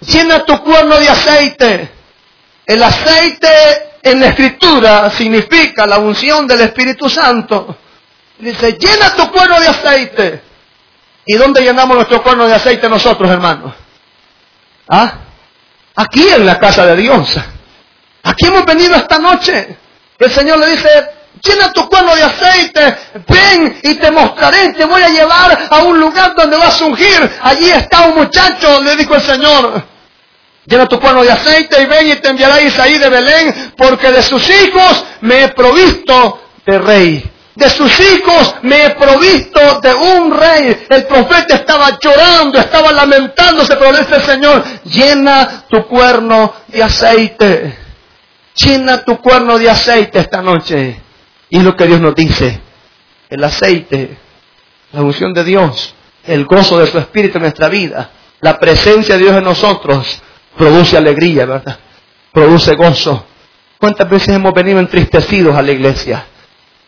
Llena 0.00 0.42
tu 0.46 0.58
cuerno 0.62 0.98
de 0.98 1.08
aceite. 1.08 1.90
El 2.64 2.82
aceite 2.82 3.48
en 4.02 4.20
la 4.20 4.28
escritura 4.28 5.10
significa 5.10 5.86
la 5.86 5.98
unción 5.98 6.46
del 6.46 6.62
Espíritu 6.62 7.10
Santo. 7.10 7.76
Dice, 8.38 8.78
llena 8.78 9.14
tu 9.16 9.30
cuerno 9.30 9.60
de 9.60 9.68
aceite. 9.68 10.42
¿Y 11.26 11.34
dónde 11.36 11.60
llenamos 11.60 11.94
nuestro 11.94 12.22
cuerno 12.22 12.46
de 12.46 12.54
aceite 12.54 12.88
nosotros, 12.88 13.30
hermanos? 13.30 13.74
¿Ah? 14.88 15.12
Aquí 15.94 16.26
en 16.26 16.46
la 16.46 16.58
casa 16.58 16.86
de 16.86 16.96
Dios. 16.96 17.36
Aquí 18.22 18.46
hemos 18.46 18.64
venido 18.64 18.96
esta 18.96 19.18
noche. 19.18 19.83
El 20.18 20.30
Señor 20.30 20.58
le 20.58 20.66
dice, 20.68 20.88
llena 21.42 21.72
tu 21.72 21.88
cuerno 21.88 22.14
de 22.14 22.22
aceite, 22.22 22.96
ven 23.26 23.80
y 23.82 23.94
te 23.94 24.10
mostraré, 24.10 24.72
te 24.74 24.84
voy 24.84 25.02
a 25.02 25.08
llevar 25.08 25.68
a 25.70 25.82
un 25.82 25.98
lugar 25.98 26.34
donde 26.34 26.56
vas 26.56 26.80
a 26.80 26.84
ungir. 26.84 27.30
Allí 27.42 27.70
está 27.70 28.02
un 28.02 28.16
muchacho, 28.16 28.80
le 28.80 28.96
dijo 28.96 29.14
el 29.14 29.22
Señor. 29.22 29.82
Llena 30.66 30.86
tu 30.86 30.98
cuerno 30.98 31.22
de 31.22 31.30
aceite 31.30 31.82
y 31.82 31.86
ven 31.86 32.08
y 32.08 32.14
te 32.16 32.28
enviará 32.28 32.60
Isaí 32.60 32.96
de 32.96 33.10
Belén, 33.10 33.72
porque 33.76 34.10
de 34.10 34.22
sus 34.22 34.48
hijos 34.48 35.04
me 35.20 35.44
he 35.44 35.48
provisto 35.48 36.40
de 36.64 36.78
rey. 36.78 37.30
De 37.54 37.70
sus 37.70 38.00
hijos 38.00 38.54
me 38.62 38.86
he 38.86 38.90
provisto 38.90 39.80
de 39.80 39.94
un 39.94 40.36
rey. 40.36 40.86
El 40.88 41.04
profeta 41.04 41.56
estaba 41.56 41.98
llorando, 42.00 42.58
estaba 42.58 42.90
lamentándose, 42.92 43.76
pero 43.76 43.92
le 43.92 44.00
dice 44.00 44.16
el 44.16 44.22
Señor, 44.22 44.64
llena 44.84 45.64
tu 45.68 45.86
cuerno 45.86 46.52
de 46.68 46.82
aceite. 46.82 47.83
Llena 48.54 49.04
tu 49.04 49.18
cuerno 49.18 49.58
de 49.58 49.68
aceite 49.68 50.18
esta 50.20 50.40
noche. 50.42 51.00
Y 51.50 51.58
es 51.58 51.64
lo 51.64 51.76
que 51.76 51.86
Dios 51.86 52.00
nos 52.00 52.14
dice. 52.14 52.60
El 53.28 53.42
aceite, 53.42 54.16
la 54.92 55.02
unción 55.02 55.32
de 55.34 55.44
Dios, 55.44 55.94
el 56.24 56.44
gozo 56.44 56.78
de 56.78 56.86
su 56.86 56.98
Espíritu 56.98 57.38
en 57.38 57.42
nuestra 57.42 57.68
vida, 57.68 58.10
la 58.40 58.58
presencia 58.58 59.16
de 59.16 59.22
Dios 59.22 59.36
en 59.36 59.44
nosotros, 59.44 60.22
produce 60.56 60.96
alegría, 60.96 61.46
¿verdad? 61.46 61.78
Produce 62.32 62.74
gozo. 62.74 63.26
¿Cuántas 63.78 64.08
veces 64.08 64.28
hemos 64.28 64.52
venido 64.52 64.78
entristecidos 64.78 65.56
a 65.56 65.62
la 65.62 65.72
iglesia? 65.72 66.24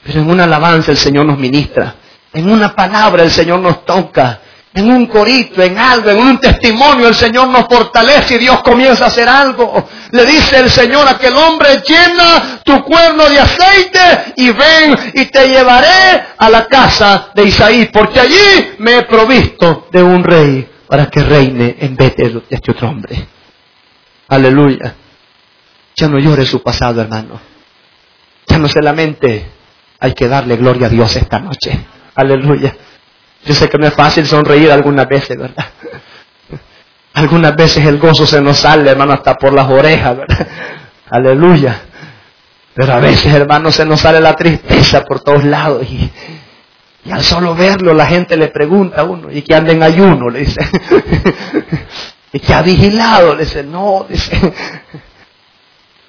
Pero 0.04 0.20
en 0.20 0.30
una 0.30 0.44
alabanza 0.44 0.92
el 0.92 0.96
Señor 0.96 1.26
nos 1.26 1.38
ministra. 1.38 1.94
En 2.32 2.48
una 2.48 2.74
palabra 2.74 3.22
el 3.24 3.30
Señor 3.30 3.60
nos 3.60 3.84
toca 3.84 4.40
en 4.76 4.90
un 4.90 5.06
corito, 5.06 5.62
en 5.62 5.78
algo, 5.78 6.10
en 6.10 6.18
un 6.18 6.38
testimonio, 6.38 7.08
el 7.08 7.14
Señor 7.14 7.48
nos 7.48 7.64
fortalece 7.66 8.34
y 8.34 8.40
Dios 8.40 8.60
comienza 8.60 9.04
a 9.04 9.08
hacer 9.08 9.26
algo. 9.26 9.88
Le 10.10 10.26
dice 10.26 10.60
el 10.60 10.68
Señor 10.68 11.08
a 11.08 11.12
aquel 11.12 11.34
hombre, 11.34 11.82
llena 11.88 12.60
tu 12.62 12.84
cuerno 12.84 13.26
de 13.26 13.40
aceite 13.40 14.34
y 14.36 14.50
ven 14.50 14.94
y 15.14 15.24
te 15.26 15.48
llevaré 15.48 16.26
a 16.36 16.50
la 16.50 16.66
casa 16.66 17.30
de 17.34 17.44
Isaí, 17.44 17.88
porque 17.90 18.20
allí 18.20 18.74
me 18.76 18.98
he 18.98 19.02
provisto 19.04 19.88
de 19.90 20.02
un 20.02 20.22
rey 20.22 20.68
para 20.86 21.06
que 21.06 21.22
reine 21.22 21.76
en 21.80 21.96
vez 21.96 22.14
de 22.14 22.42
este 22.50 22.72
otro 22.72 22.90
hombre. 22.90 23.28
Aleluya. 24.28 24.94
Ya 25.96 26.06
no 26.06 26.18
llore 26.18 26.44
su 26.44 26.62
pasado, 26.62 27.00
hermano. 27.00 27.40
Ya 28.46 28.58
no 28.58 28.68
se 28.68 28.82
lamente. 28.82 29.52
Hay 30.00 30.12
que 30.12 30.28
darle 30.28 30.56
gloria 30.56 30.88
a 30.88 30.90
Dios 30.90 31.16
esta 31.16 31.38
noche. 31.38 31.86
Aleluya. 32.14 32.76
Yo 33.46 33.54
sé 33.54 33.68
que 33.68 33.78
no 33.78 33.86
es 33.86 33.94
fácil 33.94 34.26
sonreír 34.26 34.72
algunas 34.72 35.08
veces, 35.08 35.38
¿verdad? 35.38 35.66
Algunas 37.14 37.56
veces 37.56 37.86
el 37.86 37.98
gozo 37.98 38.26
se 38.26 38.42
nos 38.42 38.58
sale, 38.58 38.90
hermano, 38.90 39.14
hasta 39.14 39.36
por 39.36 39.52
las 39.52 39.70
orejas, 39.70 40.16
¿verdad? 40.18 40.46
Aleluya. 41.10 41.80
Pero 42.74 42.92
a 42.92 42.98
veces, 42.98 43.32
hermano, 43.32 43.70
se 43.70 43.86
nos 43.86 44.00
sale 44.00 44.20
la 44.20 44.34
tristeza 44.34 45.02
por 45.02 45.20
todos 45.20 45.44
lados. 45.44 45.86
Y, 45.88 46.12
al 47.10 47.22
solo 47.22 47.54
verlo, 47.54 47.94
la 47.94 48.04
gente 48.04 48.36
le 48.36 48.48
pregunta 48.48 49.00
a 49.00 49.04
uno, 49.04 49.30
¿y 49.30 49.40
que 49.42 49.54
anda 49.54 49.72
en 49.72 49.82
ayuno? 49.82 50.28
Le 50.28 50.40
dice. 50.40 50.60
¿Y 52.32 52.40
que 52.40 52.52
ha 52.52 52.60
vigilado? 52.60 53.34
Le 53.34 53.44
dice, 53.44 53.62
no, 53.62 54.04
dice. 54.06 54.38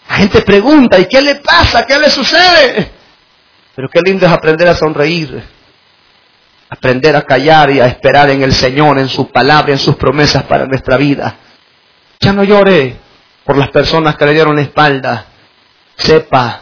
La 0.10 0.16
gente 0.16 0.42
pregunta, 0.42 1.00
¿y 1.00 1.06
qué 1.06 1.22
le 1.22 1.36
pasa? 1.36 1.86
¿Qué 1.86 1.98
le 2.00 2.10
sucede? 2.10 2.92
Pero 3.76 3.88
qué 3.90 4.02
lindo 4.02 4.26
es 4.26 4.32
aprender 4.32 4.68
a 4.68 4.76
sonreír 4.76 5.57
aprender 6.70 7.16
a 7.16 7.24
callar 7.24 7.72
y 7.72 7.80
a 7.80 7.88
esperar 7.88 8.30
en 8.30 8.42
el 8.42 8.54
Señor, 8.54 9.00
en 9.00 9.10
su 9.10 9.30
palabra, 9.32 9.72
en 9.72 9.80
sus 9.80 9.96
promesas 9.96 10.44
para 10.44 10.66
nuestra 10.66 10.98
vida. 10.98 11.36
Ya 12.20 12.34
no 12.34 12.44
llore 12.44 12.98
por 13.44 13.58
las 13.58 13.70
personas 13.70 14.16
que 14.16 14.26
le 14.26 14.34
dieron 14.34 14.60
espalda. 14.60 15.26
Sepa 15.96 16.62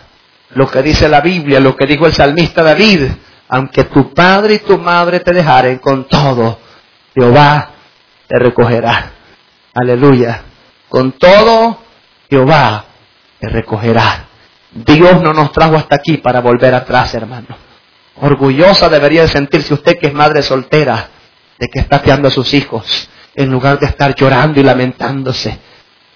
lo 0.51 0.69
que 0.69 0.81
dice 0.81 1.09
la 1.09 1.21
Biblia, 1.21 1.59
lo 1.59 1.75
que 1.75 1.85
dijo 1.85 2.05
el 2.05 2.13
salmista 2.13 2.63
David. 2.63 3.09
Aunque 3.47 3.85
tu 3.85 4.13
padre 4.13 4.55
y 4.55 4.59
tu 4.59 4.77
madre 4.77 5.19
te 5.19 5.31
dejaren 5.31 5.77
con 5.79 6.07
todo, 6.07 6.59
Jehová 7.13 7.71
te 8.27 8.39
recogerá. 8.39 9.11
Aleluya. 9.73 10.41
Con 10.89 11.13
todo, 11.13 11.79
Jehová 12.29 12.85
te 13.39 13.49
recogerá. 13.49 14.25
Dios 14.71 15.21
no 15.21 15.33
nos 15.33 15.51
trajo 15.51 15.75
hasta 15.75 15.95
aquí 15.95 16.17
para 16.17 16.41
volver 16.41 16.73
atrás, 16.73 17.13
hermano. 17.13 17.64
Orgullosa 18.21 18.89
debería 18.89 19.23
de 19.23 19.27
sentirse 19.27 19.73
usted 19.73 19.97
que 19.99 20.07
es 20.07 20.13
madre 20.13 20.41
soltera, 20.41 21.09
de 21.59 21.67
que 21.67 21.79
está 21.79 22.01
criando 22.01 22.27
a 22.27 22.31
sus 22.31 22.53
hijos, 22.53 23.09
en 23.35 23.51
lugar 23.51 23.79
de 23.79 23.87
estar 23.87 24.15
llorando 24.15 24.59
y 24.59 24.63
lamentándose. 24.63 25.59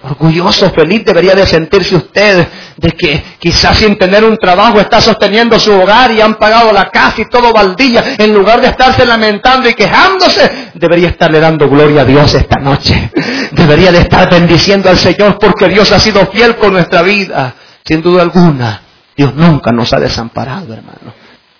Orgulloso, 0.02 0.70
feliz 0.70 1.04
debería 1.04 1.36
de 1.36 1.46
sentirse 1.46 1.94
usted 1.98 2.48
de 2.78 2.92
que 2.92 3.22
quizás 3.38 3.78
sin 3.78 3.98
tener 3.98 4.24
un 4.24 4.38
trabajo 4.38 4.80
está 4.80 5.02
sosteniendo 5.02 5.60
su 5.60 5.74
hogar 5.74 6.12
y 6.12 6.22
han 6.22 6.36
pagado 6.36 6.72
la 6.72 6.90
casa 6.90 7.22
y 7.22 7.26
todo 7.30 7.52
baldía. 7.52 8.16
En 8.18 8.34
lugar 8.34 8.62
de 8.62 8.68
estarse 8.68 9.06
lamentando 9.06 9.68
y 9.68 9.74
quejándose, 9.74 10.72
debería 10.76 11.10
estarle 11.10 11.42
dando 11.42 11.70
gloria 11.70 12.04
a 12.04 12.06
Dios 12.06 12.34
esta 12.34 12.62
noche. 12.62 13.12
Debería 13.52 13.92
de 13.92 14.00
estar 14.00 14.30
bendiciendo 14.30 14.90
al 14.90 14.98
Señor 14.98 15.38
porque 15.38 15.68
Dios 15.68 15.92
ha 15.92 16.00
sido 16.00 16.26
fiel 16.28 16.56
con 16.56 16.72
nuestra 16.72 17.02
vida. 17.02 17.56
Sin 17.84 18.02
duda 18.02 18.22
alguna, 18.22 18.82
Dios 19.18 19.36
nunca 19.36 19.74
nos 19.74 19.92
ha 19.92 20.00
desamparado, 20.00 20.74
hermano. 20.74 21.19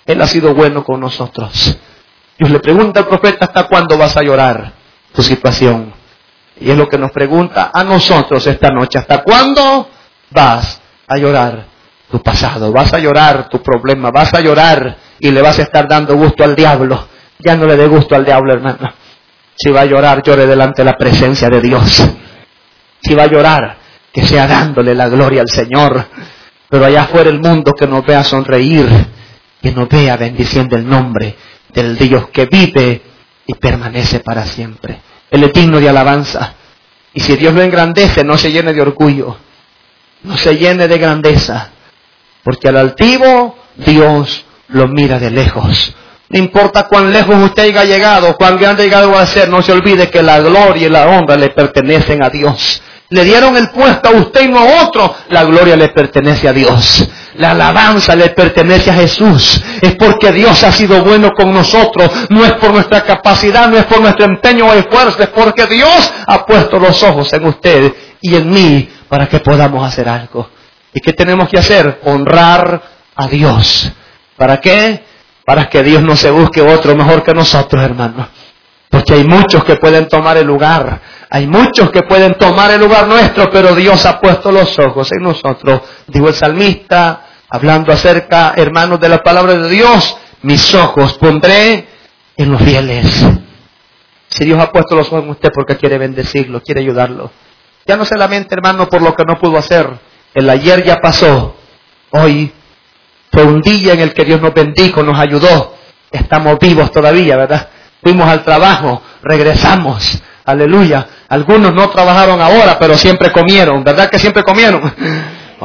Él 0.10 0.20
ha 0.24 0.26
sido 0.26 0.56
bueno 0.56 0.84
con 0.84 1.00
nosotros. 1.00 1.78
Dios 2.36 2.50
le 2.50 2.60
pregunta 2.60 3.02
al 3.02 3.08
profeta, 3.08 3.46
¿hasta 3.46 3.68
cuándo 3.68 3.96
vas 3.96 4.18
a 4.18 4.24
llorar 4.24 4.74
tu 5.14 5.22
situación? 5.22 5.94
Y 6.60 6.72
es 6.72 6.76
lo 6.76 6.90
que 6.90 6.98
nos 6.98 7.12
pregunta 7.12 7.70
a 7.72 7.84
nosotros 7.84 8.48
esta 8.48 8.70
noche. 8.70 8.98
¿Hasta 8.98 9.22
cuándo 9.22 9.88
vas 10.32 10.82
a 11.08 11.16
llorar 11.16 11.64
tu 12.10 12.24
pasado? 12.24 12.72
Vas 12.72 12.92
a 12.92 12.98
llorar 12.98 13.50
tu 13.50 13.62
problema. 13.62 14.10
Vas 14.10 14.34
a 14.34 14.42
llorar 14.42 14.98
y 15.20 15.30
le 15.30 15.44
vas 15.44 15.60
a 15.60 15.62
estar 15.62 15.88
dando 15.88 16.16
gusto 16.16 16.44
al 16.44 16.56
diablo. 16.56 17.08
Ya 17.38 17.56
no 17.56 17.68
le 17.68 17.78
dé 17.78 17.86
gusto 17.86 18.16
al 18.16 18.26
diablo, 18.26 18.52
hermano. 18.52 18.92
Si 19.56 19.70
va 19.70 19.82
a 19.82 19.86
llorar, 19.86 20.24
llore 20.24 20.48
delante 20.48 20.82
de 20.82 20.86
la 20.86 20.98
presencia 20.98 21.50
de 21.50 21.62
Dios. 21.62 22.04
Si 23.00 23.14
va 23.14 23.24
a 23.24 23.28
llorar, 23.28 23.78
que 24.12 24.26
sea 24.26 24.48
dándole 24.48 24.96
la 24.96 25.08
gloria 25.08 25.42
al 25.42 25.50
Señor. 25.50 26.04
Pero 26.68 26.84
allá 26.84 27.04
afuera 27.04 27.30
el 27.30 27.40
mundo 27.40 27.74
que 27.74 27.86
nos 27.86 28.04
vea 28.04 28.24
sonreír, 28.24 28.90
que 29.62 29.72
nos 29.72 29.90
vea 29.90 30.18
bendiciendo 30.18 30.76
el 30.76 30.88
nombre 30.88 31.36
del 31.74 31.98
Dios 31.98 32.30
que 32.30 32.46
vive 32.46 33.02
y 33.46 33.54
permanece 33.56 34.20
para 34.20 34.46
siempre. 34.46 35.00
Él 35.30 35.44
es 35.44 35.54
digno 35.54 35.80
de 35.80 35.90
alabanza. 35.90 36.56
Y 37.14 37.20
si 37.22 37.36
Dios 37.36 37.54
lo 37.54 37.62
engrandece, 37.62 38.24
no 38.24 38.38
se 38.38 38.52
llene 38.52 38.74
de 38.74 38.82
orgullo, 38.82 39.38
no 40.24 40.38
se 40.38 40.56
llene 40.56 40.88
de 40.88 40.98
grandeza, 40.98 41.72
porque 42.44 42.70
al 42.70 42.78
altivo 42.78 43.58
Dios 43.76 44.46
lo 44.68 44.88
mira 44.88 45.18
de 45.20 45.32
lejos. 45.32 45.96
No 46.30 46.38
importa 46.38 46.88
cuán 46.88 47.12
lejos 47.12 47.36
usted 47.38 47.64
haya 47.64 47.86
llegado, 47.86 48.38
cuán 48.38 48.58
grande 48.58 48.84
haya 48.84 49.00
llegado 49.00 49.18
a 49.18 49.26
ser, 49.26 49.50
no 49.50 49.64
se 49.64 49.72
olvide 49.72 50.12
que 50.12 50.22
la 50.22 50.40
gloria 50.40 50.86
y 50.86 50.90
la 50.90 51.08
honra 51.08 51.36
le 51.36 51.50
pertenecen 51.50 52.24
a 52.24 52.30
Dios. 52.30 52.82
Le 53.10 53.24
dieron 53.24 53.58
el 53.58 53.72
puesto 53.72 54.10
a 54.10 54.12
usted 54.12 54.44
y 54.44 54.50
no 54.50 54.60
a 54.60 54.84
otro, 54.84 55.16
la 55.30 55.44
gloria 55.44 55.76
le 55.76 55.90
pertenece 55.90 56.48
a 56.48 56.54
Dios. 56.54 57.10
La 57.40 57.52
alabanza 57.52 58.18
le 58.18 58.32
pertenece 58.32 58.92
a 58.92 58.96
Jesús. 58.96 59.64
Es 59.82 59.96
porque 59.96 60.30
Dios 60.34 60.62
ha 60.66 60.74
sido 60.74 61.02
bueno 61.02 61.32
con 61.32 61.54
nosotros. 61.54 62.12
No 62.30 62.44
es 62.44 62.52
por 62.56 62.74
nuestra 62.74 63.02
capacidad, 63.02 63.70
no 63.70 63.78
es 63.78 63.86
por 63.86 64.02
nuestro 64.02 64.26
empeño 64.26 64.66
o 64.66 64.74
esfuerzo. 64.74 65.24
Es 65.24 65.30
porque 65.30 65.66
Dios 65.66 66.14
ha 66.28 66.46
puesto 66.46 66.78
los 66.78 67.02
ojos 67.02 67.32
en 67.32 67.46
usted 67.46 67.94
y 68.20 68.36
en 68.36 68.50
mí 68.50 68.90
para 69.08 69.30
que 69.30 69.40
podamos 69.40 69.88
hacer 69.88 70.10
algo. 70.10 70.50
¿Y 70.94 71.00
qué 71.00 71.14
tenemos 71.14 71.48
que 71.48 71.58
hacer? 71.58 72.02
Honrar 72.04 72.82
a 73.16 73.28
Dios. 73.28 73.90
¿Para 74.36 74.58
qué? 74.58 75.06
Para 75.46 75.70
que 75.70 75.82
Dios 75.82 76.04
no 76.04 76.18
se 76.18 76.32
busque 76.32 76.62
otro 76.62 76.94
mejor 76.94 77.24
que 77.24 77.34
nosotros, 77.34 77.82
hermanos. 77.82 78.28
Porque 78.90 79.14
hay 79.14 79.24
muchos 79.24 79.64
que 79.64 79.78
pueden 79.78 80.10
tomar 80.10 80.36
el 80.36 80.46
lugar. 80.46 81.00
Hay 81.30 81.48
muchos 81.48 81.90
que 81.90 82.02
pueden 82.02 82.34
tomar 82.34 82.72
el 82.72 82.82
lugar 82.82 83.08
nuestro, 83.08 83.50
pero 83.50 83.76
Dios 83.76 84.06
ha 84.06 84.20
puesto 84.20 84.52
los 84.52 84.78
ojos 84.78 85.10
en 85.14 85.24
nosotros. 85.24 85.84
Dijo 86.08 86.28
el 86.28 86.34
salmista, 86.34 87.28
hablando 87.50 87.92
acerca, 87.92 88.54
hermanos, 88.56 89.00
de 89.00 89.10
la 89.10 89.24
palabra 89.24 89.56
de 89.56 89.70
Dios, 89.70 90.18
mis 90.44 90.74
ojos 90.76 91.18
pondré 91.18 91.88
en 92.38 92.52
los 92.52 92.62
fieles. 92.62 93.26
Si 94.30 94.46
Dios 94.46 94.60
ha 94.60 94.72
puesto 94.72 94.96
los 94.96 95.08
ojos 95.08 95.24
en 95.24 95.30
usted 95.32 95.50
porque 95.54 95.76
quiere 95.78 95.98
bendecirlo, 95.98 96.62
quiere 96.62 96.82
ayudarlo. 96.82 97.32
Ya 97.86 97.98
no 97.98 98.06
se 98.06 98.16
lamente, 98.16 98.54
hermano, 98.56 98.88
por 98.88 99.02
lo 99.02 99.16
que 99.16 99.26
no 99.26 99.40
pudo 99.40 99.58
hacer. 99.58 99.90
El 100.34 100.50
ayer 100.50 100.84
ya 100.84 100.98
pasó. 100.98 101.56
Hoy 102.12 102.54
fue 103.32 103.44
un 103.44 103.62
día 103.62 103.94
en 103.94 104.02
el 104.02 104.14
que 104.14 104.26
Dios 104.26 104.40
nos 104.40 104.54
bendijo, 104.54 105.02
nos 105.02 105.20
ayudó. 105.20 105.76
Estamos 106.12 106.60
vivos 106.60 106.92
todavía, 106.92 107.36
¿verdad? 107.36 107.70
Fuimos 108.04 108.28
al 108.28 108.44
trabajo, 108.44 109.02
regresamos. 109.24 110.22
Aleluya. 110.46 111.08
Algunos 111.28 111.74
no 111.74 111.90
trabajaron 111.90 112.42
ahora, 112.42 112.78
pero 112.80 112.96
siempre 112.96 113.32
comieron. 113.32 113.84
¿Verdad 113.84 114.10
que 114.10 114.20
siempre 114.20 114.44
comieron? 114.44 114.94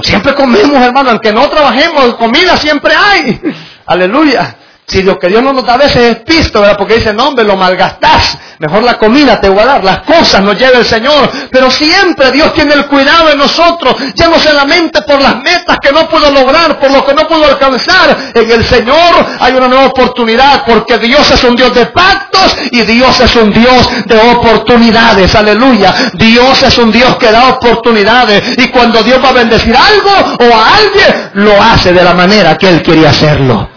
Siempre 0.03 0.35
comemos, 0.35 0.81
hermano, 0.81 1.11
aunque 1.11 1.33
no 1.33 1.49
trabajemos, 1.49 2.15
comida 2.17 2.57
siempre 2.57 2.95
hay. 2.95 3.41
Aleluya. 3.87 4.57
Si 4.87 5.03
lo 5.03 5.19
que 5.19 5.29
Dios 5.29 5.43
no 5.43 5.53
nos 5.53 5.65
da 5.65 5.75
a 5.75 5.79
veces 5.79 5.97
es 5.97 6.17
pisto, 6.25 6.61
¿verdad? 6.61 6.77
Porque 6.77 6.97
dice, 6.97 7.13
no, 7.15 7.29
hombre, 7.29 7.45
lo 7.45 7.57
malgastás. 7.57 8.37
Mejor 8.59 8.83
la 8.83 8.99
comida 8.99 9.41
te 9.41 9.49
voy 9.49 9.61
a 9.61 9.67
dar, 9.67 9.85
las 9.85 10.01
cosas 10.03 10.43
nos 10.43 10.59
lleva 10.59 10.79
el 10.79 10.85
Señor. 10.85 11.31
Pero 11.51 11.71
siempre 11.71 12.31
Dios 12.31 12.53
tiene 12.53 12.75
el 12.75 12.87
cuidado 12.87 13.29
de 13.29 13.37
nosotros. 13.37 13.97
Ya 14.15 14.29
no 14.29 14.39
solamente 14.39 15.03
por 15.03 15.21
las 15.21 15.37
metas 15.43 15.79
que 15.81 15.91
no 15.91 16.07
puedo 16.09 16.31
lograr, 16.31 16.79
por 16.79 16.91
lo 16.91 17.05
que 17.05 17.15
no 17.15 17.27
puedo 17.27 17.47
alcanzar. 17.47 18.33
En 18.35 18.51
el 18.51 18.65
Señor 18.65 19.27
hay 19.41 19.55
una 19.55 19.69
nueva 19.69 19.87
oportunidad, 19.87 20.65
porque 20.67 20.99
Dios 20.99 21.31
es 21.31 21.43
un 21.45 21.57
Dios 21.57 21.75
de 21.75 21.87
pactos 21.87 22.57
y 22.71 22.83
Dios 22.83 23.19
es 23.21 23.35
un 23.37 23.53
Dios 23.53 23.89
de 24.07 24.19
oportunidades. 24.33 25.35
Aleluya. 25.35 25.95
Dios 26.13 26.63
es 26.63 26.77
un 26.79 26.93
Dios 26.93 27.17
que 27.17 27.33
da 27.33 27.49
oportunidades. 27.49 28.55
Y 28.59 28.69
cuando 28.69 29.03
Dios 29.03 29.19
va 29.25 29.31
a 29.31 29.33
bendecir 29.33 29.75
algo 29.75 30.37
o 30.41 30.55
a 30.55 30.77
alguien, 30.77 31.31
lo 31.35 31.61
hace 31.61 31.93
de 31.93 32.05
la 32.05 32.15
manera 32.15 32.57
que 32.57 32.69
Él 32.69 32.83
quería 32.83 33.11
hacerlo. 33.11 33.74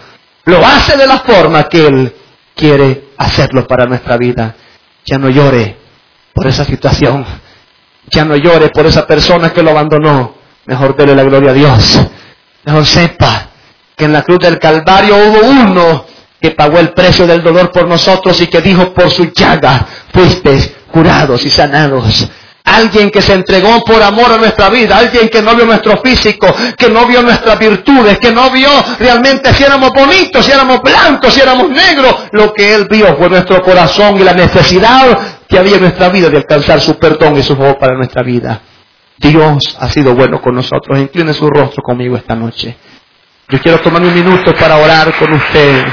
Lo 0.48 0.64
hace 0.64 0.96
de 0.96 1.06
la 1.06 1.18
forma 1.18 1.64
que 1.64 1.86
Él 1.86 2.14
quiere 2.56 3.08
hacerlo 3.18 3.66
para 3.66 3.84
nuestra 3.84 4.16
vida. 4.16 4.56
Ya 5.04 5.18
no 5.18 5.28
llore 5.28 5.76
por 6.32 6.46
esa 6.46 6.64
situación. 6.64 7.22
Ya 8.10 8.24
no 8.24 8.34
llore 8.34 8.70
por 8.70 8.86
esa 8.86 9.06
persona 9.06 9.52
que 9.52 9.62
lo 9.62 9.72
abandonó. 9.72 10.36
Mejor 10.64 10.96
dele 10.96 11.14
la 11.14 11.24
gloria 11.24 11.50
a 11.50 11.52
Dios. 11.52 12.00
Mejor 12.64 12.86
sepa 12.86 13.50
que 13.94 14.06
en 14.06 14.14
la 14.14 14.22
cruz 14.22 14.38
del 14.38 14.58
Calvario 14.58 15.16
hubo 15.16 15.48
uno 15.48 16.06
que 16.40 16.52
pagó 16.52 16.78
el 16.78 16.94
precio 16.94 17.26
del 17.26 17.42
dolor 17.42 17.70
por 17.70 17.86
nosotros 17.86 18.40
y 18.40 18.46
que 18.46 18.62
dijo 18.62 18.94
por 18.94 19.10
su 19.10 19.30
llaga 19.30 19.86
fuiste 20.14 20.76
curados 20.90 21.44
y 21.44 21.50
sanados. 21.50 22.26
Alguien 22.76 23.10
que 23.10 23.22
se 23.22 23.34
entregó 23.34 23.82
por 23.84 24.02
amor 24.02 24.32
a 24.32 24.36
nuestra 24.36 24.68
vida, 24.68 24.98
alguien 24.98 25.28
que 25.28 25.42
no 25.42 25.54
vio 25.56 25.64
nuestro 25.64 25.96
físico, 25.98 26.46
que 26.76 26.88
no 26.88 27.06
vio 27.06 27.22
nuestras 27.22 27.58
virtudes, 27.58 28.18
que 28.18 28.30
no 28.30 28.50
vio 28.50 28.70
realmente 28.98 29.52
si 29.54 29.64
éramos 29.64 29.90
bonitos, 29.90 30.44
si 30.44 30.52
éramos 30.52 30.80
blancos, 30.82 31.32
si 31.32 31.40
éramos 31.40 31.70
negros. 31.70 32.14
Lo 32.32 32.52
que 32.52 32.74
Él 32.74 32.86
vio 32.90 33.16
fue 33.16 33.28
nuestro 33.28 33.60
corazón 33.62 34.18
y 34.18 34.24
la 34.24 34.34
necesidad 34.34 35.18
que 35.48 35.58
había 35.58 35.76
en 35.76 35.82
nuestra 35.82 36.08
vida 36.10 36.28
de 36.28 36.36
alcanzar 36.36 36.80
su 36.80 36.98
perdón 36.98 37.36
y 37.36 37.42
su 37.42 37.56
favor 37.56 37.78
para 37.78 37.96
nuestra 37.96 38.22
vida. 38.22 38.60
Dios 39.16 39.76
ha 39.80 39.88
sido 39.88 40.14
bueno 40.14 40.40
con 40.40 40.54
nosotros. 40.54 40.98
Incline 40.98 41.32
su 41.32 41.48
rostro 41.48 41.82
conmigo 41.82 42.16
esta 42.16 42.34
noche. 42.34 42.76
Yo 43.48 43.58
quiero 43.60 43.80
tomar 43.80 44.02
un 44.02 44.14
minuto 44.14 44.54
para 44.54 44.76
orar 44.76 45.16
con 45.18 45.32
usted 45.32 45.86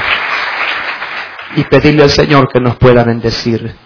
y 1.56 1.64
pedirle 1.64 2.02
al 2.02 2.10
Señor 2.10 2.48
que 2.52 2.60
nos 2.60 2.76
pueda 2.76 3.02
bendecir. 3.02 3.85